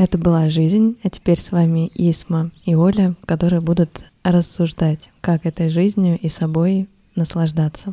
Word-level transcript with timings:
Это 0.00 0.16
была 0.16 0.48
жизнь, 0.48 0.96
а 1.02 1.10
теперь 1.10 1.38
с 1.38 1.52
вами 1.52 1.90
Исма 1.94 2.52
и 2.64 2.74
Оля, 2.74 3.16
которые 3.26 3.60
будут 3.60 4.02
рассуждать, 4.22 5.10
как 5.20 5.44
этой 5.44 5.68
жизнью 5.68 6.18
и 6.18 6.30
собой 6.30 6.88
наслаждаться. 7.16 7.92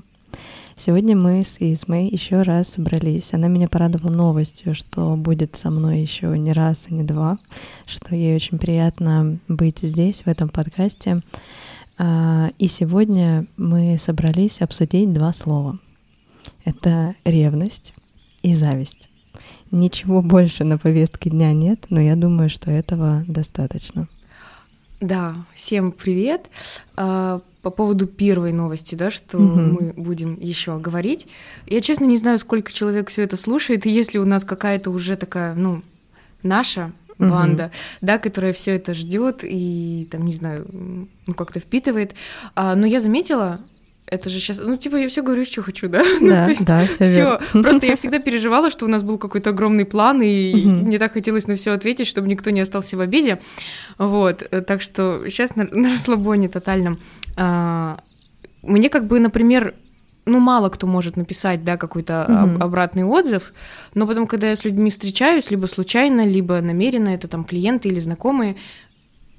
Сегодня 0.78 1.18
мы 1.18 1.44
с 1.44 1.58
Исмой 1.60 2.08
еще 2.08 2.44
раз 2.44 2.70
собрались. 2.70 3.34
Она 3.34 3.50
меня 3.50 3.68
порадовала 3.68 4.10
новостью, 4.10 4.74
что 4.74 5.18
будет 5.18 5.58
со 5.58 5.70
мной 5.70 6.00
еще 6.00 6.28
не 6.38 6.54
раз 6.54 6.86
и 6.88 6.94
не 6.94 7.04
два, 7.04 7.40
что 7.86 8.16
ей 8.16 8.38
очень 8.38 8.58
приятно 8.58 9.40
быть 9.50 9.80
здесь, 9.82 10.22
в 10.22 10.28
этом 10.28 10.48
подкасте. 10.48 11.22
А, 11.98 12.52
и 12.58 12.68
сегодня 12.68 13.48
мы 13.58 13.98
собрались 14.00 14.62
обсудить 14.62 15.12
два 15.12 15.34
слова. 15.34 15.78
Это 16.64 17.16
ревность 17.26 17.94
и 18.44 18.56
зависть. 18.56 19.10
Ничего 19.72 20.22
больше 20.22 20.64
на 20.64 20.78
повестке 20.78 21.30
дня 21.30 21.54
нет, 21.54 21.86
но 21.90 22.00
я 22.00 22.16
думаю, 22.16 22.50
что 22.50 22.72
этого 22.72 23.24
достаточно. 23.28 24.08
Да, 25.00 25.36
всем 25.54 25.92
привет. 25.92 26.50
А, 26.96 27.42
по 27.62 27.70
поводу 27.70 28.08
первой 28.08 28.52
новости, 28.52 28.96
да, 28.96 29.12
что 29.12 29.38
угу. 29.38 29.46
мы 29.46 29.94
будем 29.96 30.40
еще 30.40 30.80
говорить. 30.80 31.28
Я 31.66 31.82
честно 31.82 32.06
не 32.06 32.18
знаю, 32.18 32.40
сколько 32.40 32.72
человек 32.72 33.10
все 33.10 33.24
это 33.24 33.38
слушает, 33.38 33.86
и 33.86 33.92
если 33.92 34.18
у 34.18 34.26
нас 34.26 34.44
какая-то 34.44 34.90
уже 34.90 35.18
такая, 35.18 35.54
ну, 35.54 35.84
наша 36.44 36.94
банда, 37.20 37.66
угу. 37.66 37.72
да, 38.02 38.18
которая 38.18 38.54
все 38.54 38.76
это 38.76 38.94
ждет 38.94 39.42
и 39.44 40.08
там, 40.10 40.26
не 40.26 40.34
знаю, 40.34 40.68
ну 41.26 41.34
как-то 41.34 41.60
впитывает. 41.60 42.16
А, 42.56 42.76
но 42.76 42.86
я 42.86 43.00
заметила, 43.00 43.60
это 44.10 44.30
же 44.30 44.40
сейчас, 44.40 44.60
ну, 44.64 44.78
типа, 44.78 44.96
я 44.96 45.10
все 45.10 45.22
говорю, 45.22 45.44
что 45.46 45.62
хочу, 45.62 45.90
да? 45.90 46.02
Ну, 46.22 46.30
да, 46.30 46.44
ну, 46.44 46.50
есть, 46.50 46.66
да, 46.66 46.86
все. 46.86 47.04
Все. 47.04 47.40
Просто 47.62 47.86
я 47.86 47.96
всегда 47.96 48.20
переживала, 48.20 48.72
что 48.72 48.86
у 48.86 48.88
нас 48.88 49.04
был 49.04 49.18
какой-то 49.18 49.50
огромный 49.50 49.86
план, 49.86 50.22
и 50.22 50.66
мне 50.66 50.98
так 50.98 51.14
хотелось 51.14 51.48
на 51.48 51.56
все 51.56 51.72
ответить, 51.72 52.08
чтобы 52.08 52.28
никто 52.28 52.50
не 52.50 52.62
остался 52.62 52.96
в 52.96 53.02
обиде. 53.02 53.40
Вот. 53.98 54.50
Так 54.66 54.82
что 54.82 55.24
сейчас 55.28 55.56
на, 55.56 55.66
на 55.72 55.92
расслабоне 55.92 56.48
тотальном. 56.48 57.00
А, 57.36 58.00
мне 58.62 58.90
как 58.90 59.08
бы, 59.08 59.20
например, 59.20 59.76
ну, 60.26 60.40
мало 60.40 60.70
кто 60.70 60.88
может 60.88 61.18
написать, 61.18 61.64
да, 61.64 61.78
какой-то 61.78 62.26
об, 62.26 62.64
обратный 62.64 63.04
отзыв, 63.04 63.54
но 63.94 64.06
потом, 64.08 64.28
когда 64.28 64.50
я 64.50 64.56
с 64.56 64.66
людьми 64.66 64.90
встречаюсь, 64.90 65.50
либо 65.52 65.68
случайно, 65.68 66.26
либо 66.26 66.60
намеренно, 66.62 67.10
это 67.10 67.28
там 67.28 67.46
клиенты 67.46 67.90
или 67.90 68.00
знакомые, 68.00 68.58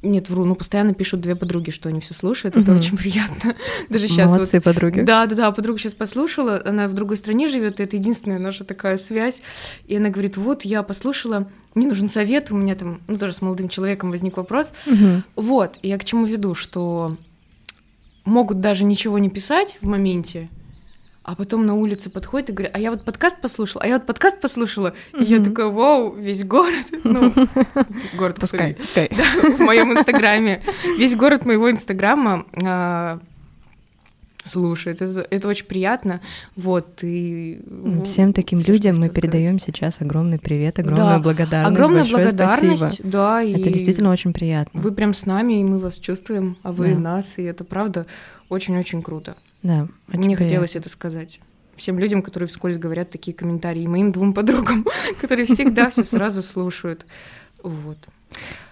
нет, 0.02 0.30
вру, 0.30 0.44
ну 0.44 0.54
постоянно 0.54 0.94
пишут 0.94 1.20
две 1.20 1.34
подруги, 1.34 1.70
что 1.70 1.88
они 1.88 2.00
все 2.00 2.14
слушают, 2.14 2.56
это 2.56 2.72
очень 2.72 2.96
приятно. 2.96 3.56
Даже 3.88 4.06
сейчас 4.06 4.30
Молодцы, 4.30 4.58
вот... 4.58 4.64
подруги. 4.64 5.00
Да, 5.00 5.27
да, 5.27 5.34
да, 5.34 5.52
подруга 5.52 5.78
сейчас 5.80 5.94
послушала, 5.94 6.62
она 6.64 6.86
в 6.86 6.94
другой 6.94 7.16
стране 7.16 7.48
живет, 7.48 7.80
это 7.80 7.96
единственная 7.96 8.38
наша 8.38 8.64
такая 8.64 8.96
связь, 8.96 9.42
и 9.86 9.96
она 9.96 10.10
говорит, 10.10 10.36
вот 10.36 10.64
я 10.64 10.84
послушала, 10.84 11.48
мне 11.74 11.88
нужен 11.88 12.08
совет, 12.08 12.52
у 12.52 12.56
меня 12.56 12.77
там, 12.77 13.00
ну 13.08 13.16
тоже 13.16 13.32
с 13.32 13.42
молодым 13.42 13.68
человеком 13.68 14.10
возник 14.10 14.36
вопрос, 14.36 14.72
угу. 14.86 15.22
вот, 15.34 15.78
я 15.82 15.98
к 15.98 16.05
чему 16.05 16.27
веду, 16.27 16.55
что 16.55 17.16
могут 18.24 18.60
даже 18.60 18.84
ничего 18.84 19.18
не 19.18 19.30
писать 19.30 19.78
в 19.80 19.88
моменте, 19.88 20.48
а 21.28 21.34
потом 21.34 21.66
на 21.66 21.74
улице 21.74 22.08
подходит 22.08 22.48
и 22.48 22.52
говорит, 22.54 22.74
а 22.74 22.80
я 22.80 22.90
вот 22.90 23.04
подкаст 23.04 23.38
послушала, 23.38 23.84
а 23.84 23.86
я 23.86 23.94
вот 23.98 24.06
подкаст 24.06 24.40
послушала, 24.40 24.94
mm-hmm. 25.12 25.24
и 25.24 25.26
я 25.26 25.44
такая, 25.44 25.66
вау, 25.66 26.14
весь 26.14 26.42
город, 26.42 26.86
ну, 27.04 27.34
город, 28.16 28.38
пускай, 28.40 28.74
пускай. 28.74 29.10
Да, 29.10 29.56
в 29.56 29.60
моем 29.60 29.92
инстаграме, 29.92 30.62
весь 30.96 31.14
город 31.14 31.44
моего 31.44 31.70
инстаграма 31.70 32.46
а, 32.64 33.18
слушает, 34.42 35.02
это, 35.02 35.27
это 35.28 35.48
очень 35.48 35.67
приятно, 35.67 36.22
вот, 36.56 37.00
и... 37.05 37.61
Всем 38.06 38.33
таким 38.33 38.61
все, 38.61 38.72
людям 38.72 38.98
мы 38.98 39.11
передаем 39.11 39.58
сейчас 39.58 40.00
огромный 40.00 40.38
привет, 40.38 40.78
огромную 40.78 41.17
да, 41.17 41.18
благодарность, 41.18 41.70
огромная 41.70 42.05
благодарность, 42.06 42.83
спасибо. 42.83 43.08
да, 43.11 43.42
и 43.42 43.52
это 43.52 43.68
действительно 43.68 44.11
очень 44.11 44.33
приятно. 44.33 44.80
Вы 44.80 44.92
прям 44.92 45.12
с 45.12 45.27
нами, 45.27 45.61
и 45.61 45.62
мы 45.64 45.78
вас 45.78 45.98
чувствуем, 45.98 46.56
а 46.62 46.72
вы 46.72 46.94
да. 46.94 46.98
нас, 46.98 47.34
и 47.36 47.42
это 47.42 47.64
правда 47.64 48.06
очень-очень 48.48 49.02
круто. 49.02 49.36
Да. 49.63 49.89
Мне 50.07 50.36
приятно. 50.36 50.45
хотелось 50.45 50.77
это 50.77 50.89
сказать 50.89 51.41
всем 51.79 51.98
людям, 51.98 52.23
которые 52.23 52.48
вскользь 52.48 52.77
говорят 52.77 53.11
такие 53.11 53.35
комментарии, 53.35 53.83
и 53.83 53.89
моим 53.89 54.13
двум 54.13 54.33
подругам, 54.33 54.85
которые 55.20 55.46
всегда 55.46 55.91
все 55.91 56.05
сразу 56.05 56.42
слушают. 56.42 57.07
Вот. 57.63 57.98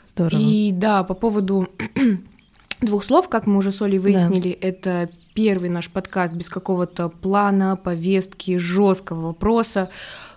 Здорово. 0.09 0.39
И 0.39 0.73
да, 0.73 1.05
по 1.05 1.15
поводу 1.15 1.69
двух 2.81 3.05
слов, 3.05 3.29
как 3.29 3.47
мы 3.47 3.59
уже 3.59 3.73
с 3.73 3.81
Олей 3.81 3.99
выяснили, 3.99 4.59
да. 4.61 4.69
это 4.69 5.11
первый 5.35 5.69
наш 5.71 5.91
подкаст 5.91 6.35
без 6.35 6.49
какого-то 6.49 7.09
плана, 7.09 7.77
повестки, 7.77 8.57
жесткого 8.57 9.29
вопроса. 9.29 9.91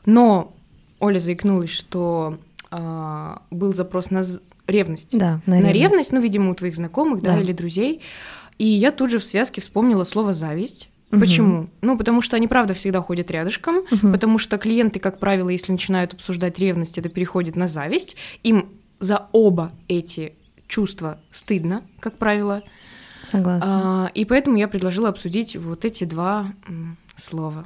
Но 0.06 0.54
Оля 1.00 1.20
заикнулась, 1.20 1.70
что 1.70 2.38
э, 2.72 3.36
был 3.52 3.74
запрос 3.74 4.12
на 4.12 4.24
ревность. 4.68 5.18
Да, 5.18 5.42
на, 5.46 5.56
на 5.56 5.72
ревность. 5.72 5.76
ревность, 5.76 6.12
ну, 6.12 6.22
видимо, 6.22 6.52
у 6.52 6.56
твоих 6.56 6.76
знакомых, 6.76 7.22
да, 7.22 7.36
да 7.36 7.42
или 7.42 7.54
друзей. 7.54 8.02
И 8.60 8.66
я 8.66 8.92
тут 8.92 9.10
же 9.10 9.18
в 9.18 9.24
связке 9.24 9.62
вспомнила 9.62 10.04
слово 10.04 10.34
зависть. 10.34 10.90
Угу. 11.12 11.22
Почему? 11.22 11.68
Ну, 11.82 11.98
потому 11.98 12.22
что 12.22 12.36
они, 12.36 12.48
правда, 12.48 12.76
всегда 12.76 13.02
ходят 13.02 13.32
рядышком, 13.32 13.78
угу. 13.78 14.12
потому 14.12 14.38
что 14.38 14.60
клиенты, 14.60 15.00
как 15.00 15.18
правило, 15.18 15.50
если 15.50 15.72
начинают 15.72 16.14
обсуждать 16.14 16.60
ревность, 16.60 16.98
это 17.00 17.10
переходит 17.10 17.56
на 17.56 17.68
зависть. 17.68 18.16
Им 18.44 18.70
за 19.00 19.28
оба 19.32 19.72
эти 19.88 20.34
чувства 20.68 21.20
стыдно, 21.32 21.82
как 22.00 22.18
правило. 22.18 22.62
Согласна. 23.24 24.06
А, 24.06 24.12
и 24.14 24.24
поэтому 24.26 24.58
я 24.58 24.68
предложила 24.68 25.10
обсудить 25.10 25.56
вот 25.56 25.84
эти 25.84 26.04
два 26.04 26.54
слова. 27.16 27.66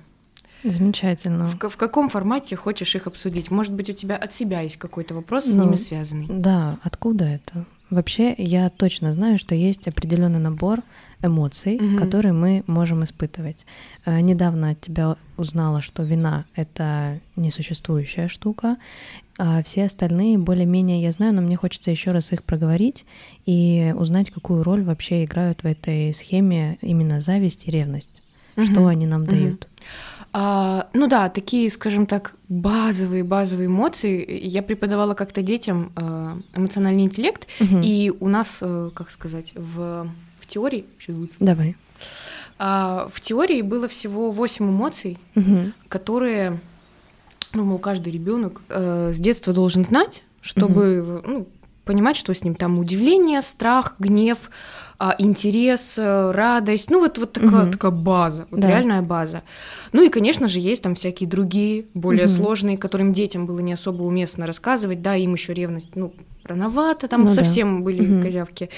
Замечательно. 0.64 1.46
В, 1.46 1.70
в 1.70 1.76
каком 1.76 2.10
формате 2.10 2.56
хочешь 2.56 2.96
их 2.96 3.08
обсудить? 3.08 3.52
Может 3.52 3.74
быть, 3.74 3.90
у 3.90 3.94
тебя 3.94 4.16
от 4.16 4.34
себя 4.34 4.62
есть 4.62 4.78
какой-то 4.78 5.14
вопрос 5.14 5.46
с 5.46 5.54
ну, 5.54 5.66
ними 5.66 5.76
связанный? 5.76 6.28
Да, 6.30 6.80
откуда 6.84 7.26
это? 7.26 7.66
Вообще, 7.94 8.34
я 8.38 8.72
точно 8.72 9.14
знаю, 9.14 9.38
что 9.38 9.54
есть 9.54 9.88
определенный 9.88 10.40
набор 10.40 10.82
эмоций, 11.22 11.76
угу. 11.76 11.98
которые 11.98 12.34
мы 12.34 12.64
можем 12.66 13.04
испытывать. 13.04 13.68
Э, 14.06 14.20
недавно 14.20 14.72
от 14.72 14.82
тебя 14.82 15.16
узнала, 15.38 15.84
что 15.84 16.02
вина— 16.02 16.46
это 16.56 17.20
несуществующая 17.36 18.28
штука, 18.28 18.78
а 19.38 19.62
все 19.62 19.86
остальные 19.86 20.40
более-менее 20.40 21.04
я 21.04 21.12
знаю, 21.12 21.36
но 21.36 21.42
мне 21.42 21.56
хочется 21.56 21.92
еще 21.92 22.12
раз 22.12 22.32
их 22.32 22.44
проговорить 22.44 23.06
и 23.46 23.94
узнать, 23.96 24.32
какую 24.32 24.64
роль 24.64 24.84
вообще 24.84 25.24
играют 25.24 25.62
в 25.62 25.66
этой 25.68 26.16
схеме 26.16 26.80
именно 26.82 27.22
зависть 27.22 27.68
и 27.68 27.72
ревность. 27.72 28.22
Угу. 28.56 28.66
Что 28.66 28.88
они 28.88 29.06
нам 29.06 29.22
угу. 29.22 29.32
дают? 29.32 29.68
А, 30.36 30.88
ну 30.94 31.08
да, 31.08 31.30
такие, 31.30 31.70
скажем 31.70 32.08
так, 32.08 32.34
базовые 32.50 33.24
базовые 33.24 33.68
эмоции. 33.68 34.26
Я 34.46 34.64
преподавала 34.64 35.14
как-то 35.14 35.44
детям 35.44 35.92
э, 35.96 36.36
эмоциональный 36.56 37.04
интеллект, 37.04 37.48
угу. 37.60 37.80
и 37.84 38.12
у 38.20 38.28
нас, 38.28 38.58
э, 38.62 38.90
как 38.96 39.12
сказать, 39.12 39.54
в, 39.56 40.10
в 40.40 40.48
теории 40.48 40.86
сейчас 41.00 41.16
будет. 41.16 41.34
Давай. 41.40 41.76
А, 42.58 43.08
в 43.14 43.22
теории 43.22 43.62
было 43.62 43.88
всего 43.88 44.32
8 44.32 44.66
эмоций, 44.66 45.20
угу. 45.36 45.72
которые, 45.88 46.60
ну, 47.54 47.78
каждый 47.78 48.12
ребенок 48.12 48.64
э, 48.70 49.12
с 49.14 49.20
детства 49.20 49.54
должен 49.54 49.86
знать, 49.86 50.24
чтобы 50.42 51.02
угу. 51.02 51.32
ну, 51.32 51.48
понимать, 51.86 52.16
что 52.16 52.34
с 52.34 52.44
ним 52.44 52.56
там 52.56 52.80
удивление, 52.80 53.42
страх, 53.42 53.96
гнев, 54.00 54.50
а, 55.00 55.16
интерес, 55.18 55.96
э, 55.98 56.32
радость, 56.32 56.90
ну 56.90 57.00
вот, 57.00 57.18
вот 57.18 57.34
такая, 57.34 57.64
угу. 57.64 57.72
такая 57.72 57.92
база, 57.92 58.48
вот 58.50 58.60
да. 58.62 58.68
реальная 58.68 59.02
база. 59.02 59.44
Ну 59.92 60.04
и, 60.04 60.10
конечно 60.10 60.48
же, 60.48 60.60
есть 60.60 60.84
там 60.84 60.96
всякие 60.96 61.28
другие, 61.28 61.86
более 61.94 62.26
угу. 62.26 62.34
сложные, 62.34 62.78
которым 62.78 63.12
детям 63.12 63.46
было 63.46 63.60
не 63.60 63.74
особо 63.74 64.04
уместно 64.04 64.48
рассказывать, 64.48 65.02
да, 65.02 65.16
им 65.16 65.34
еще 65.34 65.54
ревность, 65.54 65.96
ну, 65.96 66.14
рановато, 66.46 67.08
там 67.08 67.26
ну, 67.26 67.34
совсем 67.34 67.80
да. 67.80 67.84
были 67.84 68.16
угу. 68.16 68.24
козявки, 68.24 68.70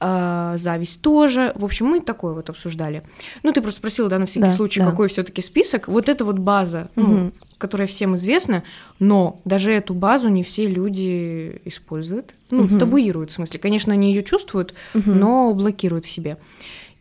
а, 0.00 0.56
зависть 0.56 1.02
тоже. 1.02 1.52
В 1.54 1.64
общем, 1.64 1.86
мы 1.86 2.00
такое 2.00 2.32
вот 2.32 2.48
обсуждали. 2.48 3.02
Ну, 3.42 3.52
ты 3.52 3.60
просто 3.60 3.78
спросила, 3.78 4.08
да, 4.08 4.18
на 4.18 4.26
всякий 4.26 4.46
да, 4.46 4.52
случай, 4.52 4.80
да. 4.80 4.90
какой 4.90 5.08
все-таки 5.08 5.42
список. 5.42 5.88
Вот 5.88 6.08
это 6.08 6.24
вот 6.24 6.38
база, 6.38 6.88
угу. 6.96 7.06
ну, 7.06 7.32
которая 7.58 7.86
всем 7.86 8.14
известна, 8.14 8.62
но 8.98 9.40
даже 9.44 9.72
эту 9.72 9.94
базу 9.94 10.28
не 10.28 10.42
все 10.42 10.66
люди 10.66 11.60
используют. 11.64 12.34
Ну, 12.50 12.64
угу. 12.64 12.78
табуируют, 12.78 13.30
в 13.30 13.34
смысле. 13.34 13.58
Конечно, 13.58 13.92
они 13.92 14.12
ее 14.12 14.22
чувствуют, 14.22 14.74
угу. 14.94 15.10
но 15.10 15.52
блокируют 15.52 16.04
в 16.04 16.10
себе. 16.10 16.36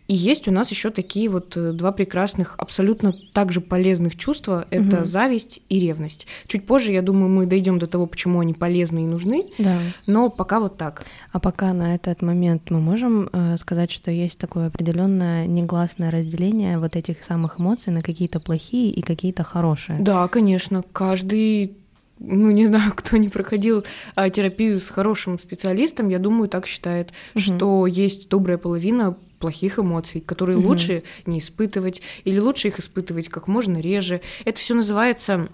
И 0.07 0.13
есть 0.13 0.47
у 0.47 0.51
нас 0.51 0.69
еще 0.69 0.91
такие 0.91 1.29
вот 1.29 1.57
э, 1.57 1.71
два 1.71 1.91
прекрасных, 1.91 2.55
абсолютно 2.57 3.13
также 3.33 3.59
полезных 3.61 4.15
чувства. 4.15 4.67
Это 4.69 4.97
угу. 4.97 5.05
зависть 5.05 5.61
и 5.69 5.79
ревность. 5.79 6.27
Чуть 6.47 6.65
позже, 6.65 6.91
я 6.91 7.01
думаю, 7.01 7.29
мы 7.29 7.45
дойдем 7.45 7.79
до 7.79 7.87
того, 7.87 8.05
почему 8.05 8.39
они 8.39 8.53
полезны 8.53 9.03
и 9.03 9.07
нужны. 9.07 9.45
Да. 9.57 9.79
Но 10.05 10.29
пока 10.29 10.59
вот 10.59 10.77
так. 10.77 11.05
А 11.31 11.39
пока 11.39 11.73
на 11.73 11.95
этот 11.95 12.21
момент 12.21 12.69
мы 12.69 12.79
можем 12.79 13.29
э, 13.33 13.57
сказать, 13.57 13.91
что 13.91 14.11
есть 14.11 14.37
такое 14.37 14.67
определенное 14.67 15.47
негласное 15.47 16.11
разделение 16.11 16.77
вот 16.77 16.95
этих 16.95 17.23
самых 17.23 17.59
эмоций 17.59 17.91
на 17.91 18.01
какие-то 18.01 18.39
плохие 18.39 18.91
и 18.91 19.01
какие-то 19.01 19.43
хорошие. 19.43 19.99
Да, 19.99 20.27
конечно. 20.27 20.83
Каждый 20.93 21.77
ну, 22.19 22.51
не 22.51 22.65
знаю, 22.65 22.93
кто 22.95 23.17
не 23.17 23.29
проходил 23.29 23.83
а, 24.15 24.29
терапию 24.29 24.79
с 24.79 24.89
хорошим 24.89 25.39
специалистом, 25.39 26.09
я 26.09 26.19
думаю, 26.19 26.47
так 26.47 26.67
считает, 26.67 27.11
угу. 27.33 27.41
что 27.41 27.87
есть 27.87 28.29
добрая 28.29 28.57
половина 28.57 29.15
плохих 29.39 29.79
эмоций, 29.79 30.21
которые 30.21 30.57
угу. 30.57 30.69
лучше 30.69 31.03
не 31.25 31.39
испытывать 31.39 32.01
или 32.23 32.39
лучше 32.39 32.69
их 32.69 32.79
испытывать 32.79 33.29
как 33.29 33.47
можно 33.47 33.79
реже. 33.79 34.21
Это 34.45 34.59
все 34.59 34.73
называется 34.73 35.47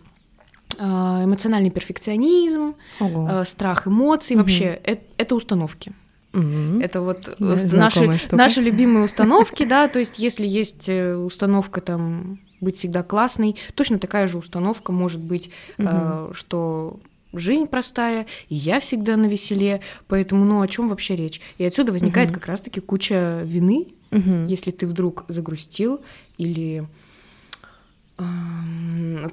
а, 0.80 1.24
эмоциональный 1.24 1.72
перфекционизм, 1.72 2.76
Ого. 3.00 3.44
страх 3.46 3.88
эмоций, 3.88 4.36
угу. 4.36 4.44
вообще 4.44 4.80
это, 4.84 5.04
это 5.18 5.36
установки. 5.36 5.94
Угу. 6.34 6.80
Это 6.82 7.02
вот 7.02 7.36
да, 7.40 7.58
наши, 7.74 8.20
наши 8.32 8.62
любимые 8.62 9.06
установки, 9.06 9.66
да, 9.66 9.88
то 9.90 10.00
есть 10.00 10.18
если 10.18 10.48
есть 10.48 10.88
э, 10.88 11.16
установка 11.16 11.82
там 11.82 12.40
быть 12.62 12.78
всегда 12.78 13.04
классной, 13.04 13.58
точно 13.76 14.00
такая 14.00 14.28
же 14.28 14.38
установка 14.38 14.94
может 14.94 15.20
быть, 15.20 15.50
угу. 15.78 15.88
э, 15.92 16.32
что 16.34 17.00
жизнь 17.34 17.68
простая, 17.68 18.26
и 18.50 18.56
я 18.56 18.80
всегда 18.80 19.18
на 19.18 19.26
веселе, 19.26 19.82
поэтому, 20.08 20.46
ну, 20.46 20.62
о 20.62 20.68
чем 20.68 20.90
вообще 20.90 21.16
речь? 21.16 21.42
И 21.58 21.64
отсюда 21.64 21.92
возникает 21.92 22.30
угу. 22.30 22.40
как 22.40 22.48
раз-таки 22.48 22.80
куча 22.80 23.42
вины, 23.44 23.88
угу. 24.12 24.46
если 24.48 24.72
ты 24.72 24.88
вдруг 24.88 25.26
загрустил 25.28 26.02
или 26.38 26.86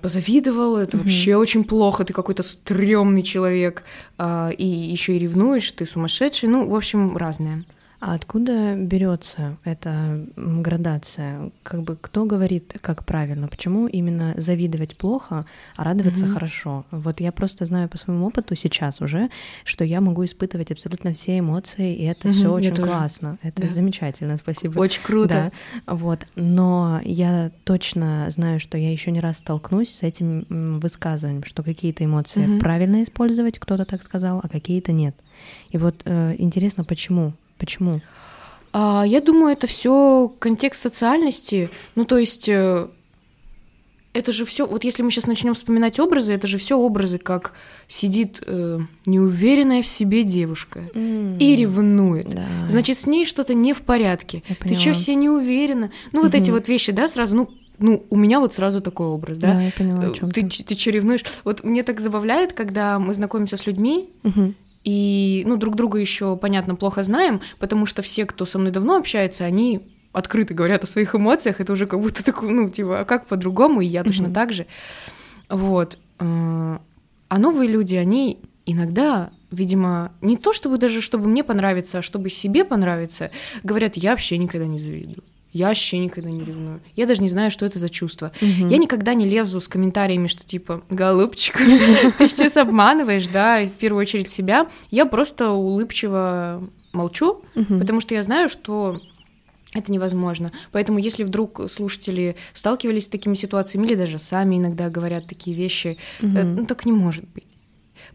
позавидовал, 0.01 0.77
это 0.77 0.97
mm 0.97 1.01
вообще 1.01 1.37
очень 1.37 1.65
плохо, 1.65 2.05
ты 2.05 2.13
какой-то 2.13 2.43
стрёмный 2.43 3.23
человек, 3.23 3.85
а, 4.17 4.51
и 4.51 4.67
еще 4.67 5.17
и 5.17 5.19
ревнуешь, 5.19 5.71
ты 5.73 5.87
сумасшедший, 5.87 6.49
ну, 6.49 6.69
в 6.69 6.75
общем, 6.75 7.17
разное. 7.17 7.65
А 8.01 8.15
откуда 8.15 8.77
берется 8.77 9.57
эта 9.65 10.25
градация? 10.37 11.51
Как 11.65 11.83
бы 11.83 11.97
кто 12.01 12.27
говорит, 12.27 12.77
как 12.81 13.05
правильно? 13.05 13.49
Почему 13.49 13.89
именно 13.89 14.35
завидовать 14.37 14.97
плохо, 14.97 15.47
а 15.75 15.85
радоваться 15.85 16.27
mm-hmm. 16.27 16.33
хорошо? 16.33 16.85
Вот 16.93 17.21
я 17.21 17.33
просто 17.33 17.65
знаю 17.65 17.89
по 17.89 17.99
своему 17.99 18.27
опыту 18.27 18.55
сейчас 18.55 19.01
уже, 19.01 19.31
что 19.65 19.85
я 19.85 20.01
могу 20.01 20.25
испытывать 20.25 20.71
абсолютно 20.71 21.13
все 21.13 21.41
эмоции, 21.41 21.97
и 21.97 22.05
это 22.05 22.29
mm-hmm, 22.29 22.33
все 22.33 22.53
очень 22.53 22.77
классно. 22.77 23.39
Это 23.43 23.63
да. 23.63 23.69
замечательно, 23.69 24.37
спасибо. 24.37 24.79
Очень 24.79 25.03
круто. 25.03 25.53
Да. 25.87 25.95
Вот. 25.95 26.25
Но 26.37 27.01
я 27.05 27.51
точно 27.65 28.27
знаю, 28.31 28.61
что 28.61 28.79
я 28.79 28.93
еще 28.93 29.11
не 29.11 29.21
раз 29.21 29.39
столкнусь 29.39 29.93
с 29.93 30.03
этим 30.05 30.79
высказыванием, 30.79 31.43
что 31.43 31.65
какие-то 31.65 32.05
эмоции 32.05 32.47
mm-hmm. 32.47 32.61
правильно 32.61 33.03
использовать, 33.03 33.59
кто-то 33.59 33.85
так 33.85 34.03
сказал, 34.03 34.41
а 34.41 34.49
какие-то 34.49 34.93
нет. 34.93 35.17
И 35.71 35.79
вот 35.79 36.03
э, 36.05 36.37
интересно, 36.39 36.85
почему? 36.85 37.33
Почему? 37.59 38.01
А, 38.73 39.05
я 39.07 39.21
думаю, 39.21 39.53
это 39.53 39.67
все 39.67 40.33
контекст 40.39 40.83
социальности. 40.83 41.71
Ну, 41.95 42.05
то 42.05 42.19
есть 42.19 42.49
э, 42.49 42.89
это 44.13 44.33
же 44.33 44.45
все. 44.45 44.67
Вот 44.67 44.85
если 44.85 45.03
мы 45.03 45.11
сейчас 45.11 45.27
начнем 45.27 45.55
вспоминать 45.55 46.01
образы, 46.01 46.33
это 46.33 46.47
же 46.47 46.59
все 46.59 46.77
образы, 46.77 47.19
как 47.19 47.55
сидит 47.87 48.43
э, 48.47 48.81
неуверенная 49.07 49.83
в 49.83 49.87
себе 49.87 50.23
девушка 50.25 50.81
mm. 50.93 51.39
и 51.39 51.57
ревнует. 51.57 52.29
Да. 52.29 52.45
Значит, 52.69 52.99
с 52.99 53.07
ней 53.07 53.25
что-то 53.25 53.55
не 53.55 53.73
в 53.73 53.83
порядке. 53.83 54.43
Ты 54.61 54.75
что, 54.75 54.93
все 54.93 55.15
не 55.15 55.29
уверена? 55.29 55.91
Ну, 56.13 56.23
вот 56.23 56.35
mm-hmm. 56.35 56.39
эти 56.41 56.51
вот 56.51 56.69
вещи, 56.69 56.93
да, 56.93 57.09
сразу, 57.09 57.37
ну, 57.37 57.51
ну, 57.79 58.05
у 58.11 58.17
меня 58.17 58.41
вот 58.41 58.55
сразу 58.55 58.81
такой 58.81 59.07
образ, 59.07 59.39
да? 59.39 59.55
Да, 59.55 59.63
я 59.63 59.71
поняла, 59.71 60.05
о 60.05 60.11
чем 60.11 60.31
ты. 60.31 60.43
Ты, 60.49 60.65
ты 60.65 60.77
что, 60.77 60.91
ревнуешь? 60.91 61.25
Вот 61.45 61.63
мне 61.63 61.83
так 61.85 62.01
забавляет, 62.01 62.53
когда 62.53 62.99
мы 62.99 63.15
знакомимся 63.15 63.57
с 63.57 63.67
людьми, 63.67 64.11
угу. 64.25 64.55
И, 64.85 65.43
ну, 65.47 65.57
друг 65.57 65.75
друга 65.77 65.99
еще, 65.99 66.37
понятно, 66.37 66.75
плохо 66.75 67.03
знаем, 67.03 67.41
потому 67.59 67.87
что 67.87 68.03
все, 68.03 68.25
кто 68.27 68.47
со 68.47 68.59
мной 68.59 68.71
давно 68.73 68.97
общается, 68.97 69.45
они 69.45 69.81
открыто 70.13 70.55
говорят 70.55 70.85
о 70.85 70.87
своих 70.87 71.15
эмоциях, 71.15 71.61
это 71.61 71.73
уже 71.73 71.87
как 71.87 72.01
будто 72.01 72.25
такой, 72.25 72.51
ну, 72.51 72.71
типа, 72.71 73.01
а 73.01 73.05
как 73.05 73.27
по-другому, 73.27 73.81
и 73.81 73.87
я 73.87 74.05
точно 74.05 74.27
mm-hmm. 74.27 74.35
так 74.35 74.53
же. 74.53 74.67
Вот. 75.49 75.99
Э, 76.19 76.79
а 77.29 77.39
новые 77.39 77.69
люди, 77.69 77.95
они 77.95 78.41
иногда, 78.67 79.31
видимо, 79.51 80.13
не 80.21 80.37
то 80.37 80.53
чтобы 80.53 80.79
даже, 80.79 81.01
чтобы 81.01 81.29
мне 81.29 81.45
понравиться, 81.45 81.99
а 81.99 82.03
чтобы 82.03 82.31
себе 82.31 82.65
понравиться, 82.65 83.31
говорят, 83.63 83.97
я 83.97 84.11
вообще 84.11 84.39
никогда 84.39 84.67
не 84.67 84.79
завидую. 84.79 85.23
Я 85.53 85.69
вообще 85.69 85.99
никогда 85.99 86.31
не 86.31 86.45
ревную. 86.45 86.81
Я 86.95 87.07
даже 87.07 87.23
не 87.23 87.29
знаю, 87.29 87.51
что 87.51 87.65
это 87.65 87.79
за 87.79 87.89
чувство. 87.89 88.33
Угу. 88.41 88.69
Я 88.69 88.79
никогда 88.79 89.15
не 89.15 89.25
лезу 89.25 89.61
с 89.61 89.69
комментариями, 89.69 90.27
что 90.27 90.45
типа, 90.45 90.83
голубчик, 90.91 91.59
ты 92.19 92.29
сейчас 92.29 92.57
обманываешь, 92.57 93.29
да, 93.29 93.65
в 93.65 93.71
первую 93.71 94.03
очередь 94.03 94.31
себя. 94.31 94.69
Я 94.91 95.07
просто 95.07 95.51
улыбчиво 95.51 96.69
молчу, 96.93 97.43
потому 97.55 98.01
что 98.01 98.15
я 98.15 98.23
знаю, 98.23 98.49
что 98.49 99.01
это 99.75 99.93
невозможно. 99.93 100.53
Поэтому, 100.73 100.99
если 100.99 101.25
вдруг 101.25 101.61
слушатели 101.71 102.37
сталкивались 102.55 103.05
с 103.05 103.09
такими 103.09 103.35
ситуациями 103.35 103.87
или 103.87 103.95
даже 103.95 104.19
сами 104.19 104.57
иногда 104.57 104.89
говорят 104.89 105.27
такие 105.27 105.57
вещи, 105.57 105.99
угу. 106.23 106.39
ну 106.39 106.67
так 106.67 106.87
не 106.87 106.93
может 106.93 107.25
быть 107.29 107.48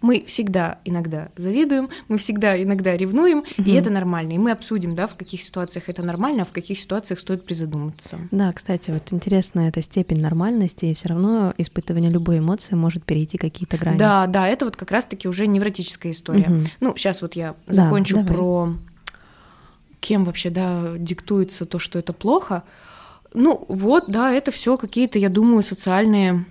мы 0.04 0.26
всегда 0.28 0.80
иногда 0.84 1.30
завидуем, 1.38 1.88
мы 2.10 2.18
всегда 2.18 2.62
иногда 2.62 2.96
ревнуем, 2.96 3.40
угу. 3.40 3.46
и 3.58 3.72
это 3.72 3.90
нормально. 3.90 4.34
И 4.34 4.38
мы 4.38 4.52
обсудим, 4.52 4.96
да, 4.96 5.08
в 5.08 5.16
каких 5.16 5.42
ситуациях 5.42 5.88
это 5.88 6.04
нормально, 6.04 6.42
а 6.42 6.46
в 6.46 6.52
каких 6.52 6.78
ситуациях 6.78 7.22
стоит 7.22 7.46
призадуматься. 7.46 8.20
Да, 8.30 8.52
кстати, 8.52 8.92
вот 8.92 9.14
интересна 9.14 9.62
эта 9.70 9.82
степень 9.82 10.22
нормальности, 10.22 10.86
и 10.86 10.94
все 10.94 11.08
равно 11.08 11.54
испытывание 11.58 12.12
любой 12.12 12.40
эмоции 12.40 12.76
может 12.76 13.06
перейти 13.06 13.38
какие-то 13.38 13.78
грани. 13.78 13.98
Да, 13.98 14.28
да, 14.28 14.50
это 14.50 14.66
вот 14.66 14.76
как 14.76 14.92
раз-таки 14.92 15.30
уже 15.30 15.48
невротическая 15.48 16.12
история. 16.12 16.50
Угу. 16.50 16.62
Ну, 16.82 16.98
сейчас 16.98 17.22
вот 17.22 17.38
я 17.38 17.56
закончу 17.68 18.18
да, 18.18 18.24
про 18.26 18.76
кем 20.02 20.26
вообще, 20.26 20.50
да, 20.50 20.98
диктуется 20.98 21.66
то, 21.66 21.80
что 21.80 21.98
это 21.98 22.12
плохо. 22.12 22.64
Ну, 23.34 23.64
вот, 23.70 24.10
да, 24.10 24.34
это 24.34 24.52
все 24.52 24.78
какие-то, 24.78 25.18
я 25.18 25.30
думаю, 25.30 25.64
социальные 25.64 26.44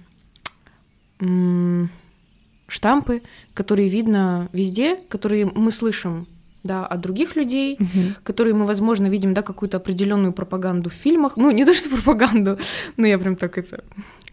штампы, 2.73 3.23
которые 3.55 3.89
видно 3.89 4.49
везде, 4.53 4.97
которые 5.09 5.47
мы 5.47 5.71
слышим 5.73 6.27
да, 6.63 6.87
от 6.87 7.01
других 7.01 7.37
людей, 7.37 7.77
угу. 7.79 8.15
которые 8.23 8.55
мы, 8.55 8.67
возможно, 8.67 9.09
видим, 9.09 9.35
да, 9.35 9.43
какую-то 9.43 9.79
определенную 9.79 10.33
пропаганду 10.33 10.91
в 10.91 10.93
фильмах. 10.93 11.37
Ну, 11.37 11.51
не 11.51 11.65
то, 11.65 11.75
что 11.75 11.91
пропаганду, 11.91 12.59
но 12.97 13.07
я 13.07 13.19
прям 13.19 13.37
так 13.37 13.59
это... 13.59 13.83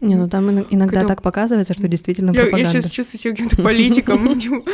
Не, 0.02 0.16
ну 0.16 0.30
там 0.30 0.50
иногда 0.50 1.04
так 1.04 1.22
показывается, 1.22 1.74
что 1.74 1.90
действительно 1.90 2.32
я, 2.32 2.44
пропаганда. 2.44 2.70
Я 2.70 2.82
сейчас 2.82 2.90
чувствую 2.90 3.20
себя 3.20 3.32
каким-то 3.32 3.62
политиком. 3.62 4.30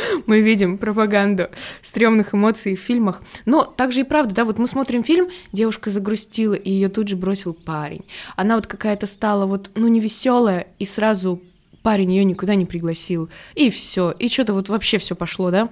Мы 0.26 0.40
видим 0.40 0.78
пропаганду 0.78 1.48
стрёмных 1.82 2.32
эмоций 2.32 2.76
в 2.76 2.80
фильмах. 2.80 3.22
Но 3.44 3.64
также 3.64 4.02
и 4.02 4.04
правда, 4.04 4.36
да, 4.36 4.44
вот 4.44 4.58
мы 4.58 4.68
смотрим 4.68 5.02
фильм, 5.02 5.28
девушка 5.52 5.90
загрустила, 5.90 6.54
и 6.54 6.70
ее 6.70 6.88
тут 6.88 7.08
же 7.08 7.16
бросил 7.16 7.54
парень. 7.54 8.04
Она 8.36 8.54
вот 8.54 8.68
какая-то 8.68 9.08
стала 9.08 9.46
вот, 9.46 9.70
ну, 9.74 9.88
не 9.88 9.98
веселая 9.98 10.68
и 10.78 10.86
сразу 10.86 11.42
парень 11.86 12.10
ее 12.12 12.24
никуда 12.24 12.56
не 12.56 12.66
пригласил, 12.66 13.28
и 13.54 13.70
все, 13.70 14.10
и 14.18 14.28
что-то 14.28 14.54
вот 14.54 14.68
вообще 14.68 14.98
все 14.98 15.14
пошло, 15.14 15.52
да. 15.52 15.68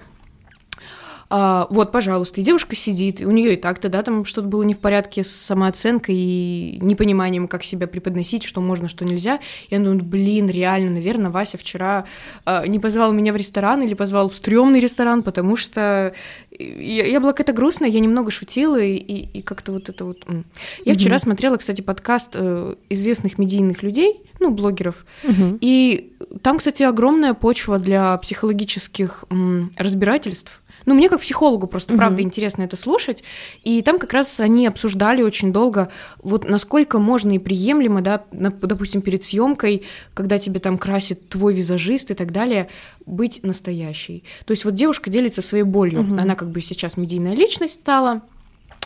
А, 1.37 1.67
вот, 1.69 1.91
пожалуйста, 1.91 2.41
и 2.41 2.45
девушка 2.45 2.77
сидит, 2.77 3.21
у 3.21 3.31
нее 3.33 3.55
и 3.55 3.57
так-то, 3.57 3.89
да, 3.89 4.05
там 4.05 4.25
что-то 4.25 4.47
было 4.47 4.63
не 4.63 4.73
в 4.73 4.79
порядке 4.79 5.25
с 5.25 5.33
самооценкой 5.33 6.15
и 6.15 6.79
непониманием, 6.81 7.49
как 7.49 7.65
себя 7.65 7.89
преподносить, 7.89 8.45
что 8.45 8.61
можно, 8.61 8.87
что 8.87 9.05
нельзя. 9.05 9.41
И 9.69 9.75
она 9.75 9.87
думает, 9.87 10.05
блин, 10.05 10.49
реально, 10.49 10.93
наверное, 10.93 11.33
Вася 11.33 11.59
вчера 11.59 12.05
а, 12.45 12.65
не 12.69 12.79
позвал 12.79 13.13
меня 13.13 13.33
в 13.33 13.37
ресторан 13.37 13.83
или 13.83 13.95
позвал 13.95 14.29
в 14.29 14.35
стрёмный 14.37 14.79
ресторан, 14.79 15.25
потому 15.25 15.57
что 15.57 16.15
я, 16.57 17.05
я 17.05 17.19
была 17.19 17.33
какая-то 17.33 17.53
грустная, 17.53 17.89
я 17.89 17.99
немного 17.99 18.31
шутила, 18.31 18.81
и, 18.81 18.95
и, 18.95 19.39
и 19.39 19.43
как-то 19.43 19.73
вот 19.73 19.89
это 19.89 20.05
вот... 20.05 20.25
Я 20.29 20.93
mm-hmm. 20.93 20.95
вчера 20.97 21.19
смотрела, 21.19 21.57
кстати, 21.57 21.81
подкаст 21.81 22.35
э, 22.35 22.77
известных 22.91 23.39
медийных 23.39 23.83
людей, 23.83 24.21
ну, 24.39 24.53
блогеров, 24.53 25.05
mm-hmm. 25.25 25.59
и 25.61 26.13
там, 26.43 26.59
кстати, 26.59 26.85
огромная 26.85 27.35
почва 27.35 27.81
для 27.81 28.17
психологических 28.19 29.25
м, 29.31 29.73
разбирательств, 29.77 30.61
ну, 30.87 30.95
мне 30.95 31.09
как 31.09 31.21
психологу 31.21 31.67
просто, 31.67 31.95
правда, 31.95 32.17
угу. 32.17 32.25
интересно 32.25 32.63
это 32.63 32.77
слушать. 32.77 33.25
И 33.63 33.83
там 33.83 33.99
как 33.99 34.13
раз 34.13 34.41
они 34.41 34.67
обсуждали 34.67 35.23
очень 35.23 35.53
долго, 35.53 35.91
вот 36.23 36.49
насколько 36.49 36.99
можно 36.99 37.33
и 37.33 37.39
приемлемо, 37.39 38.01
да, 38.01 38.25
допустим, 38.33 39.03
перед 39.03 39.25
съемкой, 39.25 39.85
когда 40.13 40.39
тебе 40.39 40.61
там 40.61 40.79
красит 40.79 41.29
твой 41.29 41.55
визажист 41.55 42.11
и 42.11 42.15
так 42.15 42.33
далее, 42.33 42.69
быть 43.07 43.41
настоящей. 43.43 44.25
То 44.45 44.53
есть 44.53 44.65
вот 44.65 44.75
девушка 44.75 45.11
делится 45.11 45.43
своей 45.43 45.65
болью. 45.65 46.03
Угу. 46.03 46.15
Она 46.19 46.35
как 46.35 46.51
бы 46.51 46.61
сейчас 46.61 46.97
медийная 46.97 47.35
личность 47.35 47.75
стала. 47.75 48.23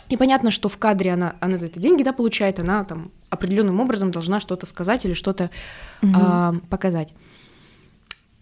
И 0.09 0.17
понятно, 0.17 0.49
что 0.49 0.69
в 0.69 0.77
кадре 0.77 1.13
она, 1.13 1.35
она 1.39 1.57
за 1.57 1.67
это 1.67 1.79
деньги 1.79 2.03
да, 2.03 2.13
получает, 2.13 2.59
она 2.59 2.83
там 2.83 3.11
определенным 3.29 3.79
образом 3.79 4.09
должна 4.09 4.39
что-то 4.39 4.65
сказать 4.65 5.05
или 5.05 5.13
что-то 5.13 5.51
угу. 6.01 6.11
а, 6.15 6.55
показать. 6.69 7.13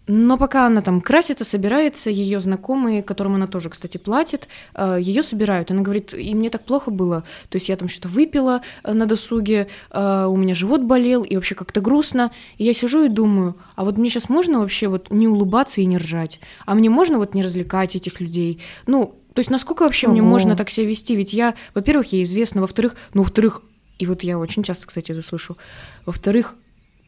Но 0.08 0.38
пока 0.38 0.66
она 0.66 0.80
там 0.80 1.02
красится, 1.02 1.44
собирается, 1.44 2.08
ее 2.08 2.40
знакомые, 2.40 3.02
которым 3.02 3.34
она 3.34 3.46
тоже, 3.46 3.68
кстати, 3.68 3.98
платит, 3.98 4.48
э, 4.74 4.96
ее 5.00 5.22
собирают. 5.22 5.70
Она 5.70 5.82
говорит, 5.82 6.14
и 6.14 6.34
мне 6.34 6.48
так 6.48 6.64
плохо 6.64 6.90
было, 6.90 7.24
то 7.50 7.56
есть 7.56 7.68
я 7.68 7.76
там 7.76 7.88
что-то 7.88 8.08
выпила 8.08 8.62
э, 8.82 8.94
на 8.94 9.04
досуге, 9.04 9.68
э, 9.90 10.26
у 10.26 10.36
меня 10.36 10.54
живот 10.54 10.80
болел, 10.80 11.22
и 11.24 11.36
вообще 11.36 11.54
как-то 11.54 11.82
грустно. 11.82 12.32
И 12.56 12.64
я 12.64 12.72
сижу 12.72 13.04
и 13.04 13.08
думаю, 13.08 13.56
а 13.76 13.84
вот 13.84 13.98
мне 13.98 14.08
сейчас 14.08 14.30
можно 14.30 14.60
вообще 14.60 14.88
вот 14.88 15.10
не 15.10 15.28
улыбаться 15.28 15.82
и 15.82 15.84
не 15.84 15.98
ржать? 15.98 16.40
А 16.64 16.74
мне 16.74 16.88
можно 16.88 17.18
вот 17.18 17.34
не 17.34 17.42
развлекать 17.42 17.94
этих 17.94 18.18
людей? 18.20 18.62
Ну, 18.86 19.14
то 19.34 19.40
есть 19.40 19.50
насколько 19.50 19.82
вообще 19.82 20.06
Ого. 20.06 20.14
мне 20.14 20.22
можно 20.22 20.56
так 20.56 20.70
себя 20.70 20.86
вести? 20.86 21.14
Ведь 21.16 21.34
я, 21.34 21.54
во-первых, 21.74 22.14
я 22.14 22.22
известна, 22.22 22.62
во-вторых, 22.62 22.96
ну, 23.12 23.22
во-вторых, 23.22 23.60
и 23.98 24.06
вот 24.06 24.22
я 24.22 24.38
очень 24.38 24.62
часто, 24.62 24.86
кстати, 24.86 25.12
это 25.12 25.20
слышу, 25.20 25.58
во-вторых, 26.06 26.56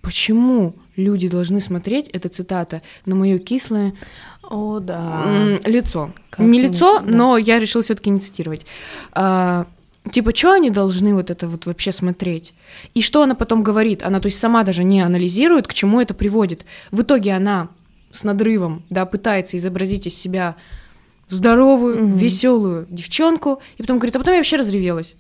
Почему 0.03 0.77
люди 1.05 1.29
должны 1.29 1.61
смотреть, 1.61 2.09
это 2.09 2.29
цитата, 2.29 2.83
на 3.07 3.15
мое 3.15 3.39
кислое 3.39 3.95
О, 4.43 4.79
да. 4.81 5.59
лицо? 5.65 6.11
Как 6.31 6.47
не 6.47 6.61
лицо, 6.61 7.01
да. 7.01 7.05
но 7.07 7.37
я 7.39 7.59
решила 7.59 7.83
все-таки 7.83 8.11
не 8.11 8.21
цитировать. 8.21 8.67
А, 9.13 9.67
Типа, 10.13 10.35
что 10.35 10.53
они 10.53 10.71
должны 10.71 11.15
вот 11.15 11.31
это 11.31 11.47
вот 11.47 11.67
вообще 11.67 11.93
смотреть? 11.93 12.55
И 12.95 13.03
что 13.03 13.23
она 13.23 13.35
потом 13.35 13.63
говорит? 13.63 14.03
Она, 14.03 14.19
то 14.19 14.27
есть, 14.27 14.39
сама 14.39 14.65
даже 14.65 14.83
не 14.83 15.03
анализирует, 15.03 15.67
к 15.69 15.75
чему 15.75 16.01
это 16.01 16.15
приводит. 16.15 16.65
В 16.91 17.03
итоге 17.03 17.33
она 17.33 17.69
с 18.11 18.25
надрывом, 18.25 18.83
да, 18.91 19.05
пытается 19.05 19.57
изобразить 19.57 20.07
из 20.07 20.17
себя 20.17 20.57
здоровую, 21.29 21.99
mm-hmm. 21.99 22.19
веселую 22.19 22.87
девчонку, 22.91 23.61
и 23.77 23.83
потом 23.83 23.99
говорит, 23.99 24.17
а 24.17 24.19
потом 24.19 24.35
я 24.35 24.41
вообще 24.41 24.57
разревелась. 24.57 25.15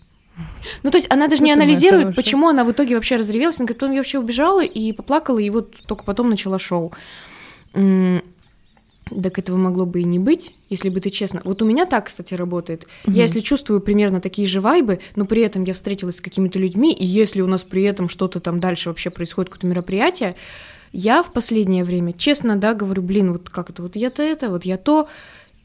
Ну, 0.82 0.90
то 0.90 0.99
есть 0.99 1.11
она 1.11 1.28
даже 1.28 1.42
не 1.42 1.52
анализирует, 1.52 2.14
почему 2.14 2.49
она 2.49 2.64
в 2.64 2.73
итоге 2.73 2.94
вообще 2.94 3.16
разревелась. 3.16 3.59
Она 3.59 3.66
говорит, 3.66 3.78
потом 3.80 3.92
я 3.92 3.99
вообще 3.99 4.18
убежала 4.18 4.64
и 4.64 4.92
поплакала, 4.92 5.38
и 5.38 5.50
вот 5.50 5.76
только 5.87 6.04
потом 6.04 6.30
начала 6.30 6.59
шоу. 6.59 6.92
Так 7.73 9.38
этого 9.38 9.56
могло 9.56 9.87
бы 9.87 10.00
и 10.00 10.04
не 10.04 10.18
быть, 10.20 10.54
если 10.68 10.88
бы 10.88 11.00
ты 11.00 11.11
честно. 11.11 11.40
Вот 11.44 11.62
у 11.62 11.64
меня 11.64 11.85
так, 11.85 12.06
кстати, 12.06 12.35
работает. 12.35 12.87
Угу. 13.06 13.16
Я 13.16 13.23
если 13.23 13.40
чувствую 13.40 13.80
примерно 13.80 14.20
такие 14.20 14.47
же 14.47 14.61
вайбы, 14.61 15.00
но 15.16 15.25
при 15.25 15.42
этом 15.42 15.64
я 15.64 15.75
встретилась 15.75 16.18
с 16.18 16.20
какими-то 16.20 16.61
людьми, 16.61 16.92
и 16.92 17.04
если 17.04 17.40
у 17.40 17.49
нас 17.49 17.64
при 17.64 17.82
этом 17.82 18.09
что-то 18.09 18.38
там 18.38 18.61
дальше 18.61 18.88
вообще 18.88 19.11
происходит, 19.11 19.50
какое-то 19.50 19.66
мероприятие, 19.66 20.37
я 20.92 21.23
в 21.23 21.32
последнее 21.32 21.85
время, 21.85 22.12
честно, 22.12 22.56
да, 22.56 22.75
говорю, 22.75 23.02
блин, 23.02 23.32
вот 23.32 23.49
как 23.50 23.70
это, 23.70 23.82
вот 23.82 23.97
я-то 23.97 24.23
это, 24.23 24.49
вот 24.49 24.64
я 24.64 24.76
то, 24.76 25.09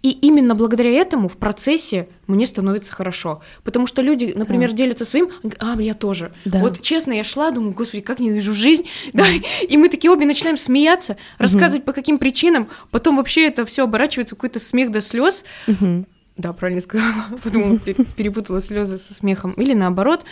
и 0.06 0.12
именно 0.12 0.54
благодаря 0.54 0.92
этому 0.92 1.28
в 1.28 1.36
процессе 1.36 2.08
мне 2.28 2.46
становится 2.46 2.92
хорошо. 2.92 3.42
Потому 3.64 3.88
что 3.88 4.04
люди, 4.04 4.34
например, 4.36 4.70
да. 4.70 4.76
делятся 4.76 5.04
своим, 5.04 5.32
а, 5.58 5.82
я 5.82 5.96
тоже. 5.96 6.32
Да. 6.46 6.60
Вот 6.60 6.80
честно, 6.84 7.14
я 7.14 7.24
шла, 7.24 7.50
думаю, 7.50 7.74
господи, 7.74 8.04
как 8.04 8.20
ненавижу 8.20 8.54
жизнь. 8.54 8.86
Да. 9.14 9.26
И 9.68 9.78
мы 9.78 9.90
такие 9.90 10.12
обе 10.12 10.28
начинаем 10.28 10.58
смеяться, 10.58 11.18
рассказывать 11.40 11.82
угу. 11.82 11.88
по 11.88 11.94
каким 11.94 12.20
причинам. 12.20 12.68
Потом 12.92 13.18
вообще 13.18 13.48
это 13.48 13.66
все 13.66 13.86
оборачивается 13.86 14.36
в 14.36 14.38
какой-то 14.38 14.60
смех 14.60 14.92
до 14.92 15.02
слез. 15.02 15.44
Угу. 15.66 16.06
Да, 16.38 16.54
правильно 16.54 16.82
сказала. 16.82 17.26
Потом 17.44 17.80
перепутала 17.80 18.62
слезы 18.62 19.00
со 19.00 19.16
смехом. 19.16 19.54
Или 19.54 19.74
наоборот 19.74 20.24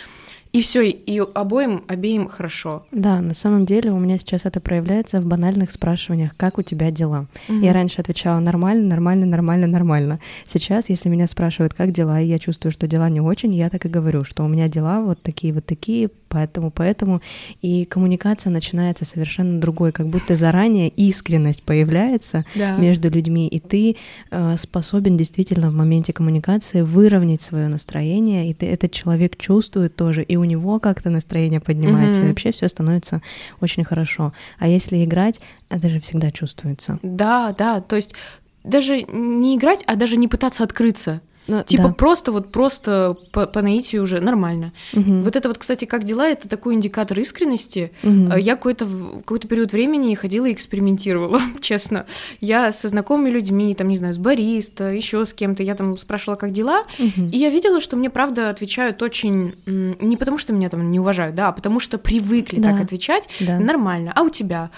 и 0.54 0.60
все, 0.60 0.88
и 0.88 1.18
обоим, 1.18 1.82
обеим 1.88 2.28
хорошо. 2.28 2.86
Да, 2.92 3.20
на 3.20 3.34
самом 3.34 3.66
деле 3.66 3.90
у 3.90 3.98
меня 3.98 4.18
сейчас 4.18 4.44
это 4.44 4.60
проявляется 4.60 5.20
в 5.20 5.26
банальных 5.26 5.72
спрашиваниях, 5.72 6.36
как 6.36 6.58
у 6.58 6.62
тебя 6.62 6.92
дела. 6.92 7.26
Угу. 7.48 7.58
Я 7.58 7.72
раньше 7.72 8.00
отвечала 8.00 8.38
нормально, 8.38 8.86
нормально, 8.86 9.26
нормально, 9.26 9.66
нормально. 9.66 10.20
Сейчас, 10.46 10.88
если 10.88 11.08
меня 11.08 11.26
спрашивают, 11.26 11.74
как 11.74 11.90
дела, 11.90 12.20
и 12.20 12.26
я 12.26 12.38
чувствую, 12.38 12.70
что 12.70 12.86
дела 12.86 13.08
не 13.08 13.20
очень, 13.20 13.52
я 13.52 13.68
так 13.68 13.84
и 13.84 13.88
говорю, 13.88 14.22
что 14.22 14.44
у 14.44 14.48
меня 14.48 14.68
дела 14.68 15.00
вот 15.00 15.20
такие 15.22 15.52
вот 15.52 15.66
такие, 15.66 16.08
поэтому, 16.34 16.70
поэтому. 16.70 17.20
И 17.62 17.84
коммуникация 17.84 18.50
начинается 18.50 19.04
совершенно 19.04 19.60
другой, 19.60 19.92
как 19.92 20.08
будто 20.08 20.36
заранее 20.36 20.88
искренность 20.88 21.62
появляется 21.62 22.44
да. 22.54 22.76
между 22.76 23.08
людьми, 23.08 23.48
и 23.48 23.60
ты 23.60 23.96
э, 24.30 24.56
способен 24.56 25.16
действительно 25.16 25.70
в 25.70 25.74
моменте 25.74 26.12
коммуникации 26.12 26.82
выровнять 26.82 27.40
свое 27.40 27.68
настроение, 27.68 28.50
и 28.50 28.54
ты, 28.54 28.66
этот 28.66 28.92
человек 28.92 29.36
чувствует 29.36 29.96
тоже, 29.96 30.22
и 30.22 30.36
у 30.36 30.43
него 30.44 30.78
как-то 30.78 31.10
настроение 31.10 31.60
поднимается, 31.60 32.20
mm-hmm. 32.22 32.26
и 32.26 32.28
вообще 32.28 32.52
все 32.52 32.68
становится 32.68 33.22
очень 33.60 33.84
хорошо. 33.84 34.32
А 34.58 34.68
если 34.68 35.04
играть, 35.04 35.40
это 35.68 35.88
же 35.88 36.00
всегда 36.00 36.30
чувствуется. 36.30 36.98
Да, 37.02 37.54
да, 37.56 37.80
то 37.80 37.96
есть 37.96 38.14
даже 38.62 39.02
не 39.02 39.56
играть, 39.56 39.82
а 39.86 39.96
даже 39.96 40.16
не 40.16 40.28
пытаться 40.28 40.64
открыться. 40.64 41.20
Ну, 41.46 41.62
типа 41.62 41.88
да. 41.88 41.92
просто 41.92 42.32
вот 42.32 42.52
просто 42.52 43.16
по, 43.32 43.46
по 43.46 43.62
наитию 43.62 44.02
уже 44.02 44.20
нормально. 44.20 44.72
Угу. 44.92 45.22
Вот 45.22 45.36
это 45.36 45.48
вот, 45.48 45.58
кстати, 45.58 45.84
как 45.84 46.04
дела, 46.04 46.26
это 46.26 46.48
такой 46.48 46.74
индикатор 46.74 47.18
искренности. 47.20 47.92
Угу. 48.02 48.36
Я 48.38 48.56
какой-то 48.56 48.86
какой-то 49.18 49.48
период 49.48 49.72
времени 49.72 50.14
ходила 50.14 50.46
и 50.46 50.52
экспериментировала, 50.52 51.40
честно. 51.60 52.06
Я 52.40 52.72
со 52.72 52.88
знакомыми 52.88 53.30
людьми, 53.30 53.74
там 53.74 53.88
не 53.88 53.96
знаю, 53.96 54.14
с 54.14 54.18
бариста, 54.18 54.90
еще 54.90 55.26
с 55.26 55.32
кем-то, 55.32 55.62
я 55.62 55.74
там 55.74 55.98
спрашивала, 55.98 56.36
как 56.36 56.52
дела, 56.52 56.84
угу. 56.98 57.28
и 57.30 57.36
я 57.36 57.50
видела, 57.50 57.80
что 57.80 57.96
мне 57.96 58.10
правда 58.10 58.48
отвечают 58.50 59.02
очень 59.02 59.54
не 59.66 60.16
потому, 60.16 60.38
что 60.38 60.52
меня 60.52 60.68
там 60.70 60.90
не 60.90 61.00
уважают, 61.00 61.34
да, 61.34 61.48
а 61.48 61.52
потому 61.52 61.80
что 61.80 61.98
привыкли 61.98 62.58
да. 62.58 62.70
так 62.70 62.82
отвечать, 62.82 63.28
да. 63.40 63.58
нормально. 63.58 64.12
А 64.14 64.22
у 64.22 64.30
тебя? 64.30 64.70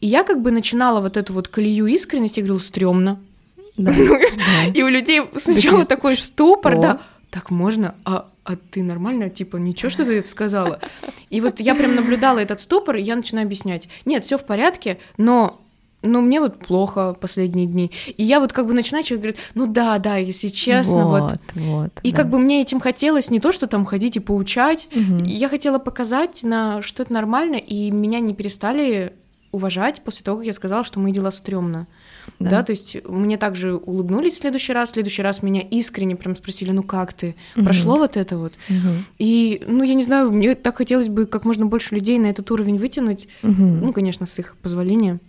И 0.00 0.06
я 0.06 0.24
как 0.24 0.42
бы 0.42 0.50
начинала 0.50 1.00
вот 1.00 1.16
эту 1.16 1.32
вот 1.32 1.48
колею 1.48 1.86
искренности, 1.86 2.40
я 2.40 2.44
говорила, 2.44 2.62
стрёмно, 2.62 3.20
да, 3.76 3.92
ну. 3.96 4.18
И 4.74 4.82
у 4.82 4.88
людей 4.88 5.22
сначала 5.36 5.86
такой 5.86 6.16
ступор, 6.16 6.78
да, 6.78 7.00
так 7.30 7.50
можно, 7.50 7.94
а, 8.04 8.28
а 8.44 8.56
ты 8.56 8.82
нормально, 8.82 9.30
типа, 9.30 9.56
ничего, 9.56 9.90
что 9.90 10.04
ты 10.04 10.18
это 10.18 10.28
сказала? 10.28 10.80
И 11.30 11.40
вот 11.40 11.60
я 11.60 11.74
прям 11.74 11.94
наблюдала 11.94 12.38
этот 12.38 12.60
ступор, 12.60 12.96
и 12.96 13.02
я 13.02 13.16
начинаю 13.16 13.46
объяснять, 13.46 13.88
нет, 14.04 14.24
все 14.24 14.36
в 14.36 14.44
порядке, 14.44 14.98
но 15.16 15.58
но 16.04 16.20
мне 16.20 16.40
вот 16.40 16.58
плохо 16.58 17.14
последние 17.14 17.66
дни. 17.66 17.92
И 18.16 18.24
я 18.24 18.40
вот 18.40 18.52
как 18.52 18.66
бы 18.66 18.74
начинаю, 18.74 19.04
человек 19.04 19.22
говорит, 19.22 19.40
ну 19.54 19.66
да, 19.66 19.98
да, 19.98 20.16
если 20.16 20.48
честно, 20.48 21.06
вот. 21.06 21.20
вот. 21.20 21.40
вот 21.54 21.92
и 22.02 22.10
да. 22.10 22.16
как 22.16 22.28
бы 22.28 22.38
мне 22.38 22.60
этим 22.60 22.80
хотелось 22.80 23.30
не 23.30 23.38
то, 23.38 23.52
что 23.52 23.68
там 23.68 23.84
ходить 23.84 24.16
и 24.16 24.20
поучать, 24.20 24.88
угу. 24.92 25.24
я 25.24 25.48
хотела 25.48 25.78
показать, 25.78 26.42
на, 26.42 26.82
что 26.82 27.04
это 27.04 27.12
нормально, 27.12 27.54
и 27.54 27.90
меня 27.90 28.18
не 28.18 28.34
перестали 28.34 29.12
уважать 29.52 30.02
после 30.02 30.24
того, 30.24 30.38
как 30.38 30.46
я 30.46 30.52
сказала, 30.52 30.82
что 30.82 30.98
мои 30.98 31.12
дела 31.12 31.30
стрёмно. 31.30 31.86
Да. 32.38 32.50
да, 32.50 32.62
то 32.62 32.72
есть 32.72 32.96
мне 33.04 33.36
также 33.36 33.74
улыбнулись 33.74 34.34
в 34.34 34.38
следующий 34.38 34.72
раз, 34.72 34.90
в 34.90 34.92
следующий 34.94 35.22
раз 35.22 35.42
меня 35.42 35.60
искренне 35.60 36.16
прям 36.16 36.36
спросили, 36.36 36.70
ну 36.70 36.82
как 36.82 37.12
ты, 37.12 37.34
угу. 37.56 37.64
прошло 37.64 37.98
вот 37.98 38.16
это 38.16 38.36
вот, 38.38 38.52
угу. 38.68 38.88
и, 39.18 39.62
ну 39.66 39.82
я 39.82 39.94
не 39.94 40.02
знаю, 40.02 40.30
мне 40.30 40.54
так 40.54 40.76
хотелось 40.78 41.08
бы 41.08 41.26
как 41.26 41.44
можно 41.44 41.66
больше 41.66 41.94
людей 41.94 42.18
на 42.18 42.26
этот 42.26 42.50
уровень 42.50 42.78
вытянуть, 42.78 43.28
угу. 43.42 43.62
ну 43.62 43.92
конечно 43.92 44.26
с 44.26 44.38
их 44.38 44.56
позволения. 44.62 45.20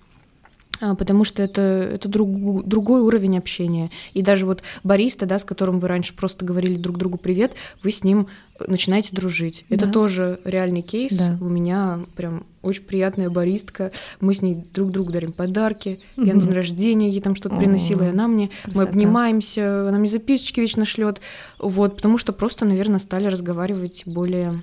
А, 0.84 0.96
потому 0.96 1.24
что 1.24 1.42
это, 1.42 1.62
это 1.62 2.10
друг, 2.10 2.66
другой 2.66 3.02
уровень 3.02 3.38
общения. 3.38 3.90
И 4.14 4.22
даже 4.22 4.46
вот 4.46 4.64
бариста, 4.84 5.26
да, 5.26 5.40
с 5.40 5.46
которым 5.46 5.80
вы 5.80 5.88
раньше 5.88 6.14
просто 6.14 6.44
говорили 6.44 6.76
друг 6.76 6.98
другу 6.98 7.18
привет, 7.18 7.54
вы 7.84 7.92
с 7.92 8.04
ним 8.04 8.28
начинаете 8.68 9.10
дружить. 9.14 9.64
Это 9.70 9.86
да. 9.86 9.92
тоже 9.94 10.40
реальный 10.44 10.82
кейс. 10.82 11.14
Да. 11.18 11.38
У 11.40 11.48
меня 11.48 12.02
прям 12.18 12.46
очень 12.62 12.84
приятная 12.84 13.30
баристка. 13.30 13.94
Мы 14.20 14.34
с 14.34 14.42
ней 14.42 14.56
друг 14.74 14.92
другу 14.92 15.14
дарим 15.14 15.32
подарки. 15.32 16.02
Угу. 16.18 16.26
Я 16.26 16.34
на 16.34 16.42
день 16.42 16.52
рождения 16.54 17.10
ей 17.10 17.22
там 17.22 17.36
что-то 17.36 17.56
приносила, 17.56 18.04
и 18.04 18.10
она 18.10 18.28
мне. 18.28 18.50
Красота. 18.64 18.84
Мы 18.84 18.90
обнимаемся, 18.90 19.88
она 19.88 20.00
мне 20.00 20.10
записочки 20.10 20.60
вечно 20.60 20.84
шлет. 20.84 21.22
Вот, 21.60 21.96
потому 21.96 22.18
что 22.18 22.34
просто, 22.34 22.66
наверное, 22.66 23.00
стали 23.00 23.28
разговаривать 23.28 24.04
более 24.06 24.62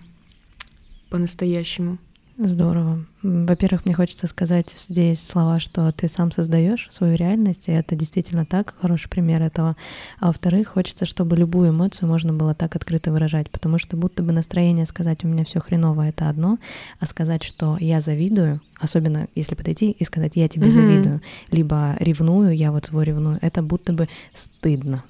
по-настоящему. 1.08 1.96
Здорово. 2.42 3.04
Во-первых, 3.22 3.84
мне 3.84 3.94
хочется 3.94 4.26
сказать 4.26 4.74
здесь 4.78 5.22
слова, 5.22 5.60
что 5.60 5.92
ты 5.92 6.08
сам 6.08 6.32
создаешь 6.32 6.86
свою 6.88 7.14
реальность, 7.14 7.68
и 7.68 7.72
это 7.72 7.94
действительно 7.94 8.46
так, 8.46 8.74
хороший 8.80 9.10
пример 9.10 9.42
этого. 9.42 9.76
А 10.20 10.28
во-вторых, 10.28 10.68
хочется, 10.68 11.04
чтобы 11.04 11.36
любую 11.36 11.68
эмоцию 11.68 12.08
можно 12.08 12.32
было 12.32 12.54
так 12.54 12.76
открыто 12.76 13.12
выражать, 13.12 13.50
потому 13.50 13.78
что 13.78 13.98
будто 13.98 14.22
бы 14.22 14.32
настроение 14.32 14.86
сказать 14.86 15.22
«у 15.22 15.28
меня 15.28 15.44
все 15.44 15.60
хреново»— 15.60 16.08
это 16.08 16.30
одно, 16.30 16.58
а 16.98 17.04
сказать, 17.04 17.42
что 17.42 17.76
я 17.78 18.00
завидую, 18.00 18.62
особенно 18.80 19.28
если 19.34 19.54
подойти 19.54 19.90
и 19.90 20.02
сказать 20.04 20.32
«я 20.36 20.48
тебе 20.48 20.68
mm-hmm. 20.68 20.70
завидую», 20.70 21.20
либо 21.50 21.94
«ревную», 22.00 22.56
«я 22.56 22.72
вот 22.72 22.88
его 22.88 23.02
ревную», 23.02 23.38
это 23.42 23.60
будто 23.60 23.92
бы 23.92 24.08
стыдно. 24.32 25.04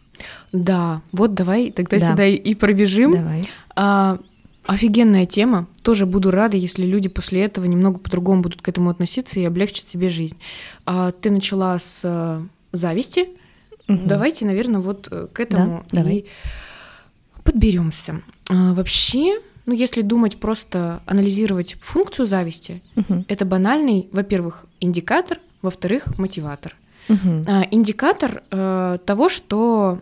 Да, 0.53 1.01
вот 1.13 1.35
давай 1.35 1.71
тогда 1.71 1.99
да. 1.99 2.11
сюда 2.11 2.27
и 2.27 2.55
пробежим. 2.55 3.13
Давай. 3.13 3.49
А, 3.77 4.19
Офигенная 4.71 5.27
тема. 5.27 5.67
Тоже 5.83 6.07
буду 6.07 6.31
рада, 6.31 6.57
если 6.57 6.87
люди 6.87 7.09
после 7.09 7.43
этого 7.45 7.65
немного 7.65 7.99
по-другому 7.99 8.43
будут 8.43 8.63
к 8.63 8.69
этому 8.69 8.89
относиться 8.89 9.41
и 9.41 9.45
облегчат 9.45 9.89
себе 9.89 10.09
жизнь. 10.09 10.37
А, 10.87 11.11
ты 11.11 11.33
начала 11.33 11.77
с 11.77 12.03
э, 12.05 12.41
зависти. 12.71 13.31
Угу. 13.89 14.03
Давайте, 14.05 14.47
наверное, 14.47 14.81
вот 14.81 15.09
э, 15.11 15.27
к 15.33 15.41
этому 15.41 15.85
да, 15.91 16.03
и 16.03 16.05
давай. 16.05 16.25
подберемся. 17.43 18.23
А, 18.49 18.73
вообще, 18.75 19.41
ну, 19.67 19.75
если 19.75 20.03
думать 20.03 20.37
просто 20.39 21.03
анализировать 21.05 21.77
функцию 21.81 22.29
зависти, 22.29 22.81
угу. 22.95 23.25
это 23.27 23.45
банальный, 23.45 24.09
во-первых, 24.13 24.67
индикатор, 24.79 25.41
во-вторых, 25.63 26.17
мотиватор. 26.17 26.77
Угу. 27.09 27.45
А, 27.49 27.67
индикатор 27.73 28.45
э, 28.53 28.99
того, 29.05 29.29
что, 29.31 29.99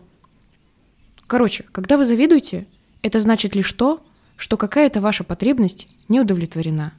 короче, 1.27 1.65
когда 1.73 1.97
вы 1.97 2.05
завидуете, 2.05 2.67
это 3.01 3.19
значит 3.21 3.55
лишь 3.55 3.73
то, 3.73 4.03
что 4.39 4.57
какая-то 4.57 5.03
ваша 5.03 5.25
потребность 5.25 5.89
не 6.09 6.21
удовлетворена. 6.21 6.95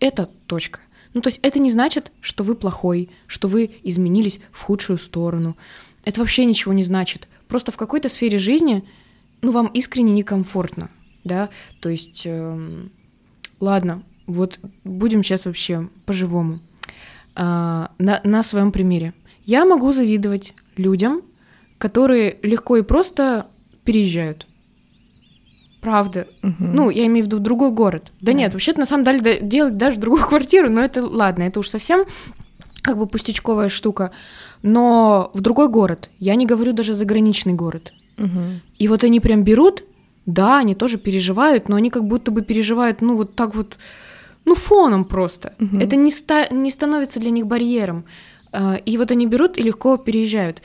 Это 0.00 0.28
точка. 0.46 0.80
Ну, 1.12 1.20
то 1.20 1.28
есть 1.28 1.38
это 1.42 1.60
не 1.60 1.70
значит, 1.70 2.10
что 2.20 2.42
вы 2.42 2.56
плохой, 2.56 3.10
что 3.28 3.46
вы 3.46 3.70
изменились 3.84 4.40
в 4.50 4.62
худшую 4.62 4.98
сторону. 4.98 5.56
Это 6.04 6.20
вообще 6.20 6.44
ничего 6.44 6.72
не 6.72 6.82
значит. 6.82 7.28
Просто 7.46 7.70
в 7.70 7.76
какой-то 7.76 8.08
сфере 8.08 8.38
жизни, 8.38 8.82
ну, 9.42 9.52
вам 9.52 9.66
искренне 9.68 10.12
некомфортно, 10.12 10.90
да, 11.22 11.50
то 11.80 11.90
есть, 11.90 12.22
э, 12.24 12.88
ладно, 13.60 14.02
вот 14.26 14.58
будем 14.82 15.22
сейчас 15.22 15.44
вообще 15.44 15.88
по-живому. 16.06 16.60
Э, 17.36 17.88
на, 17.98 18.20
на 18.24 18.42
своем 18.42 18.72
примере. 18.72 19.12
Я 19.44 19.66
могу 19.66 19.92
завидовать 19.92 20.54
людям, 20.76 21.22
которые 21.76 22.38
легко 22.42 22.78
и 22.78 22.82
просто 22.82 23.48
переезжают 23.84 24.46
Правда. 25.84 26.26
Угу. 26.42 26.54
Ну, 26.58 26.88
я 26.88 27.04
имею 27.06 27.24
в 27.24 27.26
виду 27.26 27.38
другой 27.38 27.70
город. 27.70 28.10
Да, 28.20 28.32
да. 28.32 28.38
нет, 28.38 28.54
вообще-то 28.54 28.80
на 28.80 28.86
самом 28.86 29.04
деле 29.04 29.38
делать 29.40 29.76
даже 29.76 29.98
другую 29.98 30.26
квартиру, 30.28 30.70
но 30.70 30.80
это 30.80 31.04
ладно, 31.04 31.42
это 31.42 31.60
уж 31.60 31.68
совсем 31.68 32.06
как 32.80 32.96
бы 32.96 33.06
пустячковая 33.06 33.68
штука. 33.68 34.10
Но 34.62 35.30
в 35.34 35.42
другой 35.42 35.68
город, 35.68 36.08
я 36.18 36.34
не 36.36 36.46
говорю 36.46 36.72
даже 36.72 36.94
заграничный 36.94 37.52
город. 37.52 37.92
Угу. 38.16 38.60
И 38.78 38.88
вот 38.88 39.04
они 39.04 39.20
прям 39.20 39.44
берут 39.44 39.84
да, 40.26 40.58
они 40.58 40.74
тоже 40.74 40.96
переживают, 40.98 41.68
но 41.68 41.76
они 41.76 41.90
как 41.90 42.04
будто 42.04 42.30
бы 42.30 42.42
переживают, 42.42 43.02
ну, 43.02 43.14
вот 43.16 43.34
так 43.34 43.54
вот, 43.54 43.76
ну, 44.44 44.54
фоном 44.54 45.04
просто. 45.04 45.54
Угу. 45.60 45.78
Это 45.78 45.96
не, 45.96 46.10
ста- 46.10 46.48
не 46.50 46.70
становится 46.70 47.20
для 47.20 47.30
них 47.30 47.46
барьером. 47.46 48.04
А, 48.52 48.76
и 48.76 48.96
вот 48.96 49.10
они 49.10 49.26
берут 49.26 49.58
и 49.58 49.62
легко 49.62 49.96
переезжают. 49.96 50.62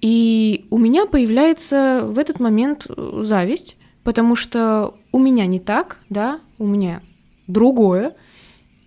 И 0.00 0.66
у 0.70 0.78
меня 0.78 1.06
появляется 1.06 2.02
в 2.04 2.18
этот 2.18 2.40
момент 2.40 2.86
э, 2.88 3.18
зависть, 3.20 3.76
потому 4.04 4.36
что 4.36 4.94
у 5.12 5.18
меня 5.18 5.46
не 5.46 5.58
так, 5.58 5.98
да, 6.08 6.40
у 6.58 6.66
меня 6.66 7.02
другое. 7.46 8.14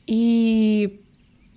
И 0.07 0.99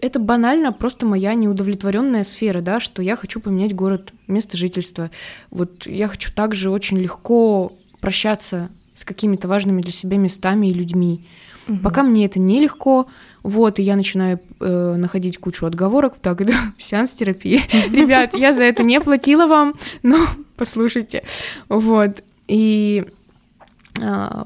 это 0.00 0.18
банально 0.18 0.72
просто 0.72 1.06
моя 1.06 1.34
неудовлетворенная 1.34 2.24
сфера, 2.24 2.60
да, 2.60 2.80
что 2.80 3.02
я 3.02 3.16
хочу 3.16 3.40
поменять 3.40 3.74
город, 3.74 4.12
место 4.26 4.56
жительства. 4.56 5.10
Вот 5.50 5.86
я 5.86 6.08
хочу 6.08 6.32
также 6.32 6.70
очень 6.70 6.98
легко 6.98 7.72
прощаться 8.00 8.70
с 8.94 9.04
какими-то 9.04 9.48
важными 9.48 9.82
для 9.82 9.92
себя 9.92 10.16
местами 10.16 10.68
и 10.68 10.74
людьми. 10.74 11.26
Угу. 11.68 11.78
Пока 11.78 12.02
мне 12.02 12.26
это 12.26 12.40
нелегко, 12.40 13.06
вот, 13.42 13.78
и 13.78 13.82
я 13.82 13.96
начинаю 13.96 14.40
э, 14.60 14.94
находить 14.96 15.38
кучу 15.38 15.66
отговорок. 15.66 16.14
Так, 16.20 16.44
да, 16.46 16.72
сеанс 16.78 17.10
терапии. 17.10 17.60
Ребят, 17.90 18.34
я 18.34 18.52
за 18.54 18.64
это 18.64 18.82
не 18.82 19.00
платила 19.00 19.46
вам, 19.46 19.74
но 20.02 20.18
послушайте. 20.56 21.24
Вот. 21.68 22.22
И 22.46 23.04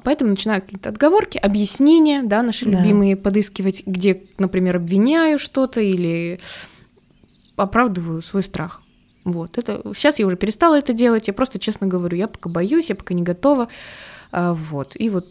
поэтому 0.04 0.30
начинаю 0.30 0.62
какие-то 0.62 0.88
отговорки, 0.88 1.38
объяснения, 1.38 2.22
да, 2.22 2.42
наши 2.42 2.64
да. 2.64 2.78
любимые 2.78 3.16
подыскивать, 3.16 3.82
где, 3.86 4.22
например, 4.38 4.76
обвиняю 4.76 5.38
что-то 5.38 5.80
или 5.80 6.40
оправдываю 7.56 8.22
свой 8.22 8.42
страх. 8.42 8.82
Вот, 9.24 9.58
это 9.58 9.82
сейчас 9.94 10.18
я 10.18 10.26
уже 10.26 10.36
перестала 10.36 10.78
это 10.78 10.92
делать, 10.92 11.28
я 11.28 11.34
просто 11.34 11.58
честно 11.58 11.86
говорю, 11.86 12.16
я 12.16 12.26
пока 12.26 12.50
боюсь, 12.50 12.88
я 12.88 12.96
пока 12.96 13.14
не 13.14 13.22
готова, 13.22 13.68
а, 14.32 14.54
вот, 14.54 14.96
и 14.96 15.08
вот 15.10 15.28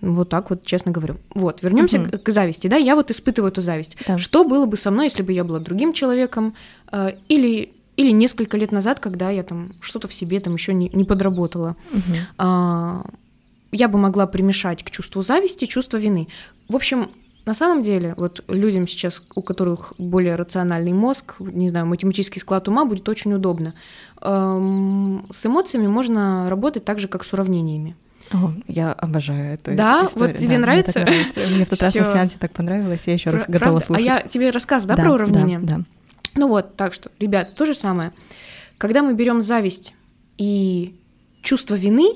вот 0.00 0.28
так 0.28 0.50
вот, 0.50 0.64
честно 0.64 0.90
говорю. 0.90 1.18
Вот, 1.34 1.62
вернемся 1.62 2.00
угу. 2.00 2.10
к, 2.10 2.22
к 2.24 2.32
зависти, 2.32 2.66
да, 2.66 2.76
я 2.76 2.96
вот 2.96 3.12
испытываю 3.12 3.52
эту 3.52 3.62
зависть. 3.62 3.96
Да. 4.08 4.18
Что 4.18 4.42
было 4.42 4.66
бы 4.66 4.76
со 4.76 4.90
мной, 4.90 5.06
если 5.06 5.22
бы 5.22 5.32
я 5.32 5.44
была 5.44 5.60
другим 5.60 5.92
человеком, 5.92 6.54
э, 6.90 7.12
или 7.28 7.72
или 7.98 8.12
несколько 8.12 8.56
лет 8.56 8.70
назад, 8.70 9.00
когда 9.00 9.30
я 9.30 9.42
там 9.42 9.72
что-то 9.80 10.06
в 10.06 10.14
себе 10.14 10.38
там 10.38 10.54
еще 10.54 10.72
не, 10.72 10.88
не 10.88 11.04
подработала. 11.04 11.76
Угу. 11.92 12.16
А, 12.38 13.04
я 13.72 13.88
бы 13.88 13.98
могла 13.98 14.26
примешать 14.26 14.82
к 14.82 14.90
чувству 14.90 15.22
зависти 15.22 15.66
чувство 15.66 15.96
вины. 15.96 16.28
В 16.68 16.76
общем, 16.76 17.10
на 17.48 17.54
самом 17.54 17.80
деле, 17.80 18.12
вот 18.16 18.44
людям 18.48 18.86
сейчас, 18.86 19.22
у 19.34 19.42
которых 19.42 19.94
более 19.96 20.36
рациональный 20.36 20.92
мозг, 20.92 21.36
не 21.38 21.70
знаю, 21.70 21.86
математический 21.86 22.40
склад 22.40 22.68
ума, 22.68 22.84
будет 22.84 23.08
очень 23.08 23.32
удобно. 23.32 23.72
Эм, 24.20 25.26
с 25.30 25.46
эмоциями 25.46 25.86
можно 25.86 26.50
работать 26.50 26.84
так 26.84 26.98
же, 26.98 27.08
как 27.08 27.24
с 27.24 27.32
уравнениями. 27.32 27.96
О, 28.32 28.52
я 28.66 28.92
обожаю 28.92 29.54
это. 29.54 29.74
Да, 29.74 30.04
историю. 30.04 30.34
вот 30.34 30.40
тебе 30.42 30.56
да, 30.56 30.60
нравится? 30.60 30.98
Мне, 30.98 31.08
нравится. 31.08 31.40
мне 31.54 31.64
в 31.64 31.70
тот 31.70 31.80
раз 31.80 31.94
на 31.94 32.04
сеансе 32.04 32.36
так 32.38 32.52
понравилось, 32.52 33.02
я 33.06 33.14
еще 33.14 33.30
раз 33.30 33.44
готова 33.48 33.80
слушать. 33.80 34.04
А 34.04 34.06
я 34.06 34.20
тебе 34.20 34.50
рассказ, 34.50 34.84
да, 34.84 34.96
да 34.96 35.02
про 35.02 35.14
уравнение? 35.14 35.58
Да, 35.58 35.78
да. 35.78 35.84
Ну 36.34 36.48
вот, 36.48 36.76
так 36.76 36.92
что, 36.92 37.10
ребята, 37.18 37.52
то 37.52 37.64
же 37.64 37.74
самое. 37.74 38.12
Когда 38.76 39.02
мы 39.02 39.14
берем 39.14 39.40
зависть 39.40 39.94
и 40.36 41.00
чувство 41.42 41.74
вины, 41.74 42.12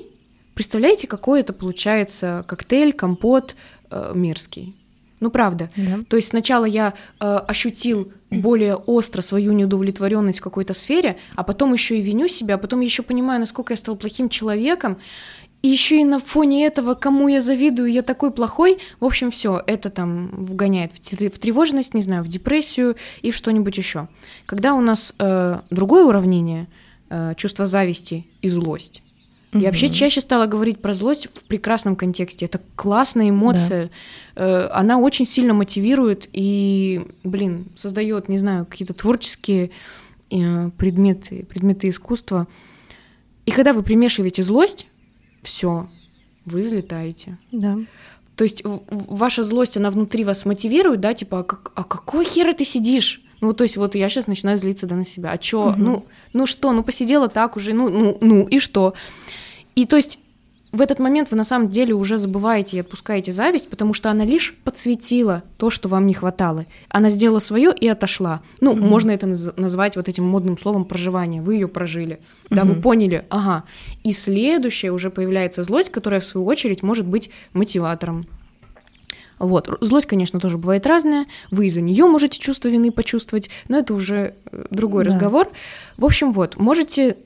Представляете, 0.53 1.07
какой 1.07 1.41
это 1.41 1.53
получается 1.53 2.45
коктейль, 2.47 2.93
компот 2.93 3.55
э, 3.89 4.11
мерзкий. 4.13 4.75
Ну 5.19 5.29
правда. 5.29 5.69
Да. 5.77 5.99
То 6.09 6.17
есть 6.17 6.29
сначала 6.29 6.65
я 6.65 6.93
э, 7.19 7.25
ощутил 7.25 8.11
более 8.29 8.75
остро 8.75 9.21
свою 9.21 9.53
неудовлетворенность 9.53 10.39
в 10.39 10.43
какой-то 10.43 10.73
сфере, 10.73 11.17
а 11.35 11.43
потом 11.43 11.71
еще 11.71 11.97
и 11.97 12.01
виню 12.01 12.27
себя, 12.27 12.55
а 12.55 12.57
потом 12.57 12.81
еще 12.81 13.03
понимаю, 13.03 13.39
насколько 13.39 13.71
я 13.73 13.77
стал 13.77 13.95
плохим 13.95 14.27
человеком, 14.27 14.97
и 15.61 15.69
еще 15.69 16.01
и 16.01 16.03
на 16.03 16.19
фоне 16.19 16.65
этого, 16.65 16.93
кому 16.93 17.29
я 17.29 17.39
завидую, 17.39 17.89
я 17.89 18.01
такой 18.01 18.31
плохой. 18.31 18.79
В 18.99 19.05
общем, 19.05 19.31
все 19.31 19.63
это 19.65 19.89
там 19.89 20.27
вгоняет 20.43 20.91
в 20.91 21.39
тревожность, 21.39 21.93
не 21.93 22.01
знаю, 22.01 22.23
в 22.23 22.27
депрессию 22.27 22.97
и 23.21 23.31
в 23.31 23.35
что-нибудь 23.37 23.77
еще. 23.77 24.09
Когда 24.45 24.73
у 24.73 24.81
нас 24.81 25.13
э, 25.17 25.61
другое 25.69 26.03
уравнение, 26.03 26.67
э, 27.09 27.33
чувство 27.37 27.65
зависти 27.65 28.27
и 28.41 28.49
злость, 28.49 29.02
Mm-hmm. 29.53 29.61
Я 29.61 29.67
вообще 29.67 29.89
чаще 29.89 30.19
стала 30.21 30.47
говорить 30.47 30.81
про 30.81 30.93
злость 30.93 31.27
в 31.33 31.43
прекрасном 31.43 31.95
контексте. 31.95 32.45
Это 32.45 32.59
классная 32.75 33.29
эмоция. 33.29 33.91
Да. 34.35 34.43
Э, 34.43 34.69
она 34.71 34.97
очень 34.97 35.25
сильно 35.25 35.53
мотивирует 35.53 36.27
и, 36.33 37.05
блин, 37.23 37.67
создает, 37.75 38.29
не 38.29 38.39
знаю, 38.39 38.65
какие-то 38.65 38.93
творческие 38.93 39.69
э, 40.31 40.69
предметы, 40.77 41.45
предметы 41.47 41.89
искусства. 41.89 42.47
И 43.45 43.51
когда 43.51 43.73
вы 43.73 43.83
примешиваете 43.83 44.43
злость, 44.43 44.87
все, 45.43 45.87
вы 46.45 46.63
взлетаете. 46.63 47.37
Да. 47.51 47.77
То 48.35 48.43
есть 48.43 48.63
ваша 48.63 49.43
злость, 49.43 49.77
она 49.77 49.91
внутри 49.91 50.23
вас 50.23 50.45
мотивирует, 50.45 50.99
да, 50.99 51.13
типа, 51.13 51.39
а, 51.39 51.43
как, 51.43 51.71
а 51.75 51.83
какой 51.83 52.25
хер 52.25 52.51
ты 52.53 52.65
сидишь? 52.65 53.21
Ну, 53.41 53.53
то 53.53 53.63
есть 53.63 53.77
вот 53.77 53.93
я 53.93 54.09
сейчас 54.09 54.27
начинаю 54.27 54.57
злиться 54.57 54.87
да 54.87 54.95
на 54.95 55.05
себя. 55.05 55.31
А 55.31 55.37
чё? 55.37 55.71
Угу. 55.71 55.75
Ну, 55.77 56.05
ну 56.31 56.45
что? 56.45 56.71
Ну 56.71 56.81
посидела 56.81 57.27
так 57.27 57.57
уже, 57.57 57.73
ну, 57.73 57.89
ну, 57.89 58.17
ну 58.21 58.47
и 58.47 58.59
что? 58.59 58.93
И 59.75 59.85
то 59.85 59.95
есть 59.95 60.19
в 60.73 60.81
этот 60.81 60.97
момент 60.97 61.29
вы 61.29 61.37
на 61.37 61.43
самом 61.43 61.69
деле 61.69 61.93
уже 61.93 62.17
забываете 62.17 62.77
и 62.77 62.79
отпускаете 62.79 63.31
зависть, 63.31 63.69
потому 63.69 63.93
что 63.93 64.09
она 64.09 64.25
лишь 64.25 64.55
подсветила 64.63 65.43
то, 65.57 65.69
что 65.69 65.87
вам 65.87 66.07
не 66.07 66.15
хватало. 66.15 66.65
Она 66.89 67.11
сделала 67.11 67.37
свое 67.37 67.71
и 67.79 67.87
отошла. 67.87 68.41
Ну, 68.59 68.73
mm-hmm. 68.73 68.81
можно 68.81 69.11
это 69.11 69.27
наз- 69.27 69.53
назвать 69.55 69.95
вот 69.95 70.09
этим 70.09 70.25
модным 70.25 70.57
словом 70.57 70.85
проживание. 70.85 71.43
Вы 71.43 71.55
ее 71.55 71.67
прожили. 71.67 72.15
Mm-hmm. 72.15 72.55
Да, 72.55 72.63
вы 72.63 72.75
поняли, 72.81 73.23
ага. 73.29 73.65
И 74.03 74.11
следующее 74.11 74.91
уже 74.91 75.11
появляется 75.11 75.63
злость, 75.63 75.89
которая 75.89 76.21
в 76.21 76.25
свою 76.25 76.47
очередь 76.47 76.81
может 76.81 77.05
быть 77.05 77.29
мотиватором. 77.53 78.25
Вот. 79.37 79.69
Злость, 79.79 80.07
конечно, 80.07 80.39
тоже 80.39 80.57
бывает 80.57 80.87
разная. 80.87 81.27
Вы 81.51 81.67
из-за 81.67 81.81
нее 81.81 82.07
можете 82.07 82.39
чувство 82.39 82.69
вины 82.69 82.91
почувствовать, 82.91 83.51
но 83.67 83.77
это 83.77 83.93
уже 83.93 84.33
э, 84.51 84.65
другой 84.71 85.03
да. 85.03 85.11
разговор. 85.11 85.49
В 85.97 86.05
общем, 86.05 86.31
вот, 86.31 86.57
можете 86.57 87.17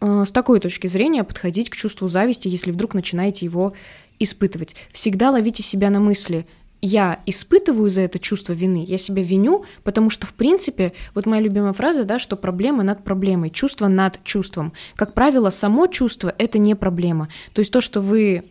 с 0.00 0.30
такой 0.30 0.60
точки 0.60 0.86
зрения 0.86 1.24
подходить 1.24 1.70
к 1.70 1.76
чувству 1.76 2.08
зависти, 2.08 2.48
если 2.48 2.70
вдруг 2.70 2.94
начинаете 2.94 3.44
его 3.44 3.74
испытывать. 4.18 4.74
Всегда 4.92 5.30
ловите 5.30 5.62
себя 5.62 5.90
на 5.90 6.00
мысли 6.00 6.46
я 6.82 7.20
испытываю 7.26 7.90
за 7.90 8.02
это 8.02 8.18
чувство 8.18 8.52
вины, 8.52 8.84
я 8.86 8.98
себя 8.98 9.22
виню, 9.22 9.64
потому 9.82 10.10
что, 10.10 10.26
в 10.26 10.32
принципе, 10.32 10.92
вот 11.14 11.26
моя 11.26 11.42
любимая 11.42 11.72
фраза, 11.72 12.04
да, 12.04 12.18
что 12.18 12.36
проблема 12.36 12.82
над 12.82 13.04
проблемой, 13.04 13.50
чувство 13.50 13.88
над 13.88 14.22
чувством. 14.24 14.72
Как 14.96 15.12
правило, 15.14 15.50
само 15.50 15.86
чувство— 15.88 16.34
это 16.38 16.58
не 16.58 16.74
проблема. 16.74 17.28
То 17.52 17.60
есть 17.60 17.70
то, 17.70 17.80
что 17.80 18.00
вы 18.00 18.44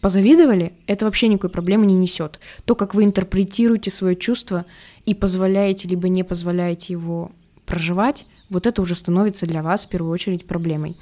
позавидовали, 0.00 0.72
это 0.86 1.04
вообще 1.04 1.28
никакой 1.28 1.50
проблемы 1.50 1.86
не 1.86 1.94
несет. 1.94 2.40
То, 2.64 2.74
как 2.74 2.94
вы 2.94 3.04
интерпретируете 3.04 3.90
свое 3.90 4.16
чувство 4.16 4.64
и 5.04 5.14
позволяете 5.14 5.88
либо 5.88 6.08
не 6.08 6.22
позволяете 6.22 6.92
его 6.94 7.30
проживать, 7.66 8.26
вот 8.50 8.66
это 8.66 8.82
уже 8.82 8.94
становится 8.94 9.46
для 9.46 9.62
вас 9.62 9.86
в 9.86 9.88
первую 9.88 10.12
очередь 10.12 10.46
проблемой. 10.46 10.96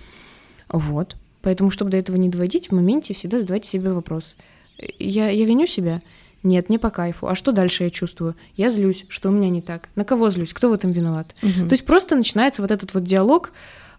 Вот. 0.68 1.16
Поэтому, 1.42 1.70
чтобы 1.70 1.90
до 1.90 1.98
этого 1.98 2.16
не 2.16 2.28
доводить, 2.28 2.68
в 2.68 2.72
моменте 2.72 3.14
всегда 3.14 3.40
задавайте 3.40 3.68
себе 3.68 3.92
вопрос. 3.92 4.34
Я, 4.98 5.28
я 5.28 5.44
виню 5.44 5.66
себя? 5.66 6.00
Нет, 6.42 6.68
не 6.68 6.78
по 6.78 6.90
кайфу. 6.90 7.26
А 7.26 7.34
что 7.34 7.52
дальше 7.52 7.84
я 7.84 7.90
чувствую? 7.90 8.34
Я 8.56 8.70
злюсь. 8.70 9.06
Что 9.08 9.30
у 9.30 9.32
меня 9.32 9.48
не 9.48 9.62
так? 9.62 9.88
На 9.94 10.04
кого 10.04 10.30
злюсь? 10.30 10.52
Кто 10.52 10.70
в 10.70 10.72
этом 10.72 10.90
виноват? 10.90 11.34
Угу. 11.42 11.68
То 11.68 11.72
есть 11.72 11.86
просто 11.86 12.16
начинается 12.16 12.60
вот 12.60 12.70
этот 12.70 12.92
вот 12.92 13.04
диалог, 13.04 13.52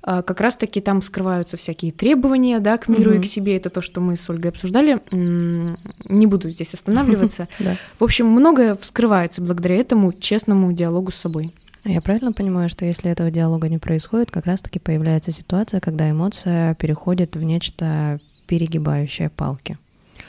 а, 0.07 0.21
как 0.21 0.39
раз-таки 0.39 0.79
там 0.81 1.01
скрываются 1.01 1.57
всякие 1.57 1.91
требования 1.91 2.59
да, 2.59 2.77
к 2.77 2.87
миру 2.87 3.11
угу. 3.11 3.19
и 3.19 3.21
к 3.23 3.25
себе. 3.25 3.57
Это 3.57 3.71
то, 3.71 3.81
что 3.81 3.99
мы 3.99 4.15
с 4.15 4.29
Ольгой 4.29 4.51
обсуждали. 4.51 5.01
Не 5.11 6.27
буду 6.27 6.51
здесь 6.51 6.73
останавливаться. 6.75 7.47
В 7.99 8.03
общем, 8.03 8.27
многое 8.27 8.75
вскрывается 8.75 9.41
благодаря 9.41 9.75
этому 9.77 10.13
честному 10.13 10.71
диалогу 10.71 11.11
с 11.11 11.15
собой. 11.15 11.51
Я 11.85 12.01
правильно 12.01 12.33
понимаю, 12.33 12.67
что 12.67 12.83
если 12.83 13.11
этого 13.11 13.29
диалога 13.29 13.69
не 13.69 13.77
происходит, 13.77 14.31
как 14.31 14.47
раз-таки 14.47 14.79
появляется 14.79 15.31
ситуация, 15.31 15.79
когда 15.79 16.09
эмоция 16.09 16.73
переходит 16.75 17.35
в 17.35 17.43
нечто 17.43 18.19
перегибающее 18.47 19.29
палки? 19.29 19.77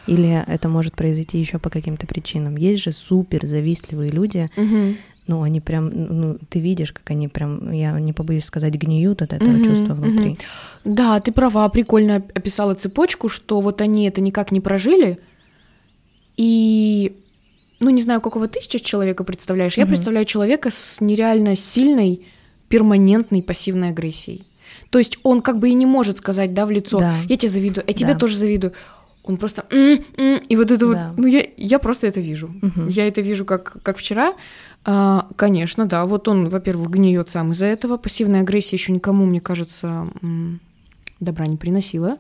Или 0.06 0.44
это 0.46 0.68
может 0.68 0.94
произойти 0.94 1.38
еще 1.38 1.58
по 1.58 1.70
каким-то 1.70 2.06
причинам? 2.06 2.56
Есть 2.56 2.82
же 2.82 2.92
супер 2.92 3.46
завистливые 3.46 4.10
люди, 4.10 4.50
угу. 4.56 4.96
ну 5.26 5.42
они 5.42 5.60
прям, 5.60 5.90
ну 5.90 6.38
ты 6.48 6.60
видишь, 6.60 6.92
как 6.92 7.10
они 7.10 7.28
прям, 7.28 7.72
я 7.72 7.98
не 7.98 8.12
побоюсь 8.12 8.44
сказать, 8.44 8.74
гниют 8.74 9.22
от 9.22 9.32
этого 9.32 9.56
угу, 9.56 9.64
чувства 9.64 9.94
внутри. 9.94 10.32
Угу. 10.32 10.94
Да, 10.94 11.20
ты 11.20 11.32
права, 11.32 11.68
прикольно 11.68 12.16
описала 12.16 12.74
цепочку, 12.74 13.28
что 13.28 13.60
вот 13.60 13.80
они 13.80 14.06
это 14.06 14.20
никак 14.20 14.52
не 14.52 14.60
прожили, 14.60 15.18
и 16.36 17.16
ну 17.80 17.90
не 17.90 18.02
знаю, 18.02 18.20
какого 18.20 18.48
ты 18.48 18.60
сейчас 18.62 18.80
человека 18.80 19.24
представляешь. 19.24 19.76
Mm-hmm. 19.76 19.80
Я 19.80 19.86
представляю 19.86 20.24
человека 20.24 20.70
с 20.70 21.00
нереально 21.00 21.56
сильной 21.56 22.26
перманентной 22.68 23.42
пассивной 23.42 23.90
агрессией. 23.90 24.46
То 24.90 24.98
есть 24.98 25.18
он 25.22 25.40
как 25.42 25.58
бы 25.58 25.68
и 25.68 25.74
не 25.74 25.86
может 25.86 26.18
сказать, 26.18 26.54
да, 26.54 26.66
в 26.66 26.70
лицо, 26.70 26.98
да. 26.98 27.16
я 27.28 27.36
тебе 27.36 27.48
завидую, 27.48 27.84
я 27.86 27.92
тебе 27.92 28.12
да. 28.12 28.18
тоже 28.18 28.36
завидую. 28.36 28.72
Он 29.24 29.36
просто 29.36 29.64
м-м", 29.70 30.36
и 30.36 30.56
вот 30.56 30.70
это 30.70 30.92
да. 30.92 31.08
вот, 31.10 31.18
ну 31.18 31.26
я 31.26 31.44
я 31.56 31.78
просто 31.78 32.06
это 32.06 32.20
вижу, 32.20 32.48
угу. 32.62 32.88
я 32.88 33.08
это 33.08 33.20
вижу 33.20 33.44
как 33.44 33.76
как 33.82 33.98
вчера. 33.98 34.34
А, 34.84 35.26
конечно, 35.34 35.86
да, 35.86 36.06
вот 36.06 36.28
он, 36.28 36.48
во-первых, 36.48 36.90
гниет 36.90 37.28
сам 37.28 37.50
из-за 37.50 37.66
этого. 37.66 37.96
Пассивная 37.96 38.42
агрессия 38.42 38.76
еще 38.76 38.92
никому, 38.92 39.26
мне 39.26 39.40
кажется, 39.40 40.06
добра 41.18 41.46
не 41.46 41.56
приносила. 41.56 42.18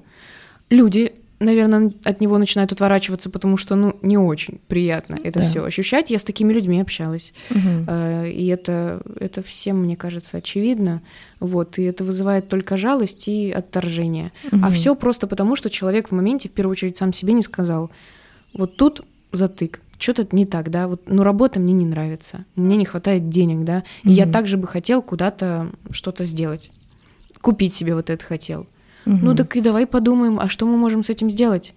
Люди 0.68 1.14
наверное, 1.38 1.92
от 2.04 2.20
него 2.20 2.38
начинают 2.38 2.72
отворачиваться, 2.72 3.30
потому 3.30 3.56
что, 3.56 3.74
ну, 3.74 3.96
не 4.02 4.16
очень 4.18 4.60
приятно 4.68 5.18
это 5.22 5.40
да. 5.40 5.46
все 5.46 5.64
ощущать. 5.64 6.10
Я 6.10 6.18
с 6.18 6.24
такими 6.24 6.52
людьми 6.52 6.80
общалась, 6.80 7.32
угу. 7.50 7.92
и 8.26 8.46
это, 8.46 9.02
это 9.18 9.42
всем, 9.42 9.82
мне 9.82 9.96
кажется, 9.96 10.38
очевидно. 10.38 11.02
Вот, 11.40 11.78
и 11.78 11.82
это 11.82 12.04
вызывает 12.04 12.48
только 12.48 12.76
жалость 12.76 13.28
и 13.28 13.50
отторжение. 13.50 14.32
Угу. 14.50 14.60
А 14.62 14.70
все 14.70 14.94
просто 14.94 15.26
потому, 15.26 15.56
что 15.56 15.68
человек 15.68 16.08
в 16.08 16.12
моменте, 16.12 16.48
в 16.48 16.52
первую 16.52 16.72
очередь, 16.72 16.96
сам 16.96 17.12
себе 17.12 17.32
не 17.32 17.42
сказал. 17.42 17.90
Вот 18.54 18.76
тут 18.76 19.04
затык, 19.32 19.80
что-то 19.98 20.26
не 20.32 20.46
так, 20.46 20.70
да, 20.70 20.88
вот, 20.88 21.02
ну, 21.06 21.22
работа 21.22 21.60
мне 21.60 21.74
не 21.74 21.86
нравится, 21.86 22.44
мне 22.54 22.76
не 22.76 22.84
хватает 22.84 23.28
денег, 23.28 23.64
да, 23.64 23.82
и 24.02 24.08
mm 24.08 24.12
я 24.12 24.26
также 24.26 24.56
бы 24.56 24.66
хотел 24.66 25.02
куда-то 25.02 25.70
что-то 25.90 26.24
сделать, 26.24 26.70
купить 27.40 27.74
себе 27.74 27.94
вот 27.94 28.08
это 28.08 28.24
хотел. 28.24 28.66
Mm 29.06 29.18
Ну, 29.22 29.34
так 29.34 29.56
и 29.56 29.60
давай 29.60 29.86
подумаем, 29.86 30.38
а 30.38 30.48
что 30.48 30.66
мы 30.66 30.76
можем 30.76 31.02
с 31.02 31.08
этим 31.10 31.30
сделать? 31.30 31.74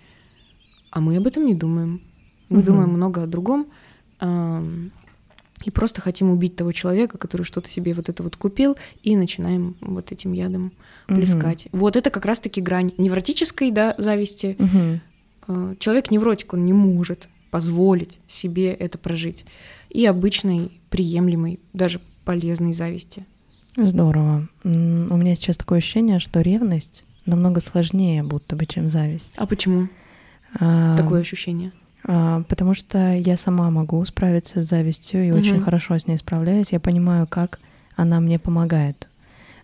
А 0.91 0.99
мы 0.99 1.15
об 1.17 1.27
этом 1.27 1.45
не 1.45 1.55
думаем. 1.55 2.01
Мы 2.49 2.59
mm 2.59 2.65
думаем 2.65 2.89
много 2.89 3.23
о 3.23 3.27
другом, 3.27 3.67
э- 4.19 4.89
и 5.65 5.71
просто 5.71 5.99
хотим 6.01 6.29
убить 6.31 6.55
того 6.55 6.71
человека, 6.71 7.17
который 7.17 7.43
что-то 7.43 7.67
себе 7.67 7.93
вот 7.93 8.07
это 8.09 8.23
вот 8.23 8.37
купил, 8.37 8.77
и 9.03 9.15
начинаем 9.17 9.75
вот 9.81 10.11
этим 10.11 10.31
ядом 10.33 10.71
плескать. 11.07 11.65
mm 11.65 11.69
Вот 11.79 11.95
это 11.95 12.09
как 12.09 12.25
раз-таки 12.25 12.61
грань 12.61 12.91
невротической, 12.97 13.71
да, 13.71 13.95
зависти. 13.97 14.55
mm 14.59 14.99
Человек 15.79 16.11
невротик, 16.11 16.53
он 16.53 16.63
не 16.65 16.73
может 16.73 17.27
позволить 17.49 18.19
себе 18.27 18.71
это 18.71 18.97
прожить. 18.99 19.45
И 19.89 20.05
обычной, 20.05 20.79
приемлемой, 20.91 21.59
даже 21.73 21.99
полезной 22.23 22.73
зависти. 22.73 23.25
Здорово. 23.75 24.47
У 24.63 24.69
меня 24.69 25.35
сейчас 25.35 25.57
такое 25.57 25.79
ощущение, 25.79 26.19
что 26.19 26.41
ревность 26.41 27.03
намного 27.29 27.61
сложнее 27.61 28.23
будто 28.23 28.55
бы, 28.55 28.65
чем 28.65 28.87
зависть. 28.87 29.35
А 29.37 29.45
почему 29.45 29.87
а, 30.59 30.97
такое 30.97 31.21
ощущение? 31.21 31.71
А, 32.03 32.43
потому 32.49 32.73
что 32.73 33.13
я 33.13 33.37
сама 33.37 33.69
могу 33.69 34.03
справиться 34.05 34.61
с 34.61 34.67
завистью 34.67 35.25
и 35.25 35.31
угу. 35.31 35.39
очень 35.39 35.59
хорошо 35.61 35.97
с 35.97 36.07
ней 36.07 36.17
справляюсь. 36.17 36.71
Я 36.71 36.79
понимаю, 36.79 37.27
как 37.27 37.59
она 37.95 38.19
мне 38.19 38.39
помогает. 38.39 39.07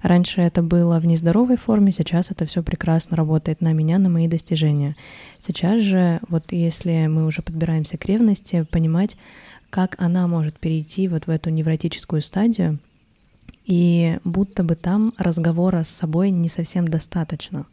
Раньше 0.02 0.42
это 0.42 0.62
было 0.62 1.00
в 1.00 1.06
нездоровой 1.08 1.58
форме, 1.58 1.92
сейчас 1.92 2.30
это 2.30 2.46
все 2.46 2.62
прекрасно 2.62 3.18
работает 3.18 3.62
на 3.62 3.74
меня, 3.74 3.98
на 3.98 4.08
мои 4.08 4.28
достижения. 4.28 4.96
Сейчас 5.40 5.82
же, 5.82 6.20
вот 6.30 6.52
если 6.52 7.08
мы 7.08 7.26
уже 7.26 7.42
подбираемся 7.42 7.98
к 7.98 8.06
ревности, 8.06 8.68
понимать, 8.70 9.18
как 9.72 9.96
она 9.98 10.28
может 10.28 10.60
перейти 10.60 11.08
вот 11.08 11.26
в 11.26 11.30
эту 11.32 11.50
невротическую 11.50 12.22
стадию, 12.22 12.78
и 13.66 14.20
будто 14.24 14.64
бы 14.64 14.76
там 14.76 15.14
разговора 15.18 15.84
с 15.84 15.90
собой 15.90 16.30
не 16.30 16.50
совсем 16.50 16.88
достаточно. 16.88 17.66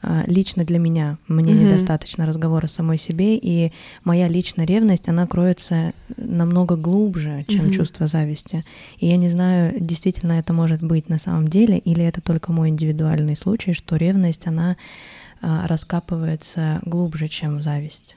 А, 0.00 0.22
лично 0.26 0.64
для 0.64 0.78
меня 0.78 1.18
мне 1.26 1.52
mm-hmm. 1.52 1.64
недостаточно 1.64 2.26
разговора 2.26 2.66
с 2.66 2.72
самой 2.72 2.98
себе, 2.98 3.36
и 3.36 3.72
моя 4.04 4.28
личная 4.28 4.64
ревность, 4.64 5.08
она 5.08 5.26
кроется 5.26 5.92
намного 6.16 6.76
глубже, 6.76 7.44
чем 7.48 7.66
mm-hmm. 7.66 7.72
чувство 7.72 8.06
зависти. 8.06 8.64
И 8.98 9.06
я 9.06 9.16
не 9.16 9.28
знаю, 9.28 9.74
действительно 9.80 10.32
это 10.34 10.52
может 10.52 10.82
быть 10.82 11.08
на 11.08 11.18
самом 11.18 11.48
деле, 11.48 11.78
или 11.78 12.04
это 12.04 12.20
только 12.20 12.52
мой 12.52 12.68
индивидуальный 12.68 13.36
случай, 13.36 13.72
что 13.72 13.96
ревность, 13.96 14.46
она 14.46 14.76
а, 15.40 15.66
раскапывается 15.66 16.80
глубже, 16.84 17.28
чем 17.28 17.62
зависть. 17.62 18.16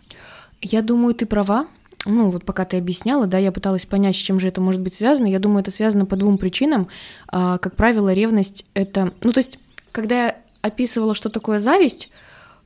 Я 0.62 0.84
думаю, 0.84 1.16
ты 1.16 1.26
права. 1.26 1.68
Ну, 2.06 2.32
вот 2.32 2.46
пока 2.46 2.66
ты 2.66 2.78
объясняла, 2.78 3.28
да, 3.28 3.38
я 3.38 3.52
пыталась 3.52 3.86
понять, 3.86 4.16
с 4.16 4.20
чем 4.20 4.40
же 4.40 4.48
это 4.48 4.60
может 4.60 4.82
быть 4.82 4.96
связано. 4.96 5.28
Я 5.28 5.40
думаю, 5.40 5.62
это 5.62 5.72
связано 5.72 6.06
по 6.06 6.16
двум 6.16 6.38
причинам. 6.38 6.88
А, 7.28 7.58
как 7.60 7.76
правило, 7.76 8.12
ревность 8.12 8.66
это... 8.74 9.12
Ну, 9.22 9.32
то 9.32 9.40
есть, 9.40 9.60
когда 9.92 10.36
описывала, 10.62 11.14
что 11.14 11.30
такое 11.30 11.60
зависть, 11.60 12.10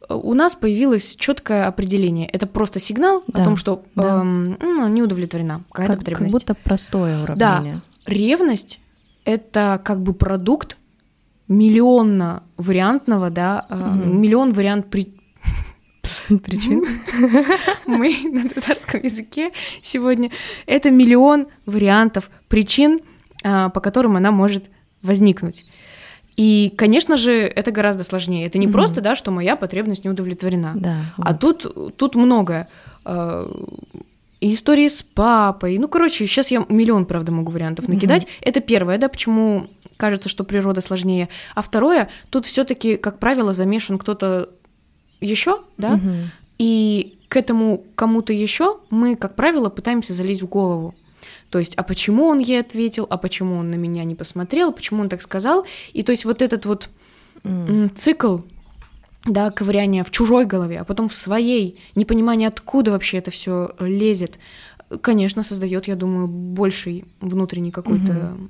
у 0.09 0.33
нас 0.33 0.55
появилось 0.55 1.15
четкое 1.15 1.67
определение. 1.67 2.27
Это 2.27 2.47
просто 2.47 2.79
сигнал 2.79 3.23
да, 3.27 3.41
о 3.41 3.45
том, 3.45 3.57
что 3.57 3.83
да. 3.95 4.21
эм, 4.21 4.57
ну, 4.61 4.87
не 4.87 5.01
удовлетворена 5.01 5.63
какая-то 5.71 5.93
как, 5.93 5.99
потребность. 5.99 6.33
Как 6.33 6.41
будто 6.41 6.55
простое 6.55 7.23
уравнение. 7.23 7.75
Да, 7.75 7.81
ревность 8.11 8.79
это 9.25 9.81
как 9.83 10.01
бы 10.01 10.13
продукт 10.13 10.77
миллионно 11.47 12.43
вариантного, 12.57 13.29
да, 13.29 13.65
угу. 13.69 13.77
миллион 13.77 14.53
вариант 14.53 14.89
при... 14.89 15.13
причин. 16.43 16.85
Мы 17.85 18.17
на 18.31 18.49
татарском 18.49 19.01
языке 19.01 19.51
сегодня. 19.81 20.31
Это 20.65 20.91
миллион 20.91 21.47
вариантов 21.65 22.29
причин, 22.47 23.01
а, 23.43 23.69
по 23.69 23.79
которым 23.79 24.15
она 24.15 24.31
может 24.31 24.65
возникнуть. 25.01 25.65
И, 26.35 26.73
конечно 26.77 27.15
же, 27.15 27.31
это 27.31 27.71
гораздо 27.71 28.03
сложнее. 28.03 28.45
Это 28.45 28.57
не 28.57 28.67
mm-hmm. 28.67 28.71
просто, 28.71 29.01
да, 29.01 29.15
что 29.15 29.31
моя 29.31 29.55
потребность 29.55 30.03
не 30.03 30.09
удовлетворена. 30.09 30.73
Да, 30.75 30.95
а 31.17 31.31
вот. 31.31 31.39
тут, 31.39 31.97
тут 31.97 32.15
многое. 32.15 32.67
А, 33.05 33.49
и 34.41 34.53
истории 34.53 34.89
с 34.89 35.01
папой. 35.01 35.77
Ну, 35.77 35.87
короче, 35.87 36.27
сейчас 36.27 36.51
я 36.51 36.65
миллион, 36.67 37.05
правда, 37.05 37.31
могу 37.31 37.51
вариантов 37.51 37.87
накидать. 37.87 38.23
Mm-hmm. 38.23 38.41
Это 38.41 38.59
первое, 38.59 38.97
да, 38.97 39.07
почему 39.07 39.67
кажется, 39.97 40.27
что 40.27 40.43
природа 40.43 40.81
сложнее. 40.81 41.29
А 41.55 41.61
второе, 41.61 42.09
тут 42.29 42.45
все-таки, 42.45 42.97
как 42.97 43.19
правило, 43.19 43.53
замешан 43.53 43.97
кто-то 43.97 44.49
еще, 45.21 45.61
да, 45.77 45.95
mm-hmm. 45.95 46.25
и 46.59 47.17
к 47.27 47.37
этому 47.37 47.83
кому-то 47.95 48.33
еще 48.33 48.79
мы, 48.89 49.15
как 49.15 49.35
правило, 49.35 49.69
пытаемся 49.69 50.13
залезть 50.13 50.41
в 50.41 50.47
голову. 50.47 50.95
То 51.49 51.59
есть, 51.59 51.75
а 51.75 51.83
почему 51.83 52.25
он 52.25 52.39
ей 52.39 52.59
ответил, 52.59 53.07
а 53.09 53.17
почему 53.17 53.57
он 53.57 53.69
на 53.71 53.75
меня 53.75 54.03
не 54.03 54.15
посмотрел, 54.15 54.71
почему 54.71 55.01
он 55.01 55.09
так 55.09 55.21
сказал. 55.21 55.65
И 55.93 56.03
то 56.03 56.11
есть 56.11 56.25
вот 56.25 56.41
этот 56.41 56.65
вот 56.65 56.89
mm. 57.43 57.95
цикл 57.95 58.39
да, 59.25 59.51
ковыряние 59.51 60.03
в 60.03 60.11
чужой 60.11 60.45
голове, 60.45 60.79
а 60.79 60.83
потом 60.83 61.09
в 61.09 61.13
своей, 61.13 61.79
непонимание, 61.95 62.47
откуда 62.47 62.91
вообще 62.91 63.17
это 63.17 63.31
все 63.31 63.73
лезет, 63.79 64.39
конечно, 65.01 65.43
создает, 65.43 65.87
я 65.87 65.95
думаю, 65.95 66.27
больший 66.27 67.05
внутренний 67.21 67.71
какой-то 67.71 68.11
mm-hmm. 68.11 68.49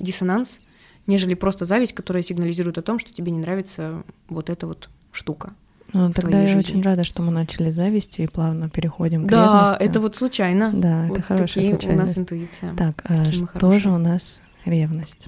диссонанс, 0.00 0.58
нежели 1.06 1.34
просто 1.34 1.64
зависть, 1.64 1.92
которая 1.92 2.22
сигнализирует 2.22 2.78
о 2.78 2.82
том, 2.82 2.98
что 2.98 3.12
тебе 3.12 3.30
не 3.30 3.38
нравится 3.38 4.04
вот 4.28 4.48
эта 4.48 4.66
вот 4.66 4.88
штука. 5.12 5.54
Ну, 5.96 6.12
тогда 6.12 6.42
я 6.42 6.46
жизни. 6.46 6.58
очень 6.58 6.82
рада, 6.82 7.04
что 7.04 7.22
мы 7.22 7.32
начали 7.32 7.70
зависти 7.70 8.20
и 8.20 8.26
плавно 8.26 8.68
переходим 8.68 9.26
к 9.26 9.30
да, 9.30 9.44
ревности. 9.44 9.84
Это 9.84 10.00
вот 10.00 10.16
случайно. 10.16 10.70
Да, 10.74 11.06
вот 11.08 11.18
это 11.18 11.26
хорошая 11.26 11.48
такие 11.48 11.70
случайность. 11.70 12.04
у 12.04 12.06
нас 12.06 12.18
интуиция. 12.18 12.74
Так, 12.74 13.02
а 13.04 13.24
что 13.32 13.46
хорошие. 13.46 13.80
же 13.80 13.90
у 13.90 13.98
нас 13.98 14.42
ревность? 14.66 15.26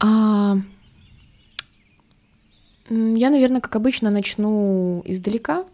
А, 0.00 0.56
я, 2.90 3.30
наверное, 3.30 3.60
как 3.60 3.76
обычно, 3.76 4.10
начну 4.10 5.02
издалека. 5.04 5.64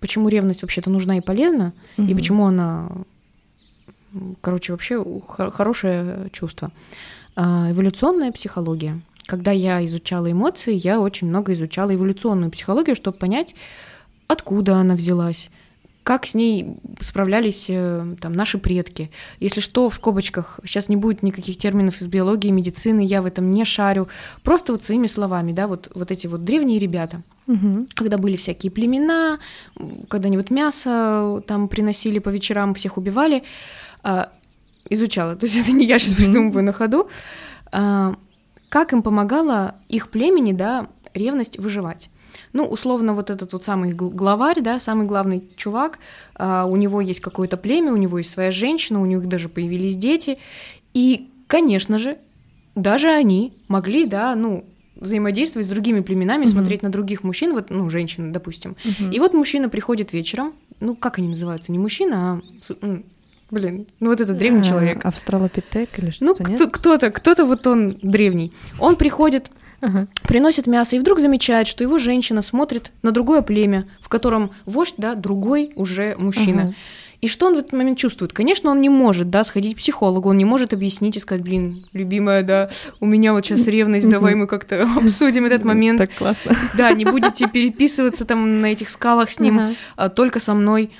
Почему 0.00 0.28
ревность 0.28 0.62
вообще-то 0.62 0.88
нужна 0.88 1.18
и 1.18 1.20
полезна, 1.20 1.74
угу. 1.98 2.06
и 2.06 2.14
почему 2.14 2.46
она, 2.46 2.88
короче, 4.40 4.72
вообще 4.72 5.04
хорошее 5.26 6.30
чувство. 6.32 6.70
А, 7.36 7.70
эволюционная 7.70 8.32
психология. 8.32 9.02
Когда 9.28 9.50
я 9.50 9.84
изучала 9.84 10.32
эмоции, 10.32 10.72
я 10.72 10.98
очень 10.98 11.28
много 11.28 11.52
изучала 11.52 11.94
эволюционную 11.94 12.50
психологию, 12.50 12.96
чтобы 12.96 13.18
понять, 13.18 13.54
откуда 14.26 14.76
она 14.76 14.94
взялась, 14.94 15.50
как 16.02 16.24
с 16.24 16.32
ней 16.32 16.78
справлялись 17.00 17.66
э, 17.68 18.16
там, 18.22 18.32
наши 18.32 18.56
предки. 18.56 19.10
Если 19.38 19.60
что, 19.60 19.90
в 19.90 19.96
скобочках, 19.96 20.60
сейчас 20.64 20.88
не 20.88 20.96
будет 20.96 21.22
никаких 21.22 21.58
терминов 21.58 22.00
из 22.00 22.06
биологии, 22.06 22.48
медицины, 22.48 23.04
я 23.04 23.20
в 23.20 23.26
этом 23.26 23.50
не 23.50 23.66
шарю. 23.66 24.08
Просто 24.42 24.72
вот 24.72 24.82
своими 24.82 25.06
словами, 25.06 25.52
да, 25.52 25.66
вот, 25.66 25.90
вот 25.94 26.10
эти 26.10 26.26
вот 26.26 26.44
древние 26.44 26.78
ребята, 26.78 27.22
угу. 27.46 27.86
когда 27.92 28.16
были 28.16 28.36
всякие 28.36 28.72
племена, 28.72 29.40
когда 30.08 30.28
они 30.28 30.38
вот 30.38 30.48
мясо 30.48 31.42
там 31.46 31.68
приносили 31.68 32.18
по 32.18 32.30
вечерам, 32.30 32.72
всех 32.72 32.96
убивали, 32.96 33.42
а, 34.02 34.32
изучала. 34.88 35.36
То 35.36 35.44
есть 35.44 35.58
это 35.58 35.72
не 35.72 35.84
я 35.84 35.98
сейчас 35.98 36.14
придумываю 36.14 36.64
на 36.64 36.72
ходу. 36.72 37.10
Как 38.68 38.92
им 38.92 39.02
помогала 39.02 39.76
их 39.88 40.10
племени, 40.10 40.52
да, 40.52 40.88
ревность 41.14 41.58
выживать. 41.58 42.10
Ну, 42.52 42.64
условно, 42.64 43.14
вот 43.14 43.30
этот 43.30 43.52
вот 43.52 43.64
самый 43.64 43.92
главарь, 43.92 44.60
да, 44.60 44.80
самый 44.80 45.06
главный 45.06 45.42
чувак, 45.56 45.98
а, 46.34 46.66
у 46.66 46.76
него 46.76 47.00
есть 47.00 47.20
какое-то 47.20 47.56
племя, 47.56 47.92
у 47.92 47.96
него 47.96 48.18
есть 48.18 48.30
своя 48.30 48.50
женщина, 48.50 49.00
у 49.00 49.06
них 49.06 49.26
даже 49.26 49.48
появились 49.48 49.96
дети. 49.96 50.38
И, 50.94 51.30
конечно 51.46 51.98
же, 51.98 52.18
даже 52.74 53.08
они 53.08 53.54
могли, 53.68 54.06
да, 54.06 54.34
ну, 54.34 54.64
взаимодействовать 54.96 55.66
с 55.66 55.70
другими 55.70 56.00
племенами, 56.00 56.42
угу. 56.42 56.50
смотреть 56.50 56.82
на 56.82 56.90
других 56.90 57.22
мужчин, 57.22 57.52
вот, 57.52 57.70
ну, 57.70 57.88
женщины, 57.88 58.32
допустим. 58.32 58.76
Угу. 58.84 59.10
И 59.12 59.18
вот 59.18 59.34
мужчина 59.34 59.68
приходит 59.68 60.12
вечером, 60.12 60.54
ну, 60.80 60.96
как 60.96 61.18
они 61.18 61.28
называются, 61.28 61.72
не 61.72 61.78
мужчина, 61.78 62.42
а 62.80 63.02
Блин, 63.50 63.86
ну 63.98 64.10
вот 64.10 64.20
этот 64.20 64.36
древний 64.36 64.60
а, 64.60 64.64
человек. 64.64 65.04
Австралопитек 65.06 65.98
или 65.98 66.12
ну, 66.20 66.34
что-то, 66.34 66.50
Ну, 66.50 66.70
кто-то, 66.70 67.10
кто-то 67.10 67.44
вот 67.46 67.66
он 67.66 67.98
древний. 68.02 68.52
Он 68.78 68.96
приходит, 68.96 69.50
ага. 69.80 70.06
приносит 70.22 70.66
мясо 70.66 70.96
и 70.96 70.98
вдруг 70.98 71.18
замечает, 71.18 71.66
что 71.66 71.82
его 71.82 71.98
женщина 71.98 72.42
смотрит 72.42 72.92
на 73.02 73.10
другое 73.10 73.40
племя, 73.40 73.88
в 74.00 74.08
котором 74.08 74.50
вождь, 74.66 74.94
да, 74.98 75.14
другой 75.14 75.72
уже 75.76 76.14
мужчина. 76.18 76.62
Ага. 76.62 76.74
И 77.20 77.26
что 77.26 77.46
он 77.46 77.56
в 77.56 77.58
этот 77.58 77.72
момент 77.72 77.98
чувствует? 77.98 78.32
Конечно, 78.32 78.70
он 78.70 78.80
не 78.80 78.88
может, 78.88 79.28
да, 79.28 79.42
сходить 79.42 79.74
к 79.74 79.78
психологу, 79.78 80.28
он 80.28 80.38
не 80.38 80.44
может 80.44 80.72
объяснить 80.72 81.16
и 81.16 81.20
сказать, 81.20 81.42
блин, 81.42 81.84
любимая, 81.92 82.44
да, 82.44 82.70
у 83.00 83.06
меня 83.06 83.32
вот 83.32 83.44
сейчас 83.44 83.66
ревность, 83.66 84.08
давай 84.08 84.36
мы 84.36 84.46
как-то 84.46 84.88
обсудим 84.96 85.44
этот 85.44 85.64
момент. 85.64 85.98
Так 85.98 86.14
классно. 86.14 86.56
Да, 86.76 86.92
не 86.92 87.04
будете 87.04 87.48
переписываться 87.48 88.24
там 88.24 88.60
на 88.60 88.66
этих 88.66 88.88
скалах 88.88 89.32
с 89.32 89.40
ним, 89.40 89.74
а, 89.96 90.08
только 90.10 90.38
со 90.38 90.54
мной. 90.54 90.90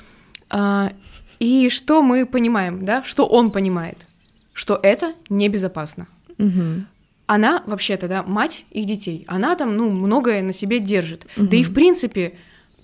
И 1.39 1.69
что 1.69 2.03
мы 2.03 2.27
понимаем, 2.27 2.85
да, 2.85 3.03
что 3.05 3.27
он 3.27 3.51
понимает? 3.51 4.07
Что 4.53 4.79
это 4.83 5.15
небезопасно. 5.29 6.09
Она 7.27 7.63
вообще-то, 7.67 8.09
да, 8.09 8.23
мать 8.23 8.65
их 8.71 8.87
детей, 8.87 9.25
она 9.27 9.55
там, 9.55 9.77
ну, 9.77 9.91
многое 9.91 10.43
на 10.43 10.53
себе 10.53 10.81
держит. 10.81 11.27
Да 11.37 11.57
и 11.57 11.63
в 11.63 11.75
принципе 11.75 12.35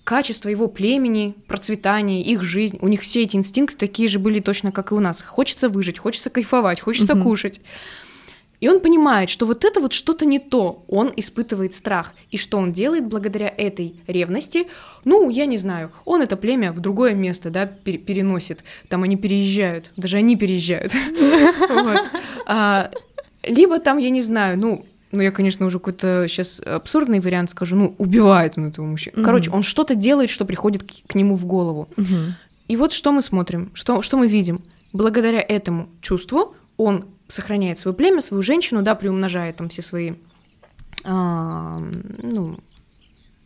качество 0.05 0.51
его 0.51 0.69
племени, 0.69 1.35
процветание, 1.49 2.21
их 2.21 2.43
жизнь. 2.43 2.79
У 2.83 2.89
них 2.89 3.01
все 3.01 3.23
эти 3.23 3.37
инстинкты 3.37 3.77
такие 3.77 4.09
же 4.09 4.19
были 4.19 4.41
точно, 4.41 4.71
как 4.71 4.93
и 4.93 4.95
у 4.95 5.01
нас. 5.01 5.23
Хочется 5.23 5.71
выжить, 5.71 5.99
хочется 5.99 6.29
кайфовать, 6.29 6.81
хочется 6.81 7.15
угу. 7.15 7.23
кушать. 7.23 7.61
И 8.61 8.69
он 8.69 8.81
понимает, 8.81 9.31
что 9.31 9.47
вот 9.47 9.65
это 9.65 9.81
вот 9.81 9.93
что-то 9.93 10.25
не 10.25 10.39
то, 10.39 10.85
он 10.89 11.13
испытывает 11.17 11.75
страх. 11.75 12.15
И 12.31 12.39
что 12.39 12.59
он 12.59 12.73
делает 12.73 13.07
благодаря 13.07 13.53
этой 13.57 13.97
ревности? 14.07 14.69
Ну, 15.05 15.29
я 15.31 15.47
не 15.47 15.59
знаю, 15.59 15.93
он 16.05 16.23
это 16.23 16.37
племя 16.37 16.73
в 16.73 16.81
другое 16.81 17.15
место, 17.15 17.51
да, 17.51 17.67
переносит. 17.67 18.65
Там 18.89 19.03
они 19.03 19.17
переезжают, 19.17 19.93
даже 19.97 20.17
они 20.17 20.37
переезжают. 20.37 20.93
А, 22.47 22.91
либо 23.43 23.79
там, 23.79 23.97
я 23.97 24.11
не 24.11 24.21
знаю, 24.21 24.59
ну, 24.59 24.85
ну, 25.13 25.23
я, 25.23 25.31
конечно, 25.31 25.65
уже 25.65 25.79
какой-то 25.79 26.27
сейчас 26.29 26.61
абсурдный 26.61 27.21
вариант 27.21 27.51
скажу, 27.51 27.75
ну, 27.77 27.95
убивает 27.99 28.55
он 28.59 28.67
этого 28.67 28.85
мужчину. 28.85 29.17
Mm-hmm. 29.17 29.25
Короче, 29.25 29.51
он 29.51 29.63
что-то 29.63 29.95
делает, 29.95 30.29
что 30.29 30.45
приходит 30.45 30.83
к, 30.83 31.07
к 31.07 31.15
нему 31.15 31.37
в 31.37 31.47
голову. 31.47 31.89
Mm-hmm. 31.97 32.33
И 32.69 32.77
вот 32.77 32.93
что 32.93 33.13
мы 33.13 33.23
смотрим, 33.23 33.71
что, 33.75 34.03
что 34.03 34.17
мы 34.19 34.27
видим. 34.27 34.63
Благодаря 34.93 35.41
этому 35.41 35.89
чувству 36.01 36.55
он 36.77 37.05
сохраняет 37.35 37.79
свое 37.79 37.95
племя, 37.95 38.21
свою 38.21 38.43
женщину, 38.43 38.83
да, 38.83 38.95
приумножает 38.95 39.57
там 39.57 39.69
все 39.69 39.83
свои 39.83 40.15
а, 41.05 41.79
ну, 42.23 42.59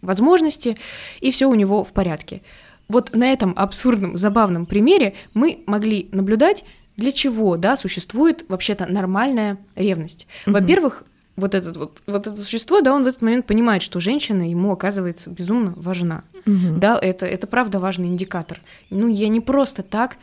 возможности, 0.03 0.77
и 1.21 1.31
все 1.31 1.47
у 1.47 1.55
него 1.55 1.85
в 1.85 1.93
порядке. 1.93 2.43
Вот 2.89 3.15
на 3.15 3.33
этом 3.33 3.53
абсурдном, 3.57 4.17
забавном 4.17 4.67
примере 4.67 5.15
мы 5.35 5.63
могли 5.67 6.09
наблюдать, 6.13 6.65
для 6.97 7.13
чего, 7.13 7.57
да, 7.57 7.77
существует 7.77 8.45
вообще-то 8.49 8.87
нормальная 8.87 9.59
ревность. 9.77 10.27
Mm-hmm. 10.47 10.53
Во-первых, 10.53 11.05
вот 11.37 11.55
этот 11.55 11.77
вот, 11.77 12.03
вот 12.07 12.27
это 12.27 12.37
существо, 12.37 12.81
да, 12.81 12.93
он 12.93 13.05
в 13.05 13.07
этот 13.07 13.23
момент 13.23 13.47
понимает, 13.47 13.83
что 13.83 14.01
женщина 14.01 14.49
ему 14.49 14.73
оказывается 14.73 15.31
безумно 15.31 15.73
важна. 15.77 16.25
Угу. 16.47 16.79
Да, 16.79 16.99
это, 17.01 17.27
это 17.27 17.47
правда 17.47 17.79
важный 17.79 18.09
индикатор. 18.09 18.61
Ну, 18.91 19.07
я 19.07 19.29
не 19.29 19.41
просто 19.41 19.85
так... 19.85 20.17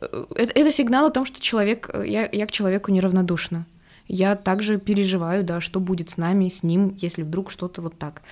Э, 0.00 0.24
это, 0.34 0.52
это 0.54 0.72
сигнал 0.72 1.06
о 1.06 1.10
том, 1.10 1.24
что 1.24 1.40
человек, 1.40 1.90
э, 1.92 2.06
я, 2.06 2.28
я 2.30 2.46
к 2.46 2.52
человеку 2.52 2.90
неравнодушна. 2.90 3.66
Я 4.06 4.36
также 4.36 4.78
переживаю, 4.78 5.44
да, 5.44 5.60
что 5.60 5.80
будет 5.80 6.10
с 6.10 6.16
нами, 6.16 6.48
с 6.48 6.62
ним, 6.62 6.96
если 6.98 7.22
вдруг 7.22 7.50
что-то 7.50 7.82
вот 7.82 7.98
так. 7.98 8.22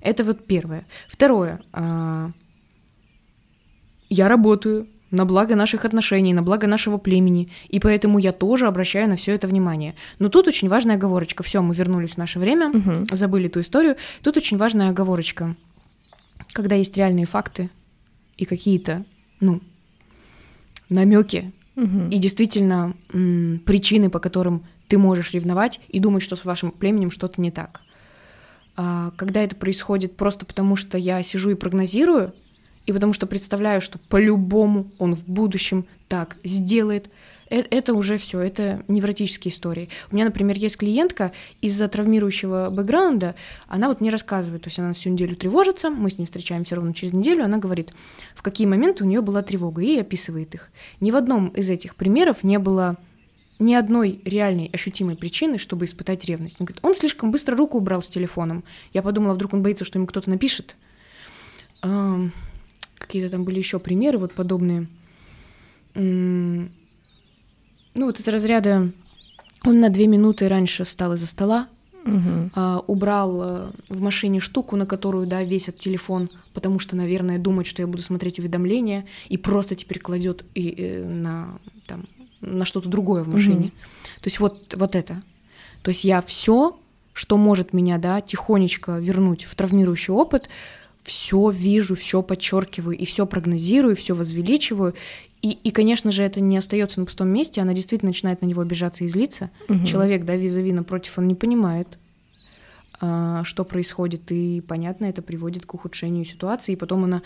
Это 0.00 0.24
вот 0.24 0.46
первое. 0.46 0.86
Второе. 1.08 1.60
А, 1.72 2.30
я 4.08 4.28
работаю, 4.28 4.88
на 5.10 5.24
благо 5.24 5.54
наших 5.54 5.84
отношений, 5.84 6.34
на 6.34 6.42
благо 6.42 6.66
нашего 6.66 6.98
племени, 6.98 7.48
и 7.68 7.78
поэтому 7.78 8.18
я 8.18 8.32
тоже 8.32 8.66
обращаю 8.66 9.08
на 9.08 9.16
все 9.16 9.32
это 9.32 9.46
внимание. 9.46 9.94
Но 10.18 10.28
тут 10.28 10.48
очень 10.48 10.68
важная 10.68 10.96
оговорочка. 10.96 11.42
Все, 11.42 11.62
мы 11.62 11.74
вернулись 11.74 12.12
в 12.12 12.18
наше 12.18 12.38
время, 12.38 12.70
угу. 12.70 13.06
забыли 13.12 13.48
ту 13.48 13.60
историю. 13.60 13.96
Тут 14.22 14.36
очень 14.36 14.56
важная 14.56 14.90
оговорочка. 14.90 15.54
Когда 16.52 16.74
есть 16.74 16.96
реальные 16.96 17.26
факты 17.26 17.70
и 18.36 18.44
какие-то, 18.44 19.04
ну, 19.40 19.60
намеки 20.88 21.52
угу. 21.76 22.08
и 22.10 22.18
действительно 22.18 22.94
м, 23.12 23.60
причины, 23.64 24.10
по 24.10 24.18
которым 24.18 24.64
ты 24.88 24.98
можешь 24.98 25.32
ревновать 25.32 25.80
и 25.88 25.98
думать, 25.98 26.22
что 26.22 26.36
с 26.36 26.44
вашим 26.44 26.70
племенем 26.70 27.10
что-то 27.10 27.40
не 27.40 27.50
так. 27.50 27.80
А, 28.76 29.12
когда 29.16 29.42
это 29.42 29.56
происходит 29.56 30.16
просто 30.16 30.44
потому, 30.46 30.76
что 30.76 30.98
я 30.98 31.22
сижу 31.22 31.50
и 31.50 31.54
прогнозирую, 31.54 32.34
и 32.86 32.92
потому 32.92 33.12
что 33.12 33.26
представляю, 33.26 33.80
что 33.80 33.98
по-любому 33.98 34.86
он 34.98 35.14
в 35.14 35.24
будущем 35.26 35.86
так 36.08 36.36
сделает. 36.44 37.10
Это, 37.48 37.68
это 37.70 37.94
уже 37.94 38.16
все, 38.16 38.40
это 38.40 38.82
невротические 38.88 39.52
истории. 39.52 39.88
У 40.10 40.14
меня, 40.14 40.24
например, 40.26 40.56
есть 40.56 40.76
клиентка 40.76 41.32
из-за 41.60 41.88
травмирующего 41.88 42.70
бэкграунда, 42.70 43.34
она 43.68 43.88
вот 43.88 44.00
мне 44.00 44.10
рассказывает, 44.10 44.62
то 44.62 44.68
есть 44.68 44.78
она 44.78 44.92
всю 44.92 45.10
неделю 45.10 45.36
тревожится, 45.36 45.90
мы 45.90 46.10
с 46.10 46.18
ней 46.18 46.24
встречаемся 46.24 46.74
ровно 46.74 46.94
через 46.94 47.12
неделю, 47.12 47.44
она 47.44 47.58
говорит, 47.58 47.92
в 48.34 48.42
какие 48.42 48.66
моменты 48.66 49.04
у 49.04 49.06
нее 49.06 49.20
была 49.20 49.42
тревога, 49.42 49.82
и 49.82 49.98
описывает 49.98 50.54
их. 50.54 50.70
Ни 51.00 51.10
в 51.10 51.16
одном 51.16 51.48
из 51.48 51.70
этих 51.70 51.96
примеров 51.96 52.42
не 52.42 52.58
было 52.58 52.96
ни 53.58 53.74
одной 53.74 54.20
реальной 54.24 54.68
ощутимой 54.72 55.16
причины, 55.16 55.58
чтобы 55.58 55.86
испытать 55.86 56.24
ревность. 56.26 56.60
Он 56.60 56.66
говорит, 56.66 56.84
он 56.84 56.94
слишком 56.94 57.30
быстро 57.30 57.56
руку 57.56 57.78
убрал 57.78 58.02
с 58.02 58.08
телефоном. 58.08 58.64
Я 58.92 59.00
подумала, 59.02 59.32
вдруг 59.34 59.54
он 59.54 59.62
боится, 59.62 59.84
что 59.84 59.98
ему 59.98 60.06
кто-то 60.06 60.28
напишет 60.28 60.76
какие-то 62.98 63.30
там 63.30 63.44
были 63.44 63.58
еще 63.58 63.78
примеры 63.78 64.18
вот 64.18 64.34
подобные. 64.34 64.88
Ну, 67.96 68.06
вот 68.06 68.20
из 68.20 68.28
разряда 68.28 68.92
он 69.64 69.80
на 69.80 69.88
две 69.88 70.06
минуты 70.06 70.48
раньше 70.48 70.84
встал 70.84 71.14
из-за 71.14 71.26
стола, 71.26 71.68
угу. 72.04 72.50
а, 72.54 72.84
убрал 72.86 73.42
а, 73.42 73.72
в 73.88 74.00
машине 74.00 74.40
штуку, 74.40 74.76
на 74.76 74.86
которую, 74.86 75.26
да, 75.26 75.42
весит 75.42 75.78
телефон, 75.78 76.30
потому 76.52 76.78
что, 76.78 76.94
наверное, 76.94 77.38
думает, 77.38 77.66
что 77.66 77.82
я 77.82 77.88
буду 77.88 78.02
смотреть 78.02 78.38
уведомления, 78.38 79.06
и 79.28 79.36
просто 79.36 79.74
теперь 79.74 79.98
кладет 79.98 80.44
и, 80.54 80.68
и, 80.68 80.74
э, 80.78 81.04
на, 81.04 81.58
там, 81.86 82.06
на 82.40 82.64
что-то 82.64 82.88
другое 82.88 83.24
в 83.24 83.28
машине. 83.28 83.68
Угу. 83.68 83.70
То 84.20 84.26
есть 84.26 84.40
вот, 84.40 84.74
вот 84.76 84.94
это. 84.94 85.20
То 85.82 85.90
есть 85.90 86.04
я 86.04 86.20
все, 86.20 86.78
что 87.12 87.38
может 87.38 87.72
меня, 87.72 87.98
да, 87.98 88.20
тихонечко 88.20 88.98
вернуть 88.98 89.44
в 89.44 89.54
травмирующий 89.54 90.12
опыт, 90.12 90.48
все 91.02 91.50
вижу, 91.50 91.94
все 91.94 92.20
подчеркиваю 92.20 92.96
и 92.96 93.04
все 93.04 93.26
прогнозирую, 93.26 93.96
все 93.96 94.14
возвеличиваю. 94.14 94.94
И, 95.46 95.52
и, 95.52 95.70
конечно 95.70 96.10
же, 96.10 96.24
это 96.24 96.40
не 96.40 96.56
остается 96.56 96.98
на 96.98 97.06
пустом 97.06 97.28
месте, 97.28 97.60
она 97.60 97.72
действительно 97.72 98.10
начинает 98.10 98.42
на 98.42 98.46
него 98.46 98.62
обижаться 98.62 99.04
и 99.04 99.08
злиться. 99.08 99.50
Угу. 99.68 99.86
Человек, 99.86 100.24
да, 100.24 100.34
визави 100.34 100.72
напротив, 100.72 101.18
он 101.18 101.28
не 101.28 101.36
понимает, 101.36 102.00
а, 103.00 103.44
что 103.44 103.64
происходит, 103.64 104.32
и, 104.32 104.60
понятно, 104.60 105.04
это 105.04 105.22
приводит 105.22 105.64
к 105.64 105.72
ухудшению 105.72 106.24
ситуации, 106.24 106.72
и 106.72 106.76
потом 106.76 107.04
она 107.04 107.22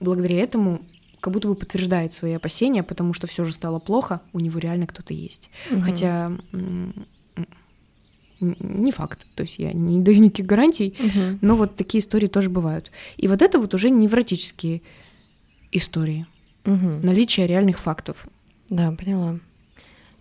благодаря 0.00 0.36
этому 0.42 0.82
как 1.20 1.32
будто 1.32 1.48
бы 1.48 1.54
подтверждает 1.54 2.12
свои 2.12 2.34
опасения, 2.34 2.82
потому 2.82 3.14
что 3.14 3.26
все 3.26 3.42
же 3.46 3.54
стало 3.54 3.78
плохо, 3.78 4.20
у 4.34 4.40
него 4.40 4.58
реально 4.58 4.86
кто-то 4.86 5.14
есть. 5.14 5.48
Угу. 5.70 5.80
Хотя 5.80 6.32
не 8.38 8.92
факт, 8.92 9.26
то 9.34 9.44
есть 9.44 9.58
я 9.58 9.72
не 9.72 10.02
даю 10.02 10.20
никаких 10.20 10.44
гарантий, 10.44 10.94
угу. 10.98 11.38
но 11.40 11.56
вот 11.56 11.74
такие 11.76 12.02
истории 12.02 12.26
тоже 12.26 12.50
бывают. 12.50 12.90
И 13.16 13.28
вот 13.28 13.40
это 13.40 13.58
вот 13.58 13.72
уже 13.72 13.88
невротические 13.88 14.82
истории, 15.72 16.26
угу. 16.66 17.00
наличие 17.02 17.46
реальных 17.46 17.78
фактов. 17.78 18.26
Да, 18.68 18.92
поняла. 18.92 19.38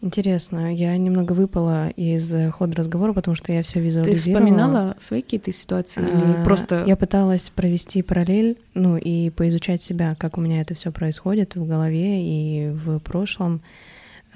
Интересно, 0.01 0.71
я 0.71 0.95
немного 0.97 1.33
выпала 1.33 1.89
из 1.89 2.31
хода 2.53 2.75
разговора, 2.77 3.13
потому 3.13 3.33
что 3.33 3.51
я 3.51 3.63
все 3.63 3.79
визуализировала. 3.79 4.45
Ты 4.45 4.53
вспоминала 4.53 4.95
свои 4.99 5.21
какие-то 5.23 5.51
ситуации 5.51 6.01
или 6.01 6.41
а, 6.41 6.43
просто? 6.43 6.83
Я 6.85 6.95
пыталась 6.95 7.49
провести 7.49 8.03
параллель, 8.03 8.57
ну 8.75 8.97
и 8.97 9.31
поизучать 9.31 9.81
себя, 9.81 10.15
как 10.19 10.37
у 10.37 10.41
меня 10.41 10.61
это 10.61 10.75
все 10.75 10.91
происходит 10.91 11.55
в 11.55 11.65
голове 11.65 12.21
и 12.21 12.69
в 12.69 12.99
прошлом. 12.99 13.61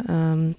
Эм, 0.08 0.56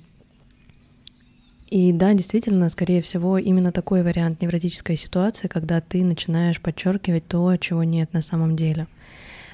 и 1.71 1.93
да, 1.93 2.13
действительно, 2.15 2.69
скорее 2.69 3.01
всего, 3.01 3.39
именно 3.39 3.73
такой 3.73 4.03
вариант 4.03 4.43
невротической 4.43 4.97
ситуации, 4.97 5.49
когда 5.49 5.81
ты 5.81 6.05
начинаешь 6.05 6.61
подчеркивать 6.61 7.27
то, 7.27 7.57
чего 7.57 7.85
нет 7.85 8.13
на 8.13 8.23
самом 8.23 8.55
деле. 8.55 8.87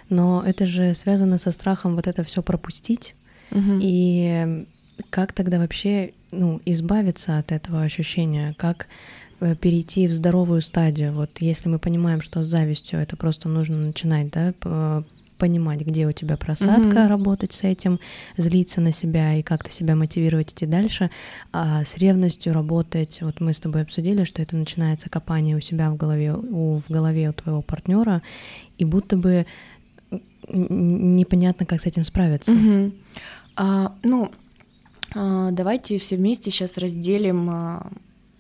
Но 0.09 0.43
это 0.47 0.67
же 0.67 0.95
связано 0.95 1.39
со 1.39 1.53
страхом 1.53 1.97
вот 1.97 2.07
это 2.07 2.23
все 2.25 2.43
пропустить. 2.43 3.15
Угу. 3.51 3.79
И 3.81 4.67
как 5.11 5.33
тогда 5.33 5.59
вообще 5.59 6.13
ну, 6.31 6.61
избавиться 6.65 7.39
от 7.39 7.53
этого 7.53 7.83
ощущения? 7.83 8.55
Как 8.59 8.89
э, 9.41 9.55
перейти 9.57 10.09
в 10.09 10.13
здоровую 10.13 10.63
стадию? 10.63 11.13
Вот 11.13 11.39
если 11.41 11.69
мы 11.69 11.79
понимаем, 11.79 12.21
что 12.21 12.43
с 12.43 12.47
завистью 12.47 13.01
это 13.01 13.17
просто 13.17 13.49
нужно 13.49 13.77
начинать, 13.79 14.31
да, 14.31 15.05
понимать, 15.37 15.81
где 15.81 16.07
у 16.07 16.13
тебя 16.13 16.37
просадка, 16.37 16.97
mm-hmm. 16.97 17.09
работать 17.09 17.53
с 17.53 17.65
этим, 17.65 18.01
злиться 18.37 18.81
на 18.81 18.93
себя 18.93 19.35
и 19.35 19.43
как-то 19.43 19.71
себя 19.71 19.95
мотивировать 19.95 20.53
идти 20.53 20.67
дальше, 20.67 21.11
а 21.53 21.85
с 21.85 21.97
ревностью 21.99 22.53
работать. 22.53 23.19
Вот 23.21 23.41
мы 23.41 23.53
с 23.53 23.61
тобой 23.61 23.83
обсудили, 23.83 24.25
что 24.25 24.43
это 24.43 24.57
начинается 24.57 25.09
копание 25.11 25.57
у 25.57 25.61
себя 25.61 25.91
в 25.91 25.97
голове, 25.97 26.35
у, 26.35 26.81
в 26.81 26.91
голове 26.91 27.29
у 27.29 27.33
твоего 27.33 27.63
партнера, 27.63 28.23
и 28.79 28.85
будто 28.85 29.17
бы 29.17 29.47
непонятно, 30.49 31.67
как 31.67 31.81
с 31.81 31.87
этим 31.87 32.05
справиться. 32.05 32.53
Mm-hmm. 32.53 32.93
А, 33.57 33.95
ну, 34.03 34.31
а, 35.15 35.51
давайте 35.51 35.99
все 35.99 36.17
вместе 36.17 36.51
сейчас 36.51 36.77
разделим 36.77 37.49
а, 37.51 37.91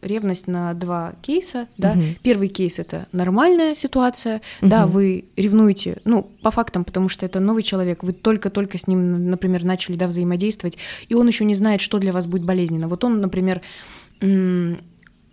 ревность 0.02 0.46
на 0.46 0.74
два 0.74 1.14
кейса, 1.22 1.68
да. 1.78 1.92
Угу. 1.92 2.02
Первый 2.22 2.48
кейс 2.48 2.78
это 2.78 3.06
нормальная 3.12 3.74
ситуация, 3.74 4.40
угу. 4.60 4.70
да, 4.70 4.86
вы 4.86 5.24
ревнуете, 5.36 5.98
ну, 6.04 6.30
по 6.42 6.50
фактам, 6.50 6.84
потому 6.84 7.08
что 7.08 7.26
это 7.26 7.40
новый 7.40 7.62
человек, 7.62 8.02
вы 8.02 8.12
только-только 8.12 8.78
с 8.78 8.86
ним, 8.86 9.30
например, 9.30 9.64
начали, 9.64 9.96
да, 9.96 10.06
взаимодействовать, 10.06 10.78
и 11.08 11.14
он 11.14 11.26
еще 11.26 11.44
не 11.44 11.54
знает, 11.54 11.80
что 11.80 11.98
для 11.98 12.12
вас 12.12 12.26
будет 12.26 12.44
болезненно. 12.44 12.88
Вот 12.88 13.04
он, 13.04 13.20
например, 13.20 13.62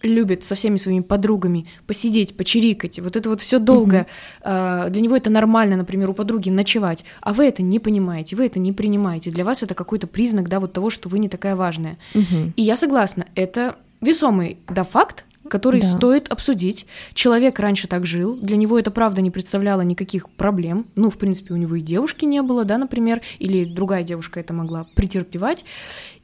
любит 0.04 0.44
со 0.44 0.56
всеми 0.56 0.78
своими 0.78 1.02
подругами 1.02 1.66
посидеть, 1.88 2.36
почирикать, 2.36 3.00
вот 3.00 3.16
это 3.16 3.30
вот 3.30 3.42
все 3.42 3.58
долго. 3.58 4.06
Uh-huh. 4.44 4.89
Для 4.89 5.02
него 5.02 5.16
это 5.16 5.30
нормально, 5.30 5.78
например, 5.78 6.10
у 6.10 6.13
подруги 6.13 6.50
ночевать, 6.50 7.06
а 7.22 7.34
вы 7.34 7.46
это 7.46 7.63
не 7.63 7.80
понимаете, 7.80 8.36
вы 8.36 8.46
это 8.46 8.60
не 8.60 8.74
принимаете. 8.74 9.32
Для 9.32 9.46
вас 9.46 9.63
это 9.63 9.74
какой-то 9.74 10.08
признак, 10.08 10.50
да, 10.50 10.60
вот 10.60 10.74
того, 10.74 10.89
что 10.89 11.10
вы 11.10 11.20
не 11.20 11.30
такая 11.30 11.56
важная. 11.56 11.98
Uh-huh. 12.13 12.52
И 12.56 12.62
я 12.62 12.76
согласна, 12.76 13.26
это 13.36 13.78
весомый, 14.02 14.58
да, 14.68 14.84
факт, 14.84 15.26
который 15.54 15.82
да. 15.82 15.88
стоит 15.88 16.30
обсудить. 16.30 16.88
Человек 17.13 17.60
раньше 17.60 17.88
так 17.88 18.08
жил, 18.08 18.36
для 18.36 18.58
него 18.58 18.80
это 18.80 18.89
правда 18.89 19.22
не 19.22 19.30
представляло 19.30 19.82
никаких 19.82 20.28
проблем. 20.32 20.88
Ну, 20.96 21.12
в 21.12 21.20
принципе, 21.20 21.54
у 21.54 21.58
него 21.58 21.76
и 21.76 21.82
девушки 21.82 22.26
не 22.26 22.42
было, 22.42 22.66
да, 22.66 22.80
например, 22.80 23.22
или 23.38 23.63
другая 23.63 24.02
девушка 24.02 24.39
это 24.39 24.52
могла 24.52 24.88
претерпевать. 24.96 25.63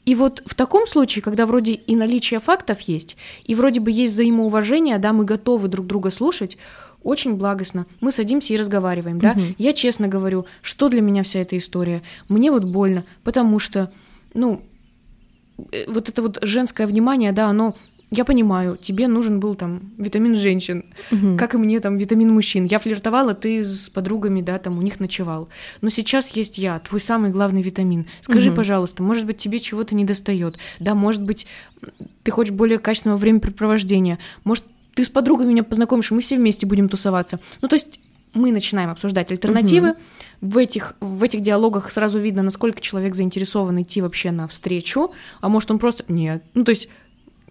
И 0.04 0.16
вот 0.16 0.42
в 0.48 0.56
таком 0.56 0.88
случае, 0.88 1.22
когда 1.22 1.46
вроде 1.46 1.74
и 1.74 1.96
наличие 1.96 2.40
фактов 2.40 2.82
есть, 2.82 3.18
и 3.44 3.54
вроде 3.54 3.82
бы 3.82 3.92
есть 3.92 4.16
взаимоуважение, 4.16 4.98
да, 4.98 5.14
мы 5.14 5.26
готовы 5.26 5.68
друг 5.68 5.86
друга 5.86 6.10
слушать, 6.10 6.58
очень 7.04 7.36
благостно. 7.36 7.86
Мы 8.02 8.12
садимся 8.12 8.56
и 8.56 8.58
разговариваем, 8.58 9.20
да. 9.20 9.34
Угу. 9.34 9.42
Я 9.60 9.74
честно 9.74 10.08
говорю, 10.08 10.48
что 10.64 10.90
для 10.90 11.02
меня 11.02 11.22
вся 11.22 11.42
эта 11.42 11.56
история. 11.56 12.02
Мне 12.30 12.50
вот 12.50 12.64
больно, 12.64 13.06
потому 13.24 13.60
что, 13.60 13.92
ну, 14.34 14.64
э, 15.72 15.86
вот 15.88 16.10
это 16.10 16.24
вот 16.24 16.40
женское 16.42 16.88
внимание, 16.88 17.32
да, 17.32 17.46
оно 17.46 17.76
я 18.12 18.26
понимаю, 18.26 18.76
тебе 18.76 19.08
нужен 19.08 19.40
был 19.40 19.56
там 19.56 19.92
витамин 19.98 20.36
женщин, 20.36 20.86
угу. 21.12 21.38
как 21.38 21.54
и 21.54 21.58
мне 21.58 21.80
там 21.80 21.98
витамин 21.98 22.32
мужчин. 22.32 22.66
Я 22.66 22.80
флиртовала, 22.80 23.36
ты 23.36 23.64
с 23.64 23.90
подругами, 23.90 24.42
да, 24.42 24.58
там 24.58 24.80
у 24.80 24.82
них 24.82 25.00
ночевал. 25.00 25.50
Но 25.82 25.90
сейчас 25.90 26.30
есть 26.32 26.58
я, 26.58 26.80
твой 26.80 27.02
самый 27.02 27.30
главный 27.30 27.62
витамин. 27.62 28.08
Скажи, 28.22 28.50
угу. 28.50 28.58
пожалуйста, 28.58 29.04
может 29.04 29.26
быть, 29.26 29.38
тебе 29.38 29.60
чего-то 29.60 29.94
не 29.94 30.06
достает? 30.06 30.58
Да, 30.80 30.96
может 30.96 31.22
быть, 31.22 31.46
ты 32.24 32.32
хочешь 32.32 32.54
более 32.54 32.80
качественного 32.80 33.20
времяпрепровождения? 33.20 34.18
Может, 34.44 34.64
ты 34.96 35.06
с 35.06 35.10
подругами 35.10 35.50
меня 35.50 35.64
познакомишь, 35.64 36.12
и 36.12 36.16
мы 36.16 36.22
все 36.22 36.38
вместе 36.38 36.66
будем 36.66 36.90
тусоваться. 36.90 37.40
Ну, 37.62 37.68
то 37.68 37.76
есть 37.76 38.00
мы 38.34 38.52
начинаем 38.52 38.90
обсуждать 38.90 39.32
альтернативы. 39.32 39.90
Угу. 39.90 39.98
В 40.42 40.58
этих, 40.58 40.96
в 41.00 41.24
этих 41.24 41.42
диалогах 41.42 41.92
сразу 41.92 42.18
видно, 42.18 42.42
насколько 42.42 42.82
человек 42.82 43.14
заинтересован 43.14 43.82
идти 43.82 44.02
вообще 44.02 44.32
на 44.32 44.48
встречу, 44.48 45.12
а 45.42 45.50
может 45.50 45.70
он 45.70 45.80
просто 45.80 46.06
нет. 46.08 46.44
Ну, 46.54 46.64
то 46.64 46.72
есть 46.72 46.88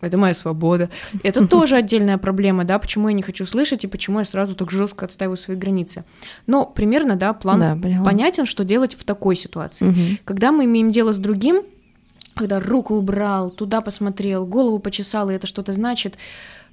это 0.01 0.17
моя 0.17 0.35
свобода. 0.35 0.91
Это 1.23 1.47
тоже 1.47 1.77
отдельная 1.77 2.19
проблема, 2.19 2.65
да, 2.65 2.79
почему 2.79 3.09
я 3.09 3.15
не 3.15 3.23
хочу 3.23 3.47
слышать 3.47 3.85
и 3.85 3.87
почему 3.87 4.21
я 4.21 4.25
сразу 4.25 4.55
так 4.55 4.71
жестко 4.71 5.07
отстаиваю 5.07 5.37
свои 5.37 5.57
границы. 5.57 6.05
Но 6.47 6.67
примерно, 6.67 7.17
да, 7.17 7.33
план 7.33 7.61
да, 7.61 8.03
понятен, 8.05 8.47
что 8.47 8.65
делать 8.65 8.95
в 8.95 9.05
такой 9.05 9.37
ситуации. 9.37 9.89
Угу. 9.89 10.19
Когда 10.25 10.53
мы 10.53 10.65
имеем 10.65 10.91
дело 10.91 11.13
с 11.13 11.19
другим, 11.19 11.63
когда 12.35 12.61
руку 12.61 12.95
убрал, 12.95 13.51
туда 13.51 13.81
посмотрел, 13.81 14.47
голову 14.47 14.79
почесал, 14.79 15.31
и 15.31 15.35
это 15.35 15.47
что-то 15.47 15.73
значит, 15.73 16.17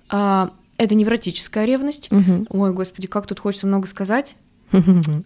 а, 0.09 0.51
это 0.77 0.95
невротическая 0.95 1.65
ревность. 1.65 2.11
Угу. 2.11 2.47
Ой, 2.49 2.73
господи, 2.73 3.07
как 3.07 3.27
тут 3.27 3.39
хочется 3.39 3.67
много 3.67 3.87
сказать. 3.87 4.35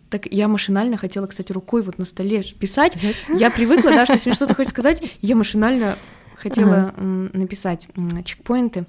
Так 0.10 0.26
я 0.32 0.48
машинально 0.48 0.98
хотела, 0.98 1.28
кстати, 1.28 1.52
рукой 1.52 1.82
вот 1.82 1.98
на 1.98 2.06
столе 2.06 2.44
писать. 2.44 2.98
Я 3.30 3.50
привыкла, 3.50 3.92
да, 3.92 4.06
что 4.06 4.14
если 4.14 4.30
мне 4.30 4.36
что-то 4.36 4.54
хочешь 4.54 4.72
сказать, 4.72 5.04
я 5.22 5.36
машинально 5.36 5.98
хотела 6.40 6.94
ага. 6.96 7.30
написать 7.34 7.88
чекпоинты. 8.26 8.86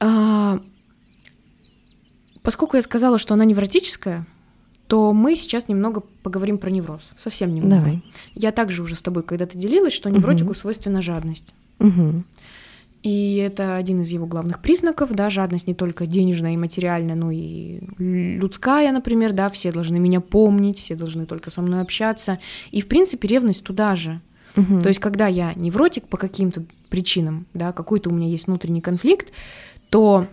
А, 0.00 0.60
поскольку 2.42 2.76
я 2.76 2.82
сказала, 2.82 3.18
что 3.18 3.34
она 3.34 3.44
невротическая, 3.44 4.26
то 4.86 5.12
мы 5.12 5.36
сейчас 5.36 5.68
немного 5.68 6.02
поговорим 6.22 6.58
про 6.58 6.70
невроз. 6.70 7.10
Совсем 7.16 7.54
немного. 7.54 7.76
Давай. 7.76 8.02
Я 8.34 8.52
также 8.52 8.82
уже 8.82 8.96
с 8.96 9.02
тобой 9.02 9.22
когда-то 9.22 9.56
делилась, 9.56 9.92
что 9.92 10.10
невротику 10.10 10.50
угу. 10.50 10.58
свойственна 10.58 11.02
жадность. 11.02 11.52
Угу. 11.78 12.24
И 13.02 13.36
это 13.36 13.76
один 13.76 14.00
из 14.00 14.08
его 14.08 14.26
главных 14.26 14.60
признаков, 14.60 15.12
да, 15.12 15.30
жадность 15.30 15.68
не 15.68 15.74
только 15.74 16.06
денежная 16.06 16.54
и 16.54 16.56
материальная, 16.56 17.14
но 17.14 17.30
и 17.30 17.80
людская, 17.98 18.90
например, 18.90 19.32
да, 19.32 19.48
все 19.50 19.70
должны 19.70 20.00
меня 20.00 20.20
помнить, 20.20 20.78
все 20.78 20.96
должны 20.96 21.26
только 21.26 21.50
со 21.50 21.62
мной 21.62 21.80
общаться. 21.80 22.40
И, 22.72 22.80
в 22.80 22.88
принципе, 22.88 23.28
ревность 23.28 23.62
туда 23.62 23.94
же. 23.94 24.20
Угу. 24.58 24.80
То 24.80 24.88
есть, 24.88 25.00
когда 25.00 25.26
я 25.28 25.52
невротик 25.54 26.08
по 26.08 26.16
каким-то 26.16 26.64
причинам, 26.90 27.46
да, 27.54 27.72
какой-то 27.72 28.10
у 28.10 28.12
меня 28.12 28.28
есть 28.28 28.46
внутренний 28.46 28.80
конфликт, 28.80 29.28
то 29.90 30.26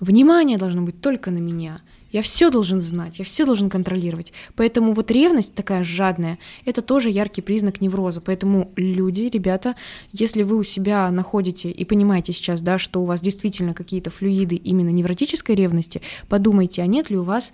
внимание 0.00 0.58
должно 0.58 0.82
быть 0.82 1.00
только 1.00 1.30
на 1.30 1.38
меня. 1.38 1.80
Я 2.10 2.20
все 2.20 2.50
должен 2.50 2.82
знать, 2.82 3.18
я 3.18 3.24
все 3.24 3.46
должен 3.46 3.70
контролировать. 3.70 4.34
Поэтому 4.54 4.92
вот 4.92 5.10
ревность 5.10 5.54
такая 5.54 5.82
жадная, 5.82 6.38
это 6.66 6.82
тоже 6.82 7.08
яркий 7.08 7.40
признак 7.40 7.80
невроза. 7.80 8.20
Поэтому 8.20 8.70
люди, 8.76 9.22
ребята, 9.32 9.76
если 10.12 10.42
вы 10.42 10.58
у 10.58 10.62
себя 10.62 11.10
находите 11.10 11.70
и 11.70 11.84
понимаете 11.86 12.34
сейчас, 12.34 12.60
да, 12.60 12.76
что 12.76 13.00
у 13.00 13.06
вас 13.06 13.22
действительно 13.22 13.72
какие-то 13.72 14.10
флюиды 14.10 14.56
именно 14.56 14.90
невротической 14.90 15.54
ревности, 15.54 16.02
подумайте, 16.28 16.82
а 16.82 16.86
нет 16.86 17.08
ли 17.08 17.16
у 17.16 17.22
вас 17.22 17.50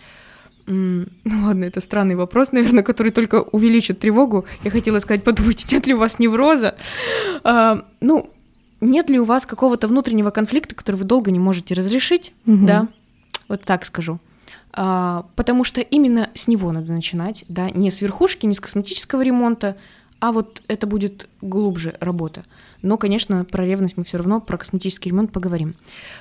ну 0.68 1.46
ладно, 1.46 1.64
это 1.64 1.80
странный 1.80 2.14
вопрос, 2.14 2.52
наверное, 2.52 2.82
который 2.82 3.10
только 3.10 3.40
увеличит 3.40 4.00
тревогу. 4.00 4.44
Я 4.64 4.70
хотела 4.70 4.98
сказать, 4.98 5.24
подумайте, 5.24 5.66
нет 5.70 5.86
ли 5.86 5.94
у 5.94 5.98
вас 5.98 6.18
невроза? 6.18 6.74
А, 7.42 7.84
ну, 8.00 8.30
нет 8.80 9.08
ли 9.10 9.18
у 9.18 9.24
вас 9.24 9.46
какого-то 9.46 9.88
внутреннего 9.88 10.30
конфликта, 10.30 10.74
который 10.74 10.96
вы 10.96 11.04
долго 11.04 11.30
не 11.30 11.38
можете 11.38 11.74
разрешить? 11.74 12.32
Угу. 12.46 12.66
Да, 12.66 12.88
вот 13.48 13.62
так 13.62 13.86
скажу. 13.86 14.18
А, 14.72 15.26
потому 15.36 15.64
что 15.64 15.80
именно 15.80 16.30
с 16.34 16.48
него 16.48 16.70
надо 16.70 16.92
начинать, 16.92 17.44
да, 17.48 17.70
не 17.70 17.90
с 17.90 18.00
верхушки, 18.00 18.46
не 18.46 18.54
с 18.54 18.60
косметического 18.60 19.22
ремонта, 19.22 19.76
а 20.20 20.32
вот 20.32 20.62
это 20.68 20.86
будет 20.86 21.28
глубже 21.40 21.96
работа. 22.00 22.44
Но, 22.82 22.96
конечно, 22.96 23.44
про 23.44 23.64
ревность 23.64 23.96
мы 23.96 24.04
все 24.04 24.18
равно, 24.18 24.40
про 24.40 24.58
косметический 24.58 25.10
ремонт 25.10 25.32
поговорим. 25.32 25.74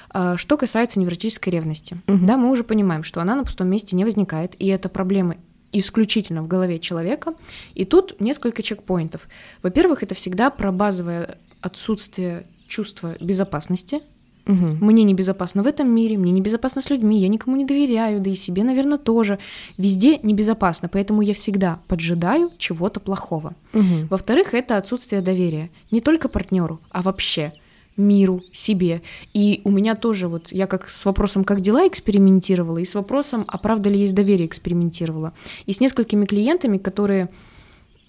А, 0.10 0.38
что 0.38 0.58
касается 0.58 1.00
невротической 1.00 1.52
ревности, 1.52 2.02
угу. 2.08 2.26
да, 2.26 2.38
мы 2.38 2.50
уже 2.50 2.64
понимаем, 2.64 3.04
что 3.04 3.22
она 3.22 3.36
на 3.36 3.44
пустом 3.44 3.68
месте 3.68 3.96
не 3.96 4.06
возникает, 4.06 4.56
и 4.60 4.68
это 4.68 4.90
проблема 4.90 5.36
исключительно 5.72 6.42
в 6.42 6.48
голове 6.48 6.80
человека. 6.80 7.34
И 7.76 7.86
тут 7.86 8.20
несколько 8.20 8.64
чекпоинтов. 8.64 9.28
Во-первых, 9.62 10.04
это 10.04 10.16
всегда 10.16 10.50
про 10.50 10.72
базовое 10.72 11.38
отсутствие 11.62 12.48
чувства 12.68 13.16
безопасности, 13.20 14.02
Угу. 14.48 14.86
Мне 14.86 15.04
небезопасно 15.04 15.62
в 15.62 15.68
этом 15.68 15.90
мире, 15.90 16.18
мне 16.18 16.32
небезопасно 16.32 16.82
с 16.82 16.90
людьми, 16.90 17.20
я 17.20 17.28
никому 17.28 17.58
не 17.58 17.66
доверяю, 17.66 18.22
да 18.22 18.30
и 18.30 18.36
себе, 18.36 18.64
наверное, 18.64 18.98
тоже. 18.98 19.40
Везде 19.78 20.20
небезопасно, 20.24 20.88
поэтому 20.88 21.22
я 21.22 21.34
всегда 21.34 21.80
поджидаю 21.88 22.52
чего-то 22.58 23.00
плохого. 23.00 23.54
Угу. 23.74 24.08
Во-вторых, 24.10 24.54
это 24.54 24.78
отсутствие 24.78 25.22
доверия 25.22 25.70
не 25.92 26.02
только 26.02 26.30
партнеру, 26.30 26.80
а 26.90 27.02
вообще 27.02 27.54
миру, 27.98 28.44
себе. 28.54 29.02
И 29.34 29.62
у 29.64 29.72
меня 29.72 29.96
тоже 29.96 30.28
вот, 30.28 30.52
я 30.52 30.68
как 30.68 30.90
с 30.90 31.04
вопросом 31.04 31.44
«как 31.44 31.62
дела?» 31.62 31.88
экспериментировала, 31.88 32.78
и 32.78 32.86
с 32.86 32.94
вопросом 32.94 33.44
«а 33.48 33.58
правда 33.58 33.90
ли 33.90 34.00
есть 34.00 34.14
доверие?» 34.14 34.48
экспериментировала. 34.48 35.34
И 35.66 35.74
с 35.74 35.80
несколькими 35.80 36.26
клиентами, 36.26 36.78
которые 36.78 37.30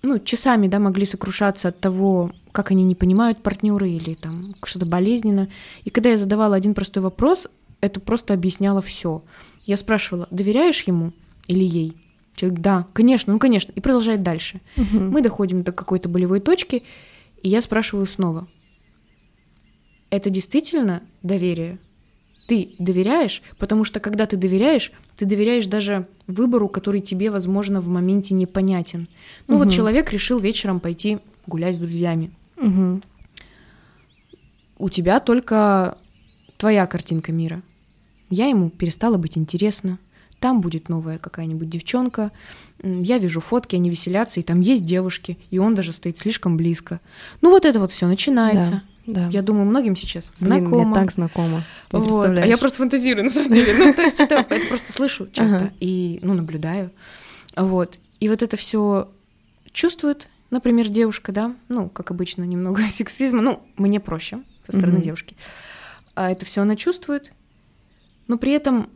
ну, 0.02 0.18
часами, 0.18 0.68
да, 0.68 0.78
могли 0.78 1.06
сокрушаться 1.06 1.68
от 1.68 1.80
того, 1.80 2.32
как 2.52 2.70
они 2.70 2.84
не 2.84 2.94
понимают 2.94 3.42
партнеры 3.42 3.90
или 3.90 4.14
там 4.14 4.54
что-то 4.64 4.86
болезненно. 4.86 5.48
И 5.84 5.90
когда 5.90 6.10
я 6.10 6.18
задавала 6.18 6.56
один 6.56 6.74
простой 6.74 7.02
вопрос, 7.02 7.48
это 7.80 8.00
просто 8.00 8.34
объясняло 8.34 8.80
все. 8.80 9.22
Я 9.66 9.76
спрашивала, 9.76 10.28
доверяешь 10.30 10.82
ему 10.82 11.12
или 11.46 11.64
ей? 11.64 11.96
Человек, 12.34 12.60
да, 12.60 12.86
конечно, 12.92 13.32
ну 13.32 13.38
конечно, 13.38 13.72
и 13.72 13.80
продолжает 13.80 14.22
дальше. 14.22 14.60
Угу. 14.76 14.98
Мы 14.98 15.22
доходим 15.22 15.62
до 15.62 15.72
какой-то 15.72 16.08
болевой 16.08 16.40
точки, 16.40 16.84
и 17.42 17.48
я 17.48 17.60
спрашиваю 17.60 18.06
снова, 18.06 18.46
это 20.10 20.30
действительно 20.30 21.02
доверие? 21.22 21.78
Ты 22.48 22.70
доверяешь? 22.78 23.42
Потому 23.58 23.84
что 23.84 24.00
когда 24.00 24.24
ты 24.24 24.38
доверяешь, 24.38 24.90
ты 25.16 25.26
доверяешь 25.26 25.66
даже 25.66 26.08
выбору, 26.26 26.66
который 26.68 27.02
тебе, 27.02 27.30
возможно, 27.30 27.82
в 27.82 27.88
моменте 27.88 28.32
непонятен. 28.32 29.06
Ну 29.48 29.56
угу. 29.56 29.64
вот 29.64 29.72
человек 29.72 30.10
решил 30.10 30.38
вечером 30.38 30.80
пойти 30.80 31.18
гулять 31.46 31.76
с 31.76 31.78
друзьями. 31.78 32.30
Угу. 32.56 33.02
У 34.78 34.88
тебя 34.88 35.20
только 35.20 35.98
твоя 36.56 36.86
картинка 36.86 37.32
мира. 37.32 37.62
Я 38.30 38.46
ему 38.46 38.70
перестала 38.70 39.18
быть 39.18 39.36
интересна. 39.36 39.98
Там 40.40 40.62
будет 40.62 40.88
новая 40.88 41.18
какая-нибудь 41.18 41.68
девчонка. 41.68 42.32
Я 42.82 43.18
вижу 43.18 43.40
фотки, 43.40 43.76
они 43.76 43.90
веселятся, 43.90 44.40
и 44.40 44.42
там 44.42 44.60
есть 44.62 44.86
девушки, 44.86 45.36
и 45.50 45.58
он 45.58 45.74
даже 45.74 45.92
стоит 45.92 46.16
слишком 46.16 46.56
близко. 46.56 47.00
Ну 47.42 47.50
вот 47.50 47.66
это 47.66 47.78
вот 47.78 47.90
все 47.90 48.06
начинается. 48.06 48.70
Да. 48.70 48.82
Да. 49.08 49.30
Я 49.32 49.40
думаю, 49.40 49.64
многим 49.64 49.96
сейчас 49.96 50.30
знакомо. 50.34 50.68
Блин, 50.68 50.88
мне 50.88 50.94
так 50.94 51.10
знакомо. 51.10 51.64
Ты 51.88 51.96
вот. 51.96 52.38
А 52.38 52.46
я 52.46 52.58
просто 52.58 52.76
фантазирую, 52.76 53.24
на 53.24 53.30
самом 53.30 53.50
деле. 53.50 53.74
Ну, 53.74 53.94
то 53.94 54.02
есть 54.02 54.20
это, 54.20 54.46
это 54.48 54.66
просто 54.68 54.92
слышу 54.92 55.28
часто 55.32 55.56
ага. 55.56 55.72
и, 55.80 56.20
ну, 56.22 56.34
наблюдаю. 56.34 56.90
Вот. 57.56 57.98
И 58.20 58.28
вот 58.28 58.42
это 58.42 58.58
все 58.58 59.08
чувствует, 59.72 60.28
например, 60.50 60.88
девушка, 60.88 61.32
да, 61.32 61.54
ну, 61.68 61.88
как 61.88 62.10
обычно, 62.10 62.42
немного 62.42 62.82
сексизма. 62.90 63.40
Ну, 63.40 63.62
мне 63.78 63.98
проще 63.98 64.40
со 64.66 64.72
стороны 64.72 64.98
mm-hmm. 64.98 65.04
девушки. 65.04 65.36
А 66.14 66.30
это 66.30 66.44
все 66.44 66.60
она 66.60 66.76
чувствует, 66.76 67.32
но 68.26 68.36
при 68.36 68.52
этом, 68.52 68.90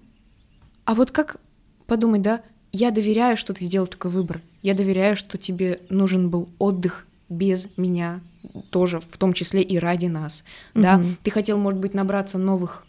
а 0.85 0.95
вот 0.95 1.11
как 1.11 1.39
подумать, 1.87 2.21
да, 2.21 2.43
я 2.71 2.91
доверяю, 2.91 3.39
что 3.39 3.55
ты 3.55 3.65
сделал 3.65 3.87
такой 3.87 4.11
выбор. 4.11 4.43
Я 4.61 4.75
доверяю, 4.75 5.17
что 5.17 5.39
тебе 5.39 5.81
нужен 5.89 6.29
был 6.29 6.51
отдых 6.59 7.07
без 7.31 7.69
меня, 7.79 8.21
тоже 8.71 9.01
в 9.01 9.17
том 9.19 9.33
числе 9.33 9.63
и 9.63 9.79
ради 9.79 10.07
нас. 10.07 10.45
Mm-hmm. 10.75 10.83
Да, 10.83 11.03
ты 11.23 11.31
хотел, 11.31 11.59
может 11.59 11.79
быть, 11.81 11.95
набраться 11.95 12.39
новых 12.39 12.87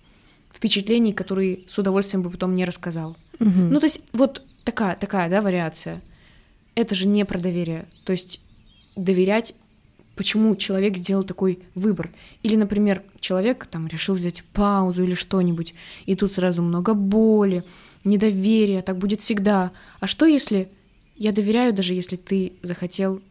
впечатлений, 0.53 1.13
которые 1.13 1.61
с 1.67 1.77
удовольствием 1.77 2.21
бы 2.21 2.29
потом 2.29 2.51
мне 2.51 2.65
рассказал. 2.65 3.17
Mm-hmm. 3.39 3.69
Ну, 3.69 3.79
то 3.79 3.85
есть 3.85 4.01
вот 4.13 4.41
такая, 4.63 4.95
такая, 4.95 5.29
да, 5.29 5.41
вариация. 5.41 6.01
Это 6.75 6.95
же 6.95 7.07
не 7.07 7.25
про 7.25 7.39
доверие. 7.39 7.85
То 8.05 8.11
есть 8.11 8.39
доверять, 8.95 9.53
почему 10.15 10.55
человек 10.55 10.97
сделал 10.97 11.23
такой 11.23 11.59
выбор. 11.75 12.11
Или, 12.43 12.55
например, 12.55 13.03
человек 13.19 13.65
там 13.65 13.87
решил 13.87 14.15
взять 14.15 14.43
паузу 14.53 15.03
или 15.03 15.15
что-нибудь, 15.15 15.73
и 16.05 16.15
тут 16.15 16.33
сразу 16.33 16.61
много 16.61 16.93
боли, 16.93 17.63
недоверия, 18.03 18.81
так 18.81 18.97
будет 18.97 19.21
всегда. 19.21 19.71
А 19.99 20.07
что 20.07 20.25
если 20.25 20.69
я 21.15 21.31
доверяю, 21.31 21.73
даже 21.73 21.93
если 21.93 22.15
ты 22.15 22.53
захотел 22.61 23.21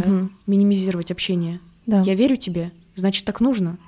да, 0.00 0.10
угу. 0.10 0.30
минимизировать 0.46 1.10
общение? 1.10 1.60
Да. 1.86 2.02
Я 2.02 2.14
верю 2.14 2.36
тебе, 2.36 2.72
значит, 2.94 3.24
так 3.24 3.40
нужно. 3.40 3.78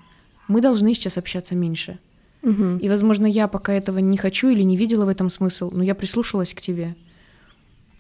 Мы 0.49 0.61
должны 0.61 0.95
сейчас 0.95 1.19
общаться 1.19 1.55
меньше. 1.55 1.99
Угу. 2.43 2.79
И, 2.81 2.89
возможно, 2.89 3.27
я 3.27 3.49
пока 3.49 3.73
этого 3.73 3.99
не 3.99 4.17
хочу 4.17 4.49
или 4.49 4.63
не 4.63 4.77
видела 4.77 5.05
в 5.05 5.09
этом 5.09 5.31
смысл, 5.31 5.71
но 5.73 5.83
я 5.83 5.95
прислушалась 5.95 6.55
к 6.55 6.61
тебе. 6.61 6.95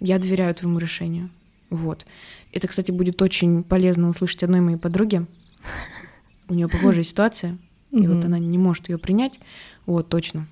Я 0.00 0.18
доверяю 0.18 0.54
твоему 0.54 0.78
решению. 0.78 1.30
Вот. 1.70 2.06
Это, 2.52 2.68
кстати, 2.68 2.90
будет 2.90 3.20
очень 3.22 3.64
полезно 3.64 4.08
услышать 4.08 4.42
одной 4.42 4.60
моей 4.60 4.76
подруге. 4.76 5.26
У 6.48 6.54
нее 6.54 6.68
похожая 6.68 7.04
ситуация, 7.04 7.58
и 7.90 8.06
вот 8.06 8.24
она 8.24 8.38
не 8.38 8.58
может 8.58 8.88
ее 8.88 8.98
принять. 8.98 9.40
Вот, 9.86 10.08
точно. 10.08 10.46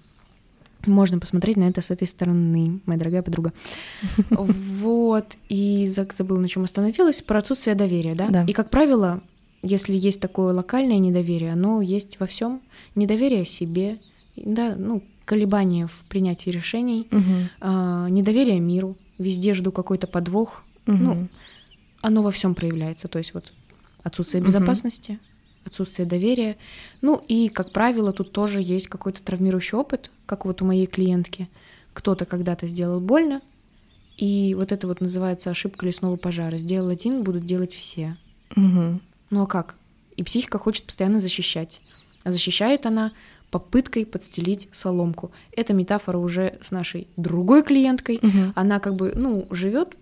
Можно 0.87 1.19
посмотреть 1.19 1.57
на 1.57 1.65
это 1.65 1.81
с 1.81 1.91
этой 1.91 2.07
стороны, 2.07 2.81
моя 2.87 2.99
дорогая 2.99 3.23
подруга. 3.23 3.53
Вот, 4.31 5.37
и 5.49 5.87
забыла, 5.87 6.41
на 6.41 6.49
чем 6.49 6.65
остановилась, 6.65 7.23
про 7.23 7.39
отсутствие 7.39 7.75
доверия, 7.75 8.15
да? 8.15 8.29
да? 8.29 8.45
И, 8.45 8.53
как 8.53 8.71
правило, 8.71 9.23
если 9.63 9.95
есть 9.95 10.21
такое 10.21 10.53
локальное 10.53 10.99
недоверие, 10.99 11.53
оно 11.53 11.81
есть 11.81 12.21
во 12.21 12.27
всем. 12.27 12.61
Недоверие 12.95 13.45
себе, 13.45 13.99
да, 14.37 14.75
ну, 14.77 15.03
колебания 15.25 15.87
в 15.87 16.05
принятии 16.05 16.51
решений, 16.51 17.09
угу. 17.11 17.49
а, 17.61 18.09
недоверие 18.09 18.61
миру, 18.61 18.97
везде 19.19 19.55
жду 19.55 19.73
какой-то 19.73 20.07
подвох. 20.07 20.65
Угу. 20.87 20.97
Ну, 20.97 21.29
оно 22.03 22.23
во 22.23 22.31
всем 22.31 22.55
проявляется. 22.55 23.09
То 23.09 23.19
есть 23.19 23.33
вот 23.33 23.53
отсутствие 24.03 24.43
безопасности, 24.43 25.13
угу. 25.13 25.21
Отсутствие 25.65 26.07
доверия. 26.07 26.57
Ну 27.01 27.23
и, 27.29 27.49
как 27.49 27.73
правило, 27.73 28.13
тут 28.13 28.33
тоже 28.33 28.63
есть 28.63 28.89
какой-то 28.89 29.23
травмирующий 29.23 29.79
опыт, 29.79 30.11
как 30.27 30.45
вот 30.45 30.63
у 30.63 30.65
моей 30.65 30.87
клиентки. 30.87 31.49
Кто-то 31.93 32.25
когда-то 32.25 32.67
сделал 32.67 33.01
больно, 33.01 33.41
и 34.17 34.55
вот 34.57 34.73
это 34.73 34.87
вот 34.87 35.01
называется 35.01 35.51
ошибка 35.51 35.87
лесного 35.87 36.17
пожара. 36.17 36.57
Сделал 36.59 36.89
один, 36.89 37.23
будут 37.23 37.45
делать 37.45 37.73
все. 37.73 38.17
Угу. 38.57 39.01
Ну 39.31 39.43
а 39.43 39.47
как? 39.47 39.77
И 40.17 40.23
психика 40.23 40.59
хочет 40.59 40.85
постоянно 40.85 41.21
защищать. 41.21 41.81
А 42.23 42.33
защищает 42.33 42.87
она 42.87 43.13
попыткой 43.51 44.07
подстелить 44.07 44.69
соломку. 44.73 45.31
Это 45.53 45.75
метафора 45.75 46.19
уже 46.19 46.59
с 46.63 46.71
нашей 46.71 47.09
другой 47.17 47.63
клиенткой. 47.63 48.17
Угу. 48.17 48.53
Она 48.55 48.81
как 48.81 48.97
бы, 48.97 49.13
ну, 49.15 49.47
живет, 49.51 49.97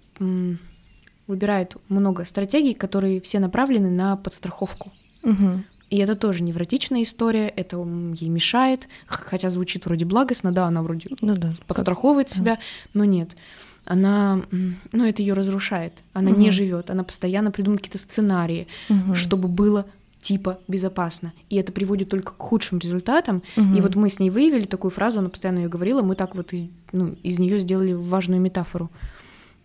выбирает 1.27 1.77
много 1.89 2.25
стратегий, 2.25 2.75
которые 2.75 3.21
все 3.21 3.41
направлены 3.41 3.91
на 3.91 4.17
подстраховку. 4.17 4.93
Угу. 5.23 5.65
И 5.91 5.99
это 5.99 6.17
тоже 6.17 6.43
невротичная 6.43 7.03
история, 7.03 7.49
это 7.49 7.77
ей 7.77 8.31
мешает, 8.31 8.89
хотя 9.07 9.51
звучит 9.51 9.85
вроде 9.85 10.07
благостно, 10.07 10.51
да, 10.51 10.65
она 10.65 10.83
вроде 10.83 11.07
ну, 11.21 11.37
да. 11.37 11.53
подстраховывает 11.67 12.29
да. 12.29 12.35
себя, 12.35 12.59
но 12.95 13.05
нет. 13.05 13.37
Она, 13.85 14.41
ну, 14.51 15.05
это 15.05 15.21
ее 15.21 15.35
разрушает. 15.35 16.03
Она 16.15 16.31
угу. 16.31 16.41
не 16.41 16.51
живет, 16.51 16.89
она 16.89 17.05
постоянно 17.05 17.51
придумывает 17.51 17.83
какие-то 17.83 17.99
сценарии, 17.99 18.69
угу. 18.89 19.15
чтобы 19.15 19.49
было 19.49 19.85
типа 20.19 20.61
безопасно. 20.67 21.35
И 21.51 21.57
это 21.57 21.73
приводит 21.73 22.09
только 22.09 22.33
к 22.33 22.41
худшим 22.41 22.79
результатам. 22.79 23.43
Угу. 23.57 23.77
И 23.77 23.81
вот 23.83 23.95
мы 23.95 24.09
с 24.09 24.19
ней 24.19 24.31
выявили 24.31 24.65
такую 24.65 24.93
фразу, 24.93 25.19
она 25.19 25.29
постоянно 25.29 25.59
ее 25.59 25.69
говорила, 25.69 26.01
мы 26.01 26.15
так 26.15 26.35
вот 26.37 26.55
из, 26.55 26.65
ну, 26.93 27.17
из 27.23 27.39
нее 27.39 27.59
сделали 27.59 27.93
важную 27.93 28.41
метафору. 28.41 28.91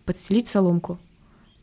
Подстелить 0.04 0.48
соломку. 0.48 0.98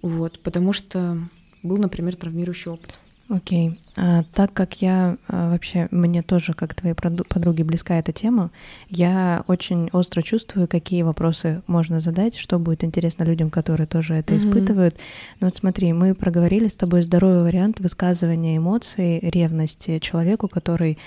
Вот, 0.02 0.40
потому 0.40 0.74
что 0.74 1.20
был, 1.62 1.78
например, 1.78 2.16
травмирующий 2.16 2.72
опыт. 2.72 3.00
Окей. 3.30 3.70
Okay. 3.70 3.78
А, 3.98 4.24
так 4.34 4.54
как 4.54 4.82
я 4.82 5.18
а, 5.28 5.50
вообще, 5.50 5.88
мне 5.92 6.22
тоже, 6.22 6.54
как 6.54 6.74
твоей 6.74 6.96
подруге, 6.96 7.64
близка 7.64 7.98
эта 7.98 8.12
тема, 8.12 8.52
я 8.90 9.44
очень 9.48 9.90
остро 9.94 10.22
чувствую, 10.22 10.68
какие 10.68 11.04
вопросы 11.04 11.62
можно 11.68 12.02
задать, 12.02 12.36
что 12.36 12.60
будет 12.60 12.84
интересно 12.84 13.24
людям, 13.24 13.50
которые 13.50 13.88
тоже 13.88 14.16
это 14.16 14.34
mm-hmm. 14.34 14.38
испытывают. 14.38 14.98
Ну 15.40 15.48
вот 15.48 15.56
смотри, 15.56 15.94
мы 15.94 16.14
проговорили 16.14 16.68
с 16.68 16.76
тобой 16.76 17.04
здоровый 17.04 17.44
вариант 17.44 17.80
высказывания 17.80 18.58
эмоций, 18.58 19.20
ревности 19.20 20.00
человеку, 20.00 20.50
который 20.50 20.98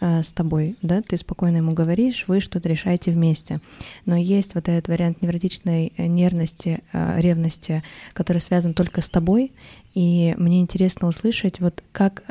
а, 0.00 0.22
с 0.22 0.30
тобой, 0.32 0.76
да, 0.82 1.00
ты 1.00 1.16
спокойно 1.16 1.58
ему 1.58 1.72
говоришь, 1.72 2.24
вы 2.26 2.40
что-то 2.40 2.68
решаете 2.68 3.10
вместе. 3.10 3.60
Но 4.04 4.16
есть 4.16 4.54
вот 4.54 4.68
этот 4.68 4.88
вариант 4.88 5.22
невротичной 5.22 5.94
э, 5.96 6.06
нервности, 6.06 6.80
ревности, 6.92 7.82
который 8.12 8.42
связан 8.42 8.74
только 8.74 9.00
с 9.00 9.08
тобой, 9.08 9.52
и 9.94 10.34
мне 10.36 10.60
интересно 10.60 11.06
услышать, 11.06 11.60
вот 11.60 11.82
как 11.92 12.24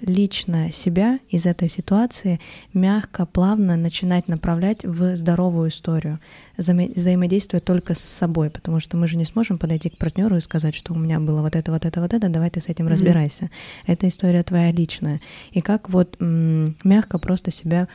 лично 0.00 0.72
себя 0.72 1.18
из 1.28 1.44
этой 1.44 1.68
ситуации 1.68 2.40
мягко, 2.72 3.26
плавно 3.26 3.76
начинать 3.76 4.26
направлять 4.26 4.84
в 4.84 5.14
здоровую 5.14 5.68
историю, 5.68 6.20
взаимодействуя 6.56 7.60
только 7.60 7.94
с 7.94 8.00
собой, 8.00 8.48
потому 8.48 8.80
что 8.80 8.96
мы 8.96 9.06
же 9.06 9.16
не 9.16 9.26
сможем 9.26 9.58
подойти 9.58 9.90
к 9.90 9.98
партнеру 9.98 10.36
и 10.36 10.40
сказать, 10.40 10.74
что 10.74 10.94
у 10.94 10.98
меня 10.98 11.20
было 11.20 11.42
вот 11.42 11.54
это, 11.54 11.70
вот 11.70 11.84
это, 11.84 12.00
вот 12.00 12.14
это, 12.14 12.28
давай 12.28 12.50
ты 12.50 12.60
с 12.60 12.68
этим 12.68 12.86
mm-hmm. 12.86 12.90
разбирайся. 12.90 13.50
Это 13.86 14.08
история 14.08 14.42
твоя 14.42 14.70
личная. 14.70 15.20
И 15.50 15.60
как 15.60 15.90
вот 15.90 16.16
мягко 16.18 17.18
просто 17.18 17.50
себя 17.50 17.88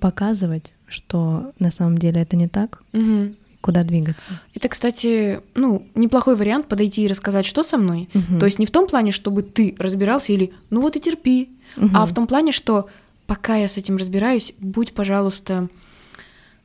показывать, 0.00 0.72
что 0.88 1.52
на 1.58 1.70
самом 1.70 1.98
деле 1.98 2.22
это 2.22 2.36
не 2.36 2.48
так, 2.48 2.82
mm-hmm 2.92 3.36
куда 3.60 3.84
двигаться. 3.84 4.40
Это, 4.54 4.68
кстати, 4.68 5.40
ну, 5.54 5.86
неплохой 5.94 6.34
вариант 6.34 6.66
подойти 6.66 7.04
и 7.04 7.08
рассказать, 7.08 7.44
что 7.44 7.62
со 7.62 7.76
мной. 7.76 8.08
Угу. 8.14 8.38
То 8.38 8.46
есть 8.46 8.58
не 8.58 8.66
в 8.66 8.70
том 8.70 8.86
плане, 8.86 9.12
чтобы 9.12 9.42
ты 9.42 9.74
разбирался 9.78 10.32
или 10.32 10.52
ну 10.70 10.80
вот 10.80 10.96
и 10.96 11.00
терпи, 11.00 11.50
угу. 11.76 11.90
а 11.94 12.06
в 12.06 12.14
том 12.14 12.26
плане, 12.26 12.52
что 12.52 12.88
пока 13.26 13.56
я 13.56 13.68
с 13.68 13.76
этим 13.76 13.96
разбираюсь, 13.96 14.54
будь, 14.58 14.92
пожалуйста, 14.92 15.68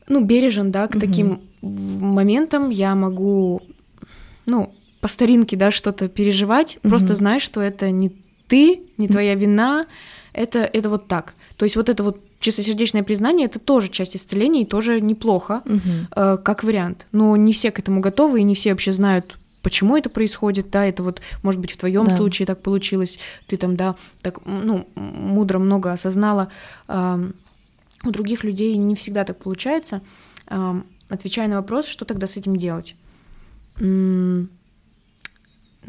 ну, 0.08 0.24
бережен, 0.24 0.72
да, 0.72 0.88
к 0.88 0.92
угу. 0.92 1.00
таким 1.00 1.42
моментам 1.62 2.70
я 2.70 2.96
могу, 2.96 3.62
ну, 4.46 4.74
по 5.02 5.08
старинке, 5.08 5.58
да, 5.58 5.72
что-то 5.72 6.08
переживать, 6.08 6.78
угу. 6.78 6.90
просто 6.90 7.16
знай, 7.16 7.40
что 7.40 7.62
это 7.62 7.92
не 7.92 8.12
ты, 8.48 8.82
не 8.98 9.08
твоя 9.08 9.36
вина, 9.36 9.88
это, 10.34 10.60
это 10.60 10.90
вот 10.90 11.08
так. 11.08 11.34
То 11.58 11.66
есть 11.66 11.76
вот 11.76 11.90
это 11.90 12.04
вот 12.04 12.22
чистосердечное 12.40 13.04
признание 13.04 13.48
это 13.48 13.60
тоже 13.60 13.88
часть 13.88 14.16
исцеления 14.16 14.62
и 14.62 14.66
тоже 14.66 15.02
неплохо, 15.02 15.62
угу. 15.66 15.82
э, 16.16 16.38
как 16.44 16.64
вариант. 16.64 17.08
Но 17.12 17.36
не 17.36 17.54
все 17.54 17.72
к 17.72 17.80
этому 17.80 18.02
готовы, 18.02 18.42
и 18.42 18.44
не 18.44 18.56
все 18.56 18.72
вообще 18.72 18.92
знают, 18.92 19.38
почему 19.62 19.98
это 19.98 20.10
происходит, 20.10 20.70
да, 20.70 20.86
это 20.86 21.02
вот, 21.02 21.22
может 21.42 21.60
быть, 21.60 21.72
в 21.72 21.78
твоем 21.78 22.06
да. 22.06 22.16
случае 22.16 22.46
так 22.46 22.62
получилось, 22.62 23.20
ты 23.48 23.58
там, 23.58 23.76
да, 23.76 23.96
так, 24.22 24.46
ну, 24.46 24.88
мудро 24.96 25.60
много 25.60 25.92
осознала. 25.92 26.52
Э, 26.88 27.32
у 28.04 28.12
других 28.12 28.44
людей 28.44 28.78
не 28.78 28.96
всегда 28.96 29.24
так 29.24 29.40
получается. 29.40 30.02
Э, 30.48 30.82
отвечая 31.10 31.48
на 31.48 31.56
вопрос, 31.58 31.88
что 31.88 32.06
тогда 32.06 32.28
с 32.28 32.38
этим 32.38 32.56
делать? 32.56 32.96
Ну, 33.78 34.48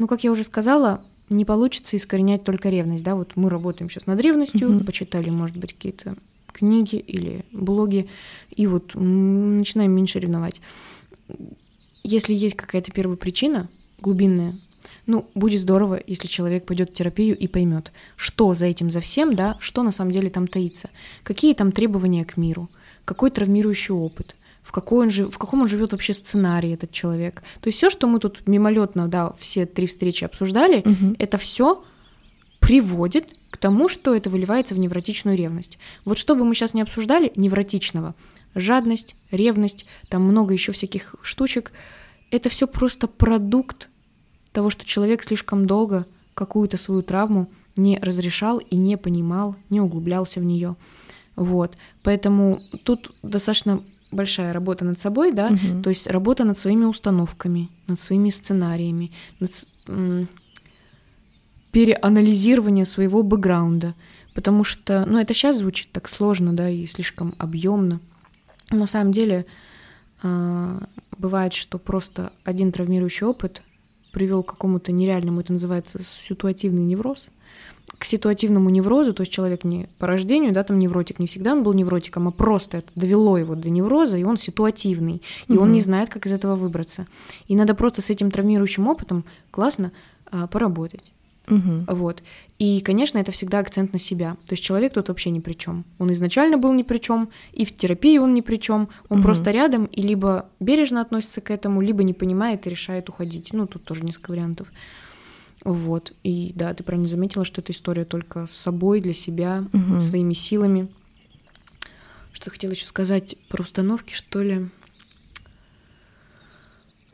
как 0.07 0.23
я 0.23 0.31
уже 0.31 0.43
сказала, 0.43 1.01
не 1.29 1.45
получится 1.45 1.97
искоренять 1.97 2.43
только 2.43 2.69
ревность, 2.69 3.03
да, 3.03 3.15
вот 3.15 3.35
мы 3.35 3.49
работаем 3.49 3.89
сейчас 3.89 4.05
над 4.05 4.19
ревностью, 4.19 4.69
mm 4.69 4.85
почитали, 4.85 5.29
может 5.29 5.57
быть, 5.57 5.73
какие-то 5.73 6.15
книги 6.57 6.95
или 6.95 7.45
блоги, 7.51 8.09
и 8.49 8.67
вот 8.67 8.91
начинаем 8.95 9.91
меньше 9.91 10.19
ревновать. 10.19 10.61
Если 12.03 12.33
есть 12.33 12.55
какая-то 12.55 12.91
первая 12.91 13.17
причина, 13.17 13.69
глубинная, 13.99 14.57
ну, 15.05 15.29
будет 15.35 15.61
здорово, 15.61 16.01
если 16.05 16.27
человек 16.27 16.65
пойдет 16.65 16.89
в 16.89 16.93
терапию 16.93 17.37
и 17.37 17.47
поймет, 17.47 17.91
что 18.15 18.53
за 18.53 18.65
этим, 18.65 18.91
за 18.91 18.99
всем, 18.99 19.35
да, 19.35 19.57
что 19.59 19.83
на 19.83 19.91
самом 19.91 20.11
деле 20.11 20.29
там 20.29 20.47
таится, 20.47 20.89
какие 21.23 21.53
там 21.53 21.71
требования 21.71 22.25
к 22.25 22.37
миру, 22.37 22.69
какой 23.05 23.31
травмирующий 23.31 23.93
опыт, 23.93 24.35
в, 24.61 24.71
какой 24.71 25.07
он 25.07 25.31
в 25.31 25.37
каком 25.37 25.61
он 25.61 25.69
живет 25.69 25.93
вообще 25.93 26.13
сценарий 26.13 26.71
этот 26.71 26.91
человек. 26.91 27.41
То 27.61 27.69
есть 27.69 27.77
все, 27.77 27.89
что 27.89 28.07
мы 28.07 28.19
тут 28.19 28.45
мимолетно, 28.47 29.07
да, 29.07 29.31
все 29.39 29.65
три 29.65 29.87
встречи 29.87 30.25
обсуждали, 30.25 30.79
угу. 30.79 31.15
это 31.17 31.37
все 31.37 31.83
приводит 32.59 33.35
к 33.49 33.57
тому, 33.57 33.87
что 33.87 34.15
это 34.15 34.29
выливается 34.29 34.75
в 34.75 34.79
невротичную 34.79 35.37
ревность. 35.37 35.77
Вот 36.05 36.17
что 36.17 36.35
бы 36.35 36.45
мы 36.45 36.53
сейчас 36.55 36.73
не 36.73 36.81
обсуждали 36.81 37.31
невротичного, 37.35 38.15
жадность, 38.55 39.15
ревность, 39.31 39.85
там 40.09 40.23
много 40.23 40.53
еще 40.53 40.71
всяких 40.71 41.15
штучек, 41.21 41.71
это 42.31 42.49
все 42.49 42.67
просто 42.67 43.07
продукт 43.07 43.89
того, 44.51 44.69
что 44.69 44.85
человек 44.85 45.23
слишком 45.23 45.65
долго 45.65 46.05
какую-то 46.33 46.77
свою 46.77 47.01
травму 47.01 47.49
не 47.75 47.99
разрешал 47.99 48.57
и 48.57 48.75
не 48.75 48.97
понимал, 48.97 49.55
не 49.69 49.79
углублялся 49.79 50.39
в 50.39 50.43
нее. 50.43 50.75
Вот. 51.35 51.77
Поэтому 52.03 52.61
тут 52.83 53.11
достаточно 53.21 53.83
большая 54.11 54.53
работа 54.53 54.85
над 54.85 54.99
собой, 54.99 55.31
да, 55.31 55.47
угу. 55.47 55.83
то 55.83 55.89
есть 55.89 56.07
работа 56.07 56.43
над 56.43 56.57
своими 56.57 56.85
установками, 56.85 57.69
над 57.87 58.01
своими 58.01 58.29
сценариями, 58.29 59.11
над 59.39 59.51
переанализирование 61.77 62.85
своего 62.85 63.21
бэкграунда, 63.21 63.93
потому 64.33 64.63
что, 64.63 65.05
ну, 65.05 65.19
это 65.19 65.35
сейчас 65.35 65.59
звучит 65.59 65.89
так 65.91 66.09
сложно, 66.09 66.53
да, 66.53 66.67
и 66.71 66.87
слишком 66.87 67.35
объемно. 67.37 67.99
На 68.71 68.87
самом 68.87 69.11
деле 69.11 69.45
э, 70.23 70.79
бывает, 71.19 71.53
что 71.53 71.77
просто 71.77 72.31
один 72.43 72.71
травмирующий 72.71 73.27
опыт 73.27 73.61
привел 74.11 74.41
к 74.41 74.49
какому-то 74.49 74.91
нереальному, 74.91 75.41
это 75.41 75.53
называется 75.53 75.99
ситуативный 76.03 76.83
невроз, 76.83 77.27
к 77.99 78.05
ситуативному 78.05 78.71
неврозу, 78.71 79.13
то 79.13 79.21
есть 79.21 79.31
человек 79.31 79.63
не 79.63 79.87
по 79.99 80.07
рождению, 80.07 80.53
да, 80.53 80.63
там 80.63 80.79
невротик, 80.79 81.19
не 81.19 81.27
всегда 81.27 81.51
он 81.51 81.61
был 81.61 81.73
невротиком, 81.73 82.27
а 82.27 82.31
просто 82.31 82.77
это 82.77 82.89
довело 82.95 83.37
его 83.37 83.53
до 83.53 83.69
невроза, 83.69 84.17
и 84.17 84.23
он 84.23 84.37
ситуативный, 84.37 85.21
и 85.47 85.53
угу. 85.53 85.61
он 85.61 85.73
не 85.73 85.81
знает, 85.81 86.09
как 86.09 86.25
из 86.25 86.31
этого 86.31 86.55
выбраться. 86.55 87.05
И 87.47 87.55
надо 87.55 87.75
просто 87.75 88.01
с 88.01 88.09
этим 88.09 88.31
травмирующим 88.31 88.87
опытом 88.87 89.25
классно 89.51 89.91
а, 90.31 90.47
поработать. 90.47 91.13
Угу. 91.49 91.85
Вот. 91.87 92.23
И, 92.59 92.81
конечно, 92.81 93.17
это 93.19 93.31
всегда 93.31 93.59
акцент 93.59 93.93
на 93.93 93.99
себя. 93.99 94.35
То 94.47 94.53
есть 94.53 94.63
человек 94.63 94.93
тут 94.93 95.07
вообще 95.07 95.29
ни 95.29 95.39
при 95.39 95.53
чем. 95.53 95.85
Он 95.97 96.11
изначально 96.11 96.57
был 96.57 96.73
ни 96.73 96.83
при 96.83 96.97
чем, 96.97 97.29
и 97.53 97.63
в 97.65 97.73
терапии 97.75 98.17
он 98.17 98.33
ни 98.33 98.41
при 98.41 98.57
чем. 98.57 98.89
Он 99.09 99.19
угу. 99.19 99.27
просто 99.27 99.51
рядом 99.51 99.85
и 99.85 100.01
либо 100.01 100.49
бережно 100.59 101.01
относится 101.01 101.41
к 101.41 101.51
этому, 101.51 101.81
либо 101.81 102.03
не 102.03 102.13
понимает 102.13 102.67
и 102.67 102.69
решает 102.69 103.09
уходить. 103.09 103.53
Ну, 103.53 103.65
тут 103.67 103.83
тоже 103.83 104.03
несколько 104.03 104.31
вариантов. 104.31 104.67
Вот. 105.63 106.13
И 106.23 106.51
да, 106.55 106.73
ты 106.73 106.83
правильно 106.83 107.07
заметила, 107.07 107.45
что 107.45 107.61
эта 107.61 107.71
история 107.71 108.05
только 108.05 108.45
с 108.45 108.51
собой, 108.51 108.99
для 108.99 109.13
себя, 109.13 109.65
угу. 109.71 110.01
своими 110.01 110.33
силами. 110.33 110.89
Что 112.33 112.51
хотела 112.51 112.71
еще 112.71 112.85
сказать 112.85 113.35
про 113.47 113.63
установки, 113.63 114.13
что 114.13 114.41
ли? 114.41 114.67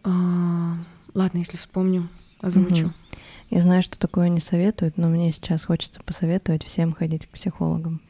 А, 0.04 0.76
ладно, 1.14 1.38
если 1.38 1.56
вспомню, 1.56 2.10
озвучу. 2.42 2.88
Угу. 2.88 2.94
Я 3.54 3.62
знаю, 3.62 3.84
что 3.84 4.00
такое 4.00 4.30
не 4.30 4.40
советуют, 4.40 4.98
но 4.98 5.08
мне 5.10 5.32
сейчас 5.32 5.66
хочется 5.66 6.02
посоветовать 6.04 6.64
всем 6.64 6.92
ходить 6.92 7.28
к 7.28 7.30
психологам. 7.30 8.02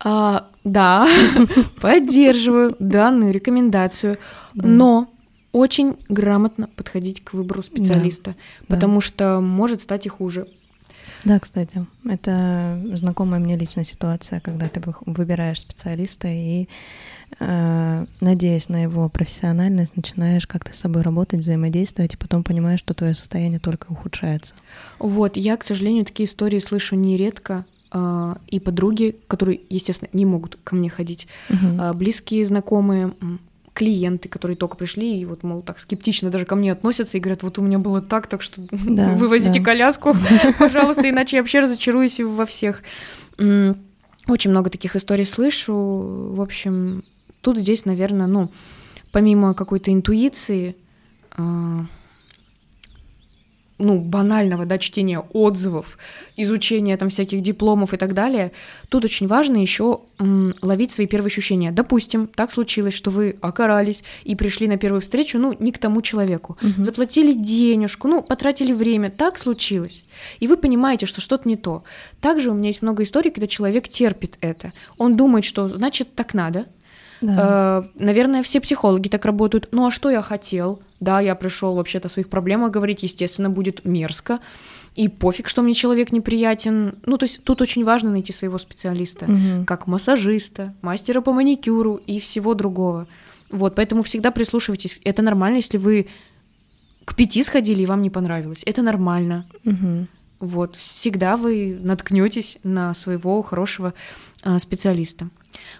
А, 0.00 0.48
да, 0.64 1.06
поддерживаю 1.80 2.74
данную 2.80 3.32
рекомендацию, 3.32 4.18
но 4.52 5.08
очень 5.52 5.96
грамотно 6.08 6.68
подходить 6.74 7.22
к 7.22 7.34
выбору 7.34 7.62
специалиста, 7.62 8.34
да, 8.62 8.74
потому 8.74 8.94
да. 8.98 9.06
что 9.06 9.40
может 9.40 9.82
стать 9.82 10.06
и 10.06 10.08
хуже. 10.08 10.48
Да, 11.24 11.38
кстати, 11.38 11.86
это 12.08 12.80
знакомая 12.94 13.40
мне 13.40 13.56
личная 13.56 13.84
ситуация, 13.84 14.40
когда 14.40 14.68
ты 14.68 14.80
выбираешь 15.06 15.60
специалиста 15.60 16.28
и, 16.28 16.68
э, 17.38 18.06
надеясь 18.20 18.68
на 18.68 18.82
его 18.82 19.08
профессиональность, 19.08 19.96
начинаешь 19.96 20.46
как-то 20.46 20.72
с 20.72 20.78
собой 20.78 21.02
работать, 21.02 21.40
взаимодействовать, 21.40 22.14
и 22.14 22.16
потом 22.16 22.42
понимаешь, 22.42 22.80
что 22.80 22.94
твое 22.94 23.14
состояние 23.14 23.60
только 23.60 23.86
ухудшается. 23.90 24.54
Вот, 24.98 25.36
я, 25.36 25.56
к 25.56 25.64
сожалению, 25.64 26.04
такие 26.04 26.26
истории 26.26 26.58
слышу 26.58 26.96
нередко, 26.96 27.66
э, 27.92 28.34
и 28.48 28.58
подруги, 28.60 29.16
которые, 29.26 29.60
естественно, 29.68 30.08
не 30.12 30.24
могут 30.24 30.58
ко 30.64 30.74
мне 30.74 30.88
ходить, 30.88 31.28
угу. 31.50 31.80
э, 31.80 31.92
близкие, 31.92 32.46
знакомые, 32.46 33.12
клиенты, 33.80 34.28
которые 34.28 34.58
только 34.58 34.76
пришли, 34.76 35.18
и 35.18 35.24
вот, 35.24 35.42
мол, 35.42 35.62
так 35.62 35.78
скептично 35.80 36.28
даже 36.28 36.44
ко 36.44 36.54
мне 36.54 36.70
относятся 36.70 37.16
и 37.16 37.20
говорят, 37.20 37.42
вот 37.42 37.58
у 37.58 37.62
меня 37.62 37.78
было 37.78 38.02
так, 38.02 38.26
так 38.26 38.42
что 38.42 38.60
да, 38.70 39.14
вывозите 39.14 39.58
да. 39.58 39.64
коляску, 39.64 40.14
пожалуйста, 40.58 41.08
иначе 41.08 41.36
я 41.36 41.42
вообще 41.42 41.60
разочаруюсь 41.60 42.20
во 42.20 42.44
всех. 42.44 42.82
Очень 43.38 44.50
много 44.50 44.68
таких 44.68 44.96
историй 44.96 45.24
слышу. 45.24 45.72
В 45.74 46.42
общем, 46.42 47.04
тут 47.40 47.56
здесь, 47.56 47.86
наверное, 47.86 48.26
ну, 48.26 48.52
помимо 49.12 49.54
какой-то 49.54 49.90
интуиции, 49.90 50.76
а, 51.38 51.86
ну, 53.80 53.98
банального, 53.98 54.66
да, 54.66 54.78
чтения 54.78 55.18
отзывов, 55.18 55.98
изучения 56.36 56.96
там 56.96 57.08
всяких 57.08 57.40
дипломов 57.42 57.92
и 57.92 57.96
так 57.96 58.14
далее, 58.14 58.52
тут 58.88 59.04
очень 59.04 59.26
важно 59.26 59.56
еще 59.56 60.00
м, 60.18 60.54
ловить 60.62 60.92
свои 60.92 61.06
первые 61.06 61.28
ощущения. 61.28 61.72
Допустим, 61.72 62.26
так 62.26 62.52
случилось, 62.52 62.94
что 62.94 63.10
вы 63.10 63.36
окарались 63.40 64.04
и 64.24 64.36
пришли 64.36 64.68
на 64.68 64.76
первую 64.76 65.00
встречу, 65.00 65.38
ну, 65.38 65.56
не 65.58 65.72
к 65.72 65.78
тому 65.78 66.02
человеку. 66.02 66.58
Угу. 66.62 66.84
Заплатили 66.84 67.32
денежку, 67.32 68.06
ну, 68.06 68.22
потратили 68.22 68.72
время. 68.72 69.10
Так 69.10 69.38
случилось. 69.38 70.04
И 70.38 70.46
вы 70.46 70.56
понимаете, 70.56 71.06
что 71.06 71.20
что-то 71.20 71.48
не 71.48 71.56
то. 71.56 71.82
Также 72.20 72.50
у 72.50 72.54
меня 72.54 72.68
есть 72.68 72.82
много 72.82 73.02
историй, 73.02 73.30
когда 73.30 73.46
человек 73.46 73.88
терпит 73.88 74.36
это. 74.40 74.72
Он 74.98 75.16
думает, 75.16 75.44
что 75.44 75.68
значит 75.68 76.14
так 76.14 76.34
надо, 76.34 76.66
да. 77.20 77.82
Э, 77.84 77.88
наверное, 78.02 78.42
все 78.42 78.60
психологи 78.60 79.08
так 79.08 79.24
работают. 79.24 79.68
Ну 79.72 79.86
а 79.86 79.90
что 79.90 80.10
я 80.10 80.22
хотел? 80.22 80.82
Да, 81.00 81.20
я 81.20 81.34
пришел 81.34 81.74
вообще-то 81.74 82.08
о 82.08 82.10
своих 82.10 82.28
проблемах 82.28 82.70
говорить, 82.70 83.02
естественно, 83.02 83.50
будет 83.50 83.84
мерзко. 83.84 84.40
И 84.96 85.08
пофиг, 85.08 85.48
что 85.48 85.62
мне 85.62 85.74
человек 85.74 86.12
неприятен. 86.12 86.96
Ну, 87.06 87.16
то 87.16 87.24
есть 87.24 87.44
тут 87.44 87.62
очень 87.62 87.84
важно 87.84 88.10
найти 88.10 88.32
своего 88.32 88.58
специалиста, 88.58 89.26
угу. 89.26 89.64
как 89.64 89.86
массажиста, 89.86 90.74
мастера 90.82 91.20
по 91.20 91.32
маникюру 91.32 92.00
и 92.06 92.18
всего 92.18 92.54
другого. 92.54 93.06
Вот, 93.50 93.74
поэтому 93.76 94.02
всегда 94.02 94.30
прислушивайтесь. 94.30 95.00
Это 95.04 95.22
нормально, 95.22 95.56
если 95.56 95.78
вы 95.78 96.08
к 97.04 97.14
пяти 97.14 97.42
сходили 97.42 97.82
и 97.82 97.86
вам 97.86 98.02
не 98.02 98.10
понравилось. 98.10 98.62
Это 98.66 98.82
нормально. 98.82 99.46
Угу. 99.64 100.06
Вот, 100.40 100.76
всегда 100.76 101.36
вы 101.36 101.78
наткнетесь 101.80 102.58
на 102.62 102.94
своего 102.94 103.42
хорошего 103.42 103.94
а, 104.42 104.58
специалиста. 104.58 105.28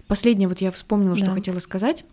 Последнее 0.07 0.49
вот 0.49 0.61
я 0.61 0.71
вспомнила, 0.71 1.17
да. 1.17 1.25
что 1.25 1.33
хотела 1.33 1.59
сказать. 1.59 2.05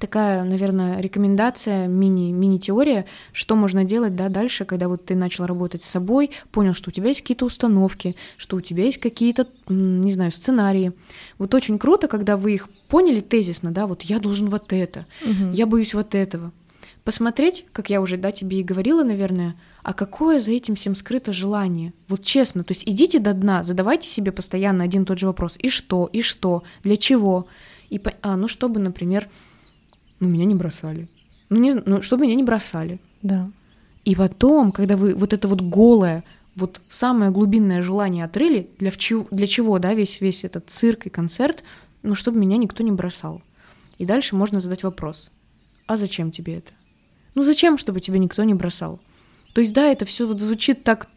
Такая, 0.00 0.42
наверное, 0.42 1.00
рекомендация, 1.00 1.86
мини, 1.86 2.32
мини-теория, 2.32 3.04
что 3.32 3.56
можно 3.56 3.84
делать 3.84 4.16
да, 4.16 4.28
дальше, 4.28 4.64
когда 4.64 4.88
вот 4.88 5.04
ты 5.04 5.14
начал 5.14 5.44
работать 5.44 5.82
с 5.82 5.88
собой, 5.88 6.30
понял, 6.50 6.72
что 6.72 6.88
у 6.88 6.92
тебя 6.92 7.08
есть 7.08 7.20
какие-то 7.20 7.44
установки, 7.44 8.16
что 8.38 8.56
у 8.56 8.60
тебя 8.60 8.84
есть 8.84 8.98
какие-то, 8.98 9.46
не 9.68 10.10
знаю, 10.12 10.32
сценарии. 10.32 10.92
Вот 11.38 11.54
очень 11.54 11.78
круто, 11.78 12.08
когда 12.08 12.36
вы 12.36 12.54
их 12.54 12.68
поняли 12.88 13.20
тезисно, 13.20 13.70
да, 13.70 13.86
вот 13.86 14.02
я 14.02 14.18
должен 14.18 14.48
вот 14.48 14.72
это, 14.72 15.06
угу. 15.22 15.52
я 15.52 15.66
боюсь 15.66 15.94
вот 15.94 16.14
этого. 16.14 16.52
Посмотреть, 17.04 17.64
как 17.72 17.90
я 17.90 18.00
уже, 18.00 18.16
да, 18.16 18.30
тебе 18.30 18.60
и 18.60 18.62
говорила, 18.62 19.02
наверное, 19.02 19.56
а 19.82 19.92
какое 19.92 20.38
за 20.38 20.52
этим 20.52 20.76
всем 20.76 20.94
скрыто 20.94 21.32
желание? 21.32 21.92
Вот 22.08 22.22
честно, 22.22 22.62
то 22.62 22.72
есть 22.72 22.84
идите 22.86 23.18
до 23.18 23.32
дна, 23.32 23.64
задавайте 23.64 24.06
себе 24.08 24.30
постоянно 24.30 24.84
один 24.84 25.02
и 25.02 25.06
тот 25.06 25.18
же 25.18 25.26
вопрос. 25.26 25.54
И 25.58 25.68
что? 25.68 26.08
И 26.12 26.22
что? 26.22 26.62
Для 26.84 26.96
чего? 26.96 27.48
И, 27.90 28.00
а, 28.22 28.36
ну, 28.36 28.46
чтобы, 28.46 28.78
например, 28.78 29.28
ну, 30.20 30.28
меня 30.28 30.44
не 30.44 30.54
бросали. 30.54 31.08
Ну, 31.50 31.58
не, 31.58 31.74
ну, 31.74 32.02
чтобы 32.02 32.22
меня 32.22 32.36
не 32.36 32.44
бросали. 32.44 33.00
Да. 33.20 33.50
И 34.04 34.14
потом, 34.14 34.70
когда 34.70 34.96
вы 34.96 35.16
вот 35.16 35.32
это 35.32 35.48
вот 35.48 35.60
голое, 35.60 36.22
вот 36.54 36.80
самое 36.88 37.32
глубинное 37.32 37.82
желание 37.82 38.24
отрыли, 38.24 38.70
для, 38.78 38.92
чего, 38.92 39.26
для 39.32 39.48
чего, 39.48 39.80
да, 39.80 39.94
весь, 39.94 40.20
весь 40.20 40.44
этот 40.44 40.70
цирк 40.70 41.06
и 41.06 41.10
концерт, 41.10 41.64
ну, 42.04 42.14
чтобы 42.14 42.38
меня 42.38 42.58
никто 42.58 42.84
не 42.84 42.92
бросал. 42.92 43.42
И 43.98 44.06
дальше 44.06 44.36
можно 44.36 44.60
задать 44.60 44.84
вопрос. 44.84 45.30
А 45.86 45.96
зачем 45.96 46.30
тебе 46.30 46.58
это? 46.58 46.72
Ну, 47.34 47.44
зачем, 47.44 47.78
чтобы 47.78 48.00
тебя 48.00 48.18
никто 48.18 48.44
не 48.44 48.54
бросал? 48.54 49.00
То 49.54 49.60
есть, 49.60 49.74
да, 49.74 49.86
это 49.86 50.04
все 50.04 50.26
вот 50.26 50.40
звучит 50.40 50.84
так 50.84 51.08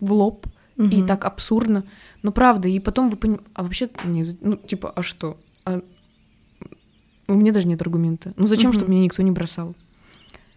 в 0.00 0.12
лоб 0.12 0.46
угу. 0.76 0.86
и 0.86 1.02
так 1.02 1.24
абсурдно, 1.24 1.84
но 2.22 2.32
правда, 2.32 2.68
и 2.68 2.78
потом 2.78 3.10
вы 3.10 3.16
понимаете, 3.16 3.50
а 3.54 3.62
вообще, 3.62 3.90
ну, 4.04 4.56
типа, 4.56 4.90
а 4.90 5.02
что? 5.02 5.36
А... 5.64 5.82
У 7.26 7.34
меня 7.34 7.52
даже 7.52 7.66
нет 7.66 7.82
аргумента. 7.82 8.32
Ну, 8.36 8.46
зачем, 8.46 8.70
угу. 8.70 8.78
чтобы 8.78 8.90
меня 8.92 9.02
никто 9.02 9.22
не 9.22 9.30
бросал? 9.30 9.74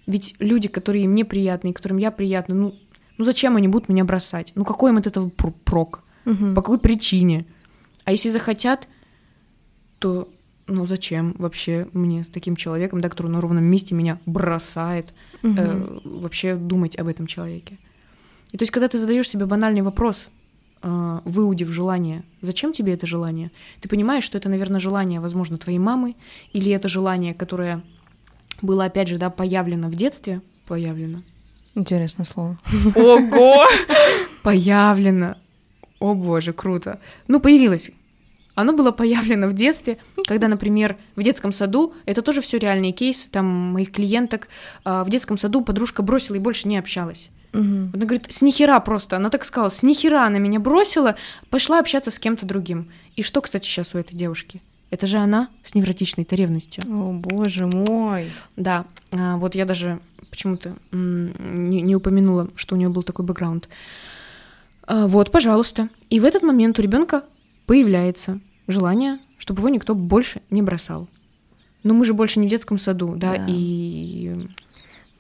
Ведь 0.07 0.36
люди, 0.39 0.67
которые 0.67 1.07
мне 1.07 1.25
приятны, 1.25 1.69
и 1.69 1.73
которым 1.73 1.97
я 1.97 2.11
приятна, 2.11 2.55
ну, 2.55 2.75
ну 3.17 3.25
зачем 3.25 3.55
они 3.55 3.67
будут 3.67 3.89
меня 3.89 4.03
бросать? 4.03 4.51
Ну, 4.55 4.63
какой 4.63 4.91
им 4.91 4.97
от 4.97 5.07
этого 5.07 5.29
прок? 5.29 6.03
Угу. 6.25 6.53
По 6.55 6.61
какой 6.61 6.79
причине? 6.79 7.45
А 8.03 8.11
если 8.11 8.29
захотят, 8.29 8.88
то 9.99 10.29
ну 10.72 10.86
зачем 10.86 11.36
вообще 11.38 11.88
мне 11.93 12.24
с 12.24 12.28
таким 12.28 12.55
человеком, 12.55 13.01
да, 13.01 13.09
который 13.09 13.28
на 13.28 13.41
ровном 13.41 13.63
месте 13.63 13.95
меня 13.95 14.19
бросает, 14.26 15.13
угу. 15.43 15.53
э, 15.57 15.99
вообще 16.03 16.55
думать 16.55 16.97
об 16.97 17.07
этом 17.07 17.28
человеке. 17.28 17.78
И 18.51 18.57
то 18.57 18.63
есть, 18.63 18.72
когда 18.72 18.88
ты 18.88 18.97
задаешь 18.97 19.30
себе 19.30 19.45
банальный 19.45 19.82
вопрос, 19.82 20.28
э, 20.82 21.19
выудив 21.26 21.69
желание, 21.69 22.24
зачем 22.41 22.74
тебе 22.74 22.93
это 22.93 23.05
желание, 23.05 23.51
ты 23.80 23.89
понимаешь, 23.89 24.24
что 24.24 24.38
это, 24.38 24.49
наверное, 24.49 24.80
желание, 24.80 25.19
возможно, 25.19 25.57
твоей 25.57 25.80
мамы, 25.80 26.15
или 26.53 26.72
это 26.72 26.88
желание, 26.88 27.34
которое 27.34 27.82
было, 28.61 28.86
опять 28.86 29.07
же, 29.07 29.17
да, 29.17 29.30
появлено 29.30 29.89
в 29.89 29.95
детстве, 29.95 30.41
появлено. 30.67 31.22
Интересное 31.76 32.26
слово. 32.26 32.57
Ого! 32.95 33.65
Появлено. 34.43 35.36
О 35.99 36.15
боже, 36.15 36.51
круто. 36.51 36.99
Ну, 37.28 37.39
появилось 37.39 37.91
оно 38.62 38.74
было 38.74 38.91
появлено 38.91 39.47
в 39.47 39.53
детстве, 39.53 39.97
когда, 40.28 40.47
например, 40.47 40.97
в 41.16 41.24
детском 41.24 41.51
саду, 41.51 41.93
это 42.05 42.22
тоже 42.22 42.41
все 42.41 42.57
реальные 42.57 42.91
кейсы, 42.91 43.30
там, 43.30 43.45
моих 43.45 43.91
клиенток, 43.91 44.47
а, 44.84 45.03
в 45.03 45.09
детском 45.09 45.38
саду 45.38 45.62
подружка 45.62 46.01
бросила 46.01 46.36
и 46.36 46.39
больше 46.39 46.68
не 46.68 46.78
общалась. 46.78 47.30
Угу. 47.53 47.62
Она 47.93 48.05
говорит, 48.05 48.28
с 48.30 48.41
нихера 48.41 48.80
просто. 48.80 49.18
Она 49.18 49.30
так 49.30 49.43
сказала, 49.43 49.70
с 49.70 49.84
нихера 49.84 50.26
она 50.26 50.38
меня 50.39 50.59
бросила, 50.59 51.16
пошла 51.49 51.80
общаться 51.80 52.12
с 52.12 52.20
кем-то 52.20 52.45
другим. 52.45 52.89
И 53.16 53.24
что, 53.24 53.41
кстати, 53.41 53.66
сейчас 53.66 53.93
у 53.93 53.97
этой 53.97 54.16
девушки? 54.16 54.62
Это 54.89 55.07
же 55.07 55.18
она 55.18 55.49
с 55.64 55.74
невротичной-то 55.74 56.36
ревностью. 56.36 56.84
О, 56.88 57.14
боже 57.14 57.66
мой. 57.66 58.32
Да, 58.55 58.86
а, 59.12 59.38
вот 59.38 59.55
я 59.55 59.66
даже 59.66 59.99
почему-то 60.30 60.76
не, 60.91 61.82
не 61.82 61.95
упомянула, 61.95 62.49
что 62.55 62.76
у 62.76 62.78
нее 62.78 62.89
был 62.89 63.03
такой 63.03 63.26
бэкграунд. 63.26 63.70
А, 64.84 65.07
вот, 65.07 65.32
пожалуйста. 65.32 65.89
И 66.09 66.20
в 66.20 66.26
этот 66.26 66.43
момент 66.43 66.80
у 66.80 66.82
ребенка 66.82 67.24
появляется 67.66 68.39
желание, 68.72 69.19
чтобы 69.38 69.61
его 69.61 69.69
никто 69.69 69.95
больше 69.95 70.41
не 70.49 70.61
бросал. 70.61 71.07
Но 71.84 71.93
мы 71.93 72.05
же 72.05 72.13
больше 72.13 72.39
не 72.39 72.47
в 72.47 72.49
детском 72.49 72.78
саду, 72.78 73.15
да, 73.15 73.38
да. 73.38 73.45
и 73.47 74.47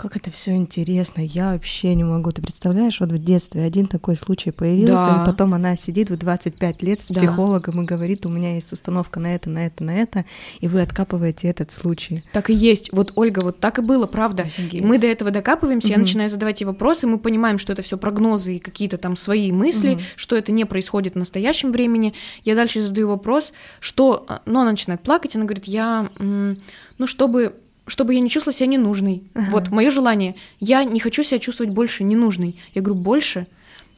как 0.01 0.17
это 0.17 0.31
все 0.31 0.55
интересно, 0.55 1.21
я 1.21 1.51
вообще 1.51 1.93
не 1.93 2.03
могу. 2.03 2.31
Ты 2.31 2.41
представляешь, 2.41 2.99
вот 2.99 3.11
в 3.11 3.23
детстве 3.23 3.61
один 3.61 3.85
такой 3.85 4.15
случай 4.15 4.49
появился, 4.49 5.05
да. 5.05 5.21
и 5.21 5.25
потом 5.27 5.53
она 5.53 5.77
сидит 5.77 6.09
в 6.09 6.17
25 6.17 6.81
лет 6.81 7.01
с 7.01 7.09
да. 7.09 7.19
психологом 7.19 7.83
и 7.83 7.85
говорит, 7.85 8.25
у 8.25 8.29
меня 8.29 8.55
есть 8.55 8.73
установка 8.73 9.19
на 9.19 9.35
это, 9.35 9.51
на 9.51 9.67
это, 9.67 9.83
на 9.83 9.91
это, 9.91 10.25
и 10.59 10.67
вы 10.67 10.81
откапываете 10.81 11.49
этот 11.49 11.71
случай. 11.71 12.23
Так 12.33 12.49
и 12.49 12.53
есть. 12.53 12.91
Вот, 12.91 13.11
Ольга, 13.15 13.41
вот 13.41 13.59
так 13.59 13.77
и 13.77 13.83
было, 13.83 14.07
правда. 14.07 14.43
Офигеть. 14.43 14.83
Мы 14.83 14.97
до 14.97 15.05
этого 15.05 15.29
докапываемся, 15.29 15.89
угу. 15.89 15.93
я 15.93 15.99
начинаю 15.99 16.31
задавать 16.31 16.61
ей 16.61 16.65
вопросы, 16.65 17.05
мы 17.05 17.19
понимаем, 17.19 17.59
что 17.59 17.71
это 17.71 17.83
все 17.83 17.95
прогнозы 17.95 18.55
и 18.55 18.59
какие-то 18.59 18.97
там 18.97 19.15
свои 19.15 19.51
мысли, 19.51 19.93
угу. 19.93 20.01
что 20.15 20.35
это 20.35 20.51
не 20.51 20.65
происходит 20.65 21.13
в 21.13 21.17
настоящем 21.19 21.71
времени. 21.71 22.15
Я 22.43 22.55
дальше 22.55 22.81
задаю 22.81 23.07
вопрос, 23.07 23.53
что... 23.79 24.25
Ну, 24.47 24.61
она 24.61 24.71
начинает 24.71 25.01
плакать, 25.01 25.35
она 25.35 25.45
говорит, 25.45 25.65
я... 25.65 26.09
Ну, 26.17 27.07
чтобы 27.07 27.55
чтобы 27.87 28.13
я 28.13 28.19
не 28.19 28.29
чувствовала 28.29 28.57
себя 28.57 28.67
ненужной. 28.67 29.23
Ага. 29.33 29.47
Вот 29.51 29.69
мое 29.69 29.89
желание. 29.89 30.35
Я 30.59 30.83
не 30.83 30.99
хочу 30.99 31.23
себя 31.23 31.39
чувствовать 31.39 31.73
больше 31.73 32.03
ненужной. 32.03 32.57
Я 32.73 32.81
говорю, 32.81 33.01
больше. 33.01 33.47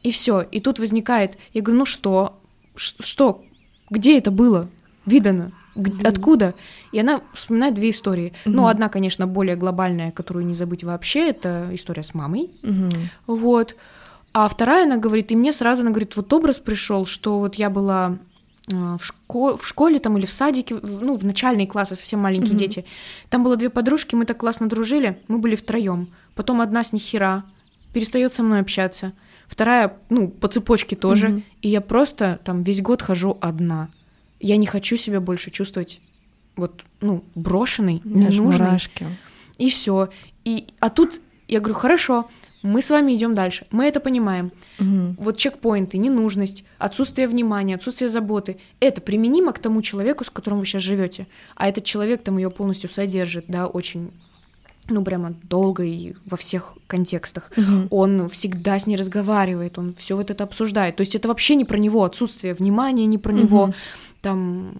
И 0.02 0.10
все. 0.10 0.42
И 0.42 0.60
тут 0.60 0.78
возникает, 0.78 1.38
я 1.52 1.62
говорю, 1.62 1.80
ну 1.80 1.86
что? 1.86 2.40
Что? 2.74 3.44
Где 3.90 4.18
это 4.18 4.30
было? 4.30 4.68
Видано? 5.06 5.52
Mm-hmm. 5.74 6.06
Откуда? 6.06 6.54
И 6.92 6.98
она 6.98 7.20
вспоминает 7.32 7.74
две 7.74 7.90
истории. 7.90 8.32
Mm-hmm. 8.44 8.50
Ну, 8.50 8.66
одна, 8.66 8.88
конечно, 8.88 9.26
более 9.26 9.56
глобальная, 9.56 10.10
которую 10.12 10.46
не 10.46 10.54
забыть 10.54 10.84
вообще, 10.84 11.28
это 11.30 11.68
история 11.72 12.02
с 12.02 12.14
мамой. 12.14 12.50
Mm-hmm. 12.62 12.96
Вот. 13.26 13.76
А 14.32 14.48
вторая, 14.48 14.84
она 14.84 14.96
говорит, 14.96 15.30
и 15.32 15.36
мне 15.36 15.52
сразу, 15.52 15.82
она 15.82 15.90
говорит, 15.90 16.16
вот 16.16 16.32
образ 16.32 16.58
пришел, 16.58 17.06
что 17.06 17.38
вот 17.38 17.54
я 17.56 17.70
была 17.70 18.18
в, 18.68 19.00
шко 19.00 19.56
в 19.56 19.66
школе 19.66 19.98
там 19.98 20.16
или 20.16 20.26
в 20.26 20.32
садике, 20.32 20.76
ну, 20.82 21.16
в 21.16 21.24
начальные 21.24 21.66
классы, 21.66 21.96
совсем 21.96 22.20
маленькие 22.20 22.54
mm-hmm. 22.54 22.58
дети. 22.58 22.84
Там 23.28 23.44
было 23.44 23.56
две 23.56 23.70
подружки, 23.70 24.14
мы 24.14 24.24
так 24.24 24.38
классно 24.38 24.68
дружили, 24.68 25.18
мы 25.28 25.38
были 25.38 25.56
втроем. 25.56 26.08
Потом 26.34 26.60
одна 26.60 26.82
с 26.82 26.92
них 26.92 27.02
хера, 27.02 27.44
перестает 27.92 28.34
со 28.34 28.42
мной 28.42 28.60
общаться. 28.60 29.12
Вторая, 29.46 29.96
ну, 30.08 30.28
по 30.28 30.48
цепочке 30.48 30.96
тоже. 30.96 31.28
Mm-hmm. 31.28 31.42
И 31.62 31.68
я 31.68 31.80
просто 31.80 32.40
там 32.44 32.62
весь 32.62 32.80
год 32.80 33.02
хожу 33.02 33.36
одна. 33.40 33.88
Я 34.40 34.56
не 34.56 34.66
хочу 34.66 34.96
себя 34.96 35.20
больше 35.20 35.50
чувствовать 35.50 36.00
вот, 36.56 36.84
ну, 37.00 37.24
брошенной, 37.34 38.00
ненужной. 38.04 38.66
Мурашки. 38.66 39.06
И 39.58 39.70
все. 39.70 40.08
И, 40.44 40.68
а 40.80 40.90
тут 40.90 41.20
я 41.48 41.60
говорю, 41.60 41.74
хорошо, 41.74 42.28
мы 42.64 42.80
с 42.80 42.88
вами 42.88 43.14
идем 43.14 43.34
дальше. 43.34 43.66
Мы 43.70 43.84
это 43.84 44.00
понимаем. 44.00 44.50
Угу. 44.80 45.16
Вот 45.18 45.36
чекпоинты, 45.36 45.98
ненужность, 45.98 46.64
отсутствие 46.78 47.28
внимания, 47.28 47.74
отсутствие 47.74 48.08
заботы. 48.08 48.56
Это 48.80 49.02
применимо 49.02 49.52
к 49.52 49.58
тому 49.58 49.82
человеку, 49.82 50.24
с 50.24 50.30
которым 50.30 50.60
вы 50.60 50.66
сейчас 50.66 50.82
живете. 50.82 51.26
А 51.56 51.68
этот 51.68 51.84
человек 51.84 52.22
там 52.22 52.38
ее 52.38 52.50
полностью 52.50 52.88
содержит, 52.88 53.44
да, 53.48 53.66
очень 53.66 54.12
ну, 54.88 55.04
прямо 55.04 55.34
долго 55.42 55.82
и 55.84 56.14
во 56.24 56.38
всех 56.38 56.78
контекстах. 56.86 57.52
Угу. 57.54 57.88
Он 57.90 58.28
всегда 58.30 58.78
с 58.78 58.86
ней 58.86 58.96
разговаривает, 58.96 59.78
он 59.78 59.94
все 59.94 60.16
вот 60.16 60.30
это 60.30 60.44
обсуждает. 60.44 60.96
То 60.96 61.02
есть 61.02 61.14
это 61.14 61.28
вообще 61.28 61.56
не 61.56 61.66
про 61.66 61.76
него, 61.76 62.02
отсутствие 62.02 62.54
внимания 62.54 63.04
не 63.04 63.18
про 63.18 63.34
угу. 63.34 63.42
него. 63.42 63.74
Там, 64.22 64.74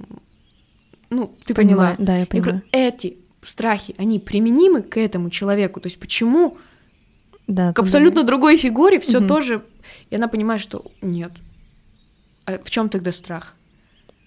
ну, 1.11 1.35
ты 1.45 1.53
поняла. 1.53 1.97
Да, 1.99 2.16
я 2.16 2.24
поняла. 2.24 2.47
Я 2.47 2.53
говорю, 2.53 2.62
эти 2.72 3.18
страхи, 3.43 3.95
они 3.99 4.20
применимы 4.20 4.80
к 4.80 4.97
этому 4.97 5.28
человеку. 5.28 5.80
То 5.80 5.89
есть 5.89 6.01
почему 6.01 6.57
да, 7.47 7.73
к 7.73 7.79
абсолютно 7.79 8.23
да. 8.23 8.27
другой 8.27 8.57
фигуре 8.57 8.99
все 9.01 9.19
угу. 9.19 9.29
тоже. 9.29 9.65
И 10.11 10.17
она 10.17 10.29
понимает, 10.29 10.61
что 10.61 10.85
нет. 11.03 11.33
А 12.47 12.59
в 12.63 12.71
чем 12.71 12.89
тогда 12.89 13.13
страх? 13.13 13.55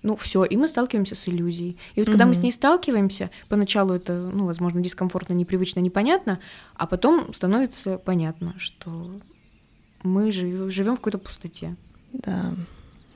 Ну, 0.03 0.15
все, 0.15 0.43
и 0.43 0.55
мы 0.55 0.67
сталкиваемся 0.67 1.15
с 1.15 1.27
иллюзией. 1.27 1.77
И 1.95 1.99
вот 1.99 2.07
угу. 2.07 2.13
когда 2.13 2.25
мы 2.25 2.35
с 2.35 2.43
ней 2.43 2.51
сталкиваемся, 2.51 3.31
поначалу 3.49 3.93
это, 3.93 4.13
ну, 4.13 4.45
возможно, 4.45 4.81
дискомфортно, 4.81 5.33
непривычно, 5.33 5.79
непонятно, 5.79 6.39
а 6.75 6.85
потом 6.85 7.33
становится 7.33 7.97
понятно, 7.97 8.53
что 8.57 9.19
мы 10.03 10.31
живем 10.31 10.93
в 10.93 10.97
какой-то 10.97 11.17
пустоте. 11.17 11.75
Да. 12.13 12.53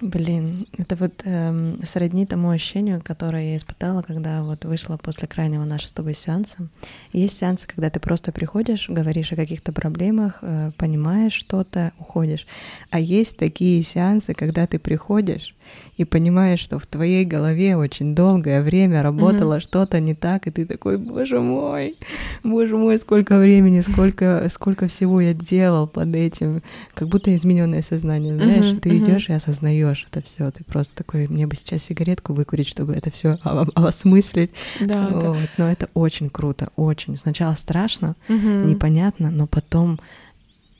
Блин, 0.01 0.65
это 0.79 0.95
вот 0.95 1.21
эм, 1.25 1.77
сродни 1.85 2.25
тому 2.25 2.49
ощущению, 2.49 3.03
которое 3.03 3.51
я 3.51 3.57
испытала, 3.57 4.01
когда 4.01 4.41
вот 4.43 4.65
вышла 4.65 4.97
после 4.97 5.27
крайнего 5.27 5.63
нашего 5.63 5.89
с 5.89 5.91
тобой 5.91 6.15
сеанса. 6.15 6.69
Есть 7.13 7.37
сеансы, 7.37 7.67
когда 7.67 7.91
ты 7.91 7.99
просто 7.99 8.31
приходишь, 8.31 8.89
говоришь 8.89 9.31
о 9.31 9.35
каких-то 9.35 9.71
проблемах, 9.71 10.39
э, 10.41 10.71
понимаешь 10.75 11.33
что-то, 11.33 11.93
уходишь. 11.99 12.47
А 12.89 12.99
есть 12.99 13.37
такие 13.37 13.83
сеансы, 13.83 14.33
когда 14.33 14.65
ты 14.65 14.79
приходишь 14.79 15.53
и 15.97 16.05
понимаешь, 16.05 16.59
что 16.59 16.79
в 16.79 16.87
твоей 16.87 17.25
голове 17.25 17.75
очень 17.75 18.15
долгое 18.15 18.61
время 18.61 19.03
работало 19.03 19.55
mm-hmm. 19.55 19.59
что-то 19.59 19.99
не 19.99 20.15
так, 20.15 20.47
и 20.47 20.49
ты 20.49 20.65
такой, 20.65 20.97
боже 20.97 21.39
мой, 21.39 21.95
боже 22.43 22.77
мой, 22.77 22.97
сколько 22.97 23.37
времени, 23.37 23.81
сколько, 23.81 24.47
сколько 24.51 24.87
всего 24.87 25.21
я 25.21 25.33
делал 25.33 25.87
под 25.87 26.15
этим, 26.15 26.63
как 26.93 27.07
будто 27.07 27.33
измененное 27.35 27.83
сознание, 27.83 28.33
знаешь, 28.35 28.65
mm-hmm. 28.65 28.79
ты 28.79 28.97
идешь 28.97 29.29
и 29.29 29.33
осознаешь 29.33 30.07
это 30.09 30.25
все, 30.25 30.49
ты 30.51 30.63
просто 30.63 30.95
такой, 30.95 31.27
мне 31.27 31.45
бы 31.45 31.55
сейчас 31.55 31.83
сигаретку 31.83 32.33
выкурить, 32.33 32.67
чтобы 32.67 32.93
это 32.93 33.11
все 33.11 33.37
осмыслить. 33.75 34.51
Да, 34.79 35.07
вот. 35.11 35.21
да. 35.21 35.35
Но 35.57 35.71
это 35.71 35.87
очень 35.93 36.29
круто, 36.29 36.69
очень. 36.75 37.17
Сначала 37.17 37.53
страшно, 37.55 38.15
mm-hmm. 38.27 38.65
непонятно, 38.65 39.29
но 39.29 39.45
потом 39.45 39.99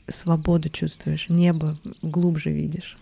свободу 0.08 0.70
чувствуешь, 0.70 1.30
небо 1.30 1.78
глубже 2.02 2.52
видишь 2.52 2.98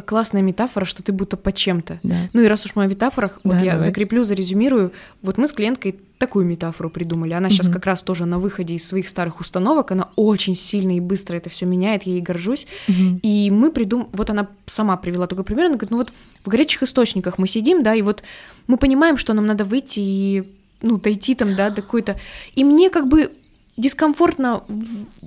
классная 0.00 0.42
метафора, 0.42 0.84
что 0.84 1.02
ты 1.02 1.12
будто 1.12 1.36
по 1.36 1.52
чем-то. 1.52 2.00
Да. 2.02 2.30
Ну 2.32 2.40
и 2.40 2.46
раз 2.46 2.64
уж 2.64 2.74
мы 2.74 2.84
о 2.84 2.86
метафорах, 2.86 3.40
вот 3.44 3.52
да, 3.52 3.58
я 3.58 3.72
давай. 3.72 3.86
закреплю, 3.86 4.24
зарезюмирую. 4.24 4.92
Вот 5.20 5.36
мы 5.36 5.46
с 5.46 5.52
клиенткой 5.52 5.96
такую 6.16 6.46
метафору 6.46 6.88
придумали. 6.88 7.32
Она 7.32 7.48
угу. 7.48 7.54
сейчас 7.54 7.68
как 7.68 7.84
раз 7.84 8.02
тоже 8.02 8.24
на 8.24 8.38
выходе 8.38 8.74
из 8.74 8.86
своих 8.86 9.08
старых 9.08 9.40
установок, 9.40 9.90
она 9.90 10.08
очень 10.16 10.54
сильно 10.54 10.96
и 10.96 11.00
быстро 11.00 11.36
это 11.36 11.50
все 11.50 11.66
меняет, 11.66 12.04
я 12.04 12.12
ей 12.12 12.22
горжусь. 12.22 12.66
Угу. 12.88 13.20
И 13.22 13.50
мы 13.50 13.70
придум... 13.70 14.08
вот 14.12 14.30
она 14.30 14.48
сама 14.66 14.96
привела 14.96 15.26
такой 15.26 15.44
пример, 15.44 15.66
она 15.66 15.74
говорит, 15.74 15.90
ну 15.90 15.96
вот 15.98 16.12
в 16.44 16.48
горячих 16.48 16.82
источниках 16.82 17.38
мы 17.38 17.46
сидим, 17.46 17.82
да, 17.82 17.94
и 17.94 18.02
вот 18.02 18.22
мы 18.66 18.78
понимаем, 18.78 19.18
что 19.18 19.34
нам 19.34 19.46
надо 19.46 19.64
выйти 19.64 20.00
и, 20.00 20.52
ну, 20.80 20.98
дойти 20.98 21.34
там, 21.34 21.54
да, 21.54 21.70
до 21.70 21.82
какой-то... 21.82 22.16
И 22.54 22.64
мне 22.64 22.88
как 22.88 23.08
бы 23.08 23.32
дискомфортно 23.76 24.62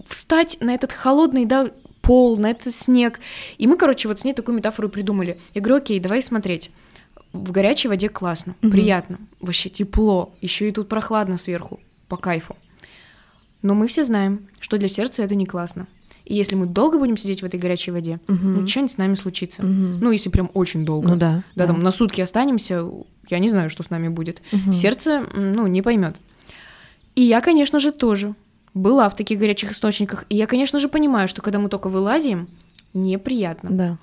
встать 0.07 0.57
на 0.59 0.73
этот 0.73 0.91
холодный, 0.91 1.45
да, 1.45 1.69
пол, 2.05 2.37
на 2.37 2.51
этот 2.51 2.75
снег. 2.75 3.19
И 3.57 3.67
мы, 3.67 3.77
короче, 3.77 4.07
вот 4.07 4.19
с 4.19 4.23
ней 4.23 4.33
такую 4.33 4.55
метафору 4.55 4.89
придумали. 4.89 5.39
Я 5.53 5.61
говорю, 5.61 5.77
окей, 5.77 5.99
давай 5.99 6.21
смотреть. 6.21 6.69
В 7.33 7.51
горячей 7.51 7.89
воде 7.89 8.07
классно, 8.07 8.55
угу. 8.61 8.71
приятно, 8.71 9.19
вообще 9.41 9.67
тепло, 9.67 10.33
еще 10.41 10.69
и 10.69 10.71
тут 10.71 10.87
прохладно 10.87 11.37
сверху, 11.37 11.81
по 12.07 12.15
кайфу. 12.15 12.55
Но 13.61 13.73
мы 13.73 13.87
все 13.87 14.05
знаем, 14.05 14.47
что 14.59 14.77
для 14.77 14.87
сердца 14.87 15.23
это 15.23 15.35
не 15.35 15.45
классно. 15.45 15.87
И 16.23 16.33
если 16.33 16.55
мы 16.55 16.65
долго 16.65 16.97
будем 16.97 17.17
сидеть 17.17 17.41
в 17.41 17.45
этой 17.45 17.59
горячей 17.59 17.91
воде, 17.91 18.19
угу. 18.27 18.37
ну 18.41 18.67
что-нибудь 18.67 18.91
с 18.91 18.97
нами 18.97 19.15
случится. 19.15 19.61
Угу. 19.61 19.71
Ну, 20.01 20.11
если 20.11 20.29
прям 20.29 20.49
очень 20.53 20.85
долго. 20.85 21.09
Ну 21.09 21.15
да. 21.15 21.43
Да, 21.55 21.65
да. 21.65 21.73
там 21.73 21.83
на 21.83 21.91
сутки 21.91 22.21
останемся, 22.21 22.83
я 23.29 23.39
не 23.39 23.49
знаю, 23.49 23.69
что 23.69 23.83
с 23.83 23.89
нами 23.89 24.07
будет. 24.07 24.41
Угу. 24.51 24.73
Сердце, 24.73 25.25
ну, 25.35 25.67
не 25.67 25.81
поймет. 25.81 26.17
И 27.15 27.21
я, 27.21 27.41
конечно 27.41 27.79
же, 27.79 27.91
тоже 27.91 28.33
была 28.75 29.09
в 29.09 29.15
таких 29.15 29.39
горячих 29.39 29.71
источниках. 29.71 30.25
И 30.29 30.35
я, 30.35 30.45
конечно 30.45 30.79
же, 30.79 30.89
понимаю, 30.89 31.27
что 31.27 31.41
когда 31.41 31.57
мы 31.57 31.69
только 31.69 31.87
вылазим, 31.89 32.47
неприятно. 32.93 33.69
Да. 33.71 33.97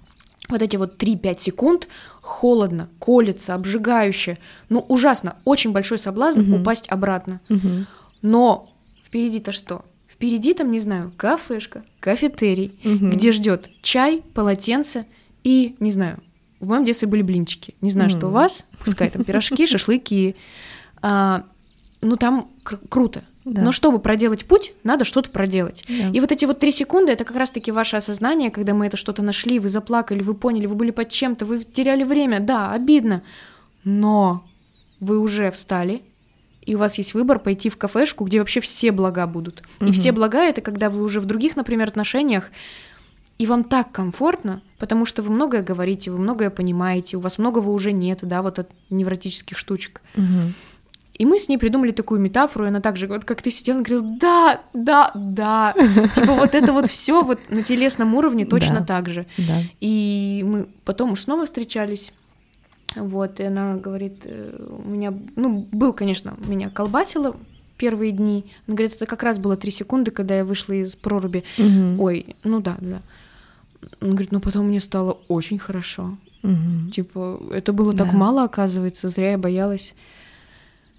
Вот 0.48 0.62
эти 0.62 0.76
вот 0.76 1.00
3-5 1.00 1.38
секунд 1.38 1.88
холодно, 2.20 2.88
колется, 2.98 3.54
обжигающе. 3.54 4.38
Ну, 4.70 4.80
ужасно. 4.88 5.36
Очень 5.44 5.72
большой 5.72 5.98
соблазн 5.98 6.40
угу. 6.40 6.60
упасть 6.60 6.88
обратно. 6.88 7.40
Угу. 7.48 7.86
Но 8.22 8.74
впереди-то 9.04 9.52
что? 9.52 9.84
Впереди 10.08 10.54
там, 10.54 10.70
не 10.70 10.78
знаю, 10.78 11.12
кафешка, 11.16 11.84
кафетерий, 12.00 12.78
угу. 12.84 13.10
где 13.10 13.30
ждет 13.30 13.70
чай, 13.82 14.22
полотенце 14.34 15.06
и, 15.44 15.76
не 15.80 15.90
знаю, 15.90 16.18
в 16.60 16.68
моем 16.68 16.84
детстве 16.84 17.08
были 17.08 17.22
блинчики. 17.22 17.74
Не 17.82 17.90
знаю, 17.90 18.10
угу. 18.10 18.18
что 18.18 18.28
у 18.28 18.30
вас, 18.30 18.64
пускай 18.84 19.10
там 19.10 19.22
пирожки, 19.22 19.66
шашлыки. 19.66 20.34
А, 21.02 21.44
ну, 22.00 22.16
там 22.16 22.48
кр- 22.62 22.80
круто. 22.88 23.22
Да. 23.44 23.62
Но 23.62 23.72
чтобы 23.72 23.98
проделать 23.98 24.44
путь, 24.44 24.72
надо 24.84 25.04
что-то 25.04 25.30
проделать. 25.30 25.84
Да. 25.88 26.08
И 26.12 26.20
вот 26.20 26.30
эти 26.30 26.44
вот 26.44 26.60
три 26.60 26.70
секунды 26.70 27.12
это 27.12 27.24
как 27.24 27.36
раз-таки 27.36 27.72
ваше 27.72 27.96
осознание, 27.96 28.50
когда 28.50 28.72
мы 28.72 28.86
это 28.86 28.96
что-то 28.96 29.22
нашли, 29.22 29.58
вы 29.58 29.68
заплакали, 29.68 30.22
вы 30.22 30.34
поняли, 30.34 30.66
вы 30.66 30.76
были 30.76 30.90
под 30.90 31.08
чем-то, 31.10 31.44
вы 31.44 31.64
теряли 31.64 32.04
время. 32.04 32.40
Да, 32.40 32.72
обидно. 32.72 33.22
Но 33.84 34.44
вы 35.00 35.18
уже 35.18 35.50
встали, 35.50 36.02
и 36.64 36.76
у 36.76 36.78
вас 36.78 36.98
есть 36.98 37.14
выбор 37.14 37.40
пойти 37.40 37.68
в 37.68 37.76
кафешку, 37.76 38.24
где 38.24 38.38
вообще 38.38 38.60
все 38.60 38.92
блага 38.92 39.26
будут. 39.26 39.62
Угу. 39.80 39.90
И 39.90 39.92
все 39.92 40.12
блага 40.12 40.38
это 40.38 40.60
когда 40.60 40.88
вы 40.88 41.02
уже 41.02 41.20
в 41.20 41.24
других, 41.24 41.56
например, 41.56 41.88
отношениях, 41.88 42.50
и 43.38 43.46
вам 43.46 43.64
так 43.64 43.90
комфортно, 43.90 44.62
потому 44.78 45.04
что 45.04 45.22
вы 45.22 45.30
многое 45.30 45.62
говорите, 45.62 46.12
вы 46.12 46.18
многое 46.18 46.50
понимаете, 46.50 47.16
у 47.16 47.20
вас 47.20 47.38
многого 47.38 47.70
уже 47.70 47.90
нет, 47.90 48.20
да, 48.22 48.42
вот 48.42 48.60
от 48.60 48.70
невротических 48.90 49.58
штучек. 49.58 50.00
Угу. 50.16 50.52
И 51.22 51.24
мы 51.24 51.38
с 51.38 51.48
ней 51.48 51.56
придумали 51.56 51.92
такую 51.92 52.20
метафору, 52.20 52.64
и 52.64 52.68
она 52.68 52.80
также, 52.80 53.06
вот 53.06 53.24
как 53.24 53.42
ты 53.42 53.52
сидела, 53.52 53.78
она 53.78 53.84
говорила, 53.84 54.16
да, 54.18 54.60
да, 54.74 55.12
да. 55.14 55.72
Типа 56.12 56.32
вот 56.32 56.56
это 56.56 56.72
вот 56.72 56.90
все 56.90 57.22
вот 57.22 57.38
на 57.48 57.62
телесном 57.62 58.16
уровне 58.16 58.44
точно 58.44 58.84
так 58.84 59.08
же. 59.08 59.26
И 59.80 60.44
мы 60.44 60.66
потом 60.84 61.12
уж 61.12 61.20
снова 61.20 61.44
встречались, 61.44 62.12
вот, 62.96 63.38
и 63.38 63.44
она 63.44 63.76
говорит, 63.76 64.22
э, 64.24 64.80
у 64.84 64.88
меня, 64.88 65.14
ну, 65.36 65.64
был, 65.70 65.92
конечно, 65.92 66.36
меня 66.48 66.70
колбасило 66.70 67.36
первые 67.76 68.10
дни. 68.10 68.44
Она 68.66 68.74
говорит, 68.74 68.96
это 68.96 69.06
как 69.06 69.22
раз 69.22 69.38
было 69.38 69.56
три 69.56 69.70
секунды, 69.70 70.10
когда 70.10 70.34
я 70.38 70.44
вышла 70.44 70.72
из 70.72 70.96
проруби. 70.96 71.44
Угу. 71.56 72.02
Ой, 72.02 72.34
ну 72.42 72.60
да, 72.60 72.76
да. 72.80 73.00
Он 74.00 74.10
говорит, 74.10 74.32
ну 74.32 74.40
потом 74.40 74.66
мне 74.66 74.80
стало 74.80 75.18
очень 75.28 75.60
хорошо. 75.60 76.18
Угу. 76.42 76.90
Типа, 76.92 77.40
это 77.52 77.72
было 77.72 77.92
да. 77.94 78.04
так 78.04 78.12
мало, 78.12 78.42
оказывается, 78.42 79.08
зря 79.08 79.30
я 79.30 79.38
боялась. 79.38 79.94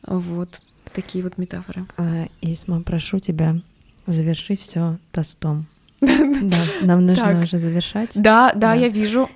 Вот, 0.06 0.62
такие 0.94 1.24
вот 1.24 1.38
метафоры. 1.38 1.86
А, 1.98 2.26
Исма, 2.42 2.82
прошу 2.82 3.20
тебя 3.20 3.62
завершить 4.06 4.62
все 4.62 4.98
тостом. 5.12 5.66
Да, 6.44 6.58
нам 6.82 7.06
нужно 7.06 7.42
уже 7.42 7.58
завершать. 7.58 8.12
Да, 8.16 8.52
да, 8.54 8.74
я 8.74 8.90
вижу. 8.90 9.30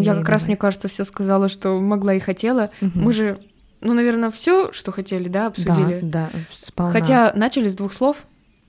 Я 0.00 0.14
как 0.14 0.28
раз, 0.28 0.46
мне 0.46 0.56
кажется, 0.56 0.88
все 0.88 1.04
сказала, 1.04 1.50
что 1.50 1.78
могла 1.80 2.14
и 2.14 2.20
хотела. 2.20 2.70
Мы 2.80 3.12
же, 3.12 3.38
ну, 3.82 3.92
наверное, 3.92 4.30
все, 4.30 4.72
что 4.72 4.90
хотели, 4.90 5.28
да, 5.28 5.48
обсудили. 5.48 6.00
Да, 6.02 6.30
да, 6.32 6.40
сполна. 6.52 6.92
Хотя 6.92 7.32
начали 7.34 7.68
с 7.68 7.74
двух 7.74 7.92
слов, 7.92 8.16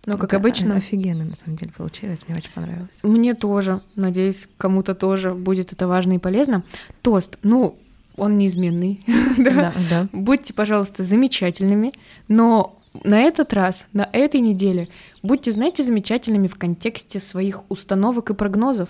но 0.06 0.18
как 0.18 0.32
да, 0.32 0.38
обычно. 0.38 0.76
Офигенно, 0.76 1.26
на 1.26 1.36
самом 1.36 1.58
деле, 1.58 1.72
получилось. 1.72 2.24
Мне 2.28 2.38
очень 2.38 2.52
понравилось. 2.52 3.00
Мне 3.04 3.34
тоже. 3.34 3.82
Надеюсь, 3.96 4.48
кому-то 4.58 4.96
тоже 4.96 5.34
будет 5.34 5.74
это 5.74 5.88
важно 5.88 6.14
и 6.14 6.18
полезно. 6.18 6.64
Тост. 7.02 7.38
Ну, 7.44 7.78
он 8.18 8.38
неизменный. 8.38 9.04
да? 9.38 9.52
Да, 9.54 9.74
да. 9.90 10.10
Будьте, 10.12 10.54
пожалуйста, 10.54 11.04
замечательными, 11.04 11.94
но 12.28 12.78
на 13.04 13.22
этот 13.22 13.54
раз, 13.54 13.86
на 13.94 14.10
этой 14.12 14.42
неделе, 14.42 14.90
будьте, 15.24 15.52
знаете, 15.52 15.84
замечательными 15.84 16.48
в 16.48 16.56
контексте 16.56 17.20
своих 17.20 17.62
установок 17.70 18.30
и 18.32 18.34
прогнозов. 18.34 18.90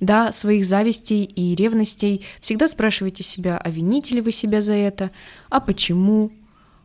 Да, 0.00 0.32
своих 0.32 0.66
завистей 0.66 1.24
и 1.24 1.54
ревностей. 1.54 2.26
Всегда 2.40 2.66
спрашивайте 2.66 3.22
себя, 3.22 3.58
а 3.58 3.70
вините 3.70 4.16
ли 4.16 4.20
вы 4.20 4.32
себя 4.32 4.60
за 4.60 4.72
это, 4.72 5.12
а 5.50 5.60
почему. 5.60 6.32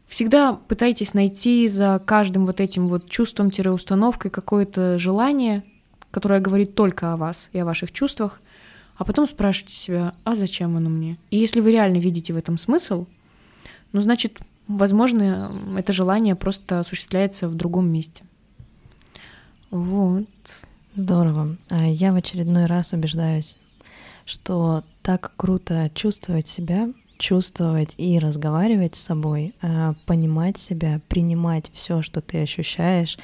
Всегда 0.07 0.53
пытайтесь 0.53 1.13
найти 1.13 1.67
за 1.67 2.01
каждым 2.05 2.45
вот 2.45 2.59
этим 2.59 2.87
вот 2.87 3.09
чувством-установкой 3.09 4.29
какое-то 4.29 4.99
желание, 4.99 5.63
которое 6.11 6.39
говорит 6.39 6.75
только 6.75 7.13
о 7.13 7.17
вас 7.17 7.49
и 7.51 7.59
о 7.59 7.65
ваших 7.65 7.91
чувствах, 7.91 8.41
а 8.99 9.05
потом 9.05 9.27
спрашивайте 9.27 9.75
себя, 9.75 10.13
а 10.25 10.35
зачем 10.35 10.75
оно 10.75 10.89
мне? 10.89 11.17
И 11.31 11.37
если 11.37 11.61
вы 11.61 11.71
реально 11.71 11.97
видите 11.97 12.33
в 12.33 12.37
этом 12.37 12.57
смысл, 12.57 13.05
ну, 13.93 14.01
значит, 14.01 14.39
возможно, 14.67 15.53
это 15.77 15.93
желание 15.93 16.35
просто 16.35 16.81
осуществляется 16.81 17.47
в 17.47 17.55
другом 17.55 17.87
месте. 17.87 18.23
Вот. 19.71 20.27
Здорово. 20.95 21.55
А 21.69 21.87
я 21.87 22.11
в 22.11 22.17
очередной 22.17 22.65
раз 22.65 22.91
убеждаюсь, 22.91 23.57
что 24.25 24.83
так 25.01 25.31
круто 25.37 25.89
чувствовать 25.95 26.49
себя, 26.49 26.89
чувствовать 27.19 27.93
и 27.97 28.17
разговаривать 28.17 28.95
с 28.95 29.01
собой, 29.01 29.53
а, 29.61 29.93
понимать 30.05 30.57
себя, 30.57 31.01
принимать 31.09 31.69
все, 31.73 32.01
что 32.01 32.21
ты 32.21 32.41
ощущаешь, 32.41 33.19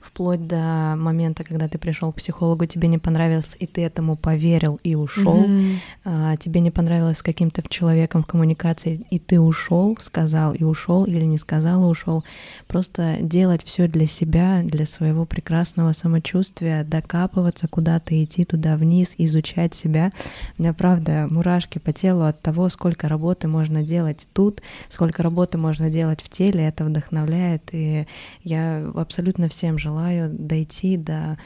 вплоть 0.00 0.46
до 0.46 0.94
момента, 0.96 1.44
когда 1.44 1.68
ты 1.68 1.76
пришел 1.76 2.12
к 2.12 2.16
психологу, 2.16 2.64
тебе 2.66 2.88
не 2.88 2.98
понравилось, 2.98 3.56
и 3.58 3.66
ты 3.66 3.82
этому 3.82 4.16
поверил 4.16 4.78
и 4.84 4.94
ушел, 4.94 5.44
mm-hmm. 5.44 6.38
тебе 6.38 6.60
не 6.60 6.70
понравилось 6.70 7.18
с 7.18 7.22
каким-то 7.22 7.62
человеком 7.68 8.22
в 8.22 8.26
коммуникации, 8.26 9.04
и 9.10 9.18
ты 9.18 9.40
ушел, 9.40 9.96
сказал 10.00 10.52
и 10.52 10.62
ушел, 10.64 11.04
или 11.04 11.24
не 11.24 11.36
сказал 11.36 11.82
и 11.82 11.90
ушел. 11.90 12.24
Просто 12.68 13.16
делать 13.20 13.64
все 13.64 13.88
для 13.88 14.06
себя, 14.06 14.62
для 14.64 14.86
своего 14.86 15.26
прекрасного 15.26 15.92
самочувствия, 15.92 16.84
докапываться 16.84 17.66
куда-то, 17.68 18.22
идти 18.22 18.44
туда 18.44 18.76
вниз, 18.76 19.14
изучать 19.18 19.74
себя. 19.74 20.12
У 20.56 20.62
меня, 20.62 20.72
правда, 20.72 21.26
мурашки 21.28 21.78
по 21.78 21.92
телу 21.92 22.22
от 22.22 22.40
того, 22.40 22.68
сколько 22.68 23.08
работы 23.08 23.39
можно 23.48 23.82
делать 23.82 24.26
тут, 24.32 24.62
сколько 24.88 25.22
работы 25.22 25.58
можно 25.58 25.90
делать 25.90 26.20
в 26.20 26.28
теле, 26.28 26.66
это 26.66 26.84
вдохновляет, 26.84 27.62
и 27.72 28.06
я 28.44 28.90
абсолютно 28.94 29.48
всем 29.48 29.78
желаю 29.78 29.90
желаю 29.90 30.30
дойти 30.30 30.96
до 30.96 31.36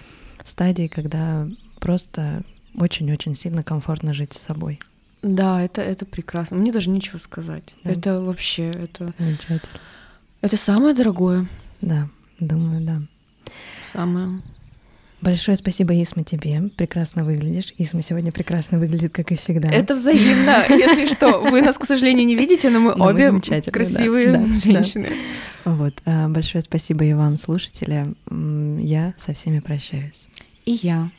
стадии, 0.45 0.86
когда 0.86 1.49
просто 1.80 2.42
очень-очень 2.76 3.34
сильно 3.34 3.62
комфортно 3.62 4.12
жить 4.12 4.32
с 4.32 4.38
собой. 4.38 4.80
Да, 5.22 5.62
это, 5.62 5.80
это 5.80 6.05
прекрасно. 6.05 6.57
Мне 6.57 6.72
даже 6.72 6.90
нечего 6.90 7.18
сказать. 7.18 7.74
Да. 7.82 7.90
Это 7.90 8.20
вообще, 8.20 8.70
это... 8.70 9.12
Замечательно. 9.18 9.80
Это 10.42 10.57
самое 10.57 10.95
дорогое. 10.95 11.47
Да, 11.80 12.09
думаю, 12.38 12.82
да. 12.82 13.03
Самое. 13.92 14.42
Большое 15.25 15.57
спасибо, 15.57 15.95
Исма, 16.03 16.22
тебе. 16.22 16.61
Прекрасно 16.77 17.25
выглядишь. 17.25 17.72
Исма 17.79 18.03
сегодня 18.03 18.31
прекрасно 18.31 18.79
выглядит, 18.79 19.14
как 19.14 19.33
и 19.33 19.37
всегда. 19.37 19.70
Это 19.70 19.95
взаимно. 19.95 20.64
Если 20.68 21.07
что, 21.07 21.41
вы 21.41 21.62
нас, 21.62 21.79
к 21.79 21.87
сожалению, 21.87 22.27
не 22.27 22.35
видите, 22.35 22.68
но 22.68 22.79
мы 22.79 22.95
но 22.95 23.07
обе 23.07 23.33
красивые 23.72 24.33
да, 24.33 24.47
женщины. 24.59 25.09
Да. 25.64 25.72
Вот. 25.72 25.95
А, 26.05 26.29
большое 26.29 26.61
спасибо 26.61 27.07
и 27.07 27.14
вам, 27.14 27.39
слушатели. 27.39 28.05
Я 28.31 29.14
со 29.16 29.33
всеми 29.33 29.61
прощаюсь. 29.61 30.29
И 30.66 30.72
я. 30.83 31.11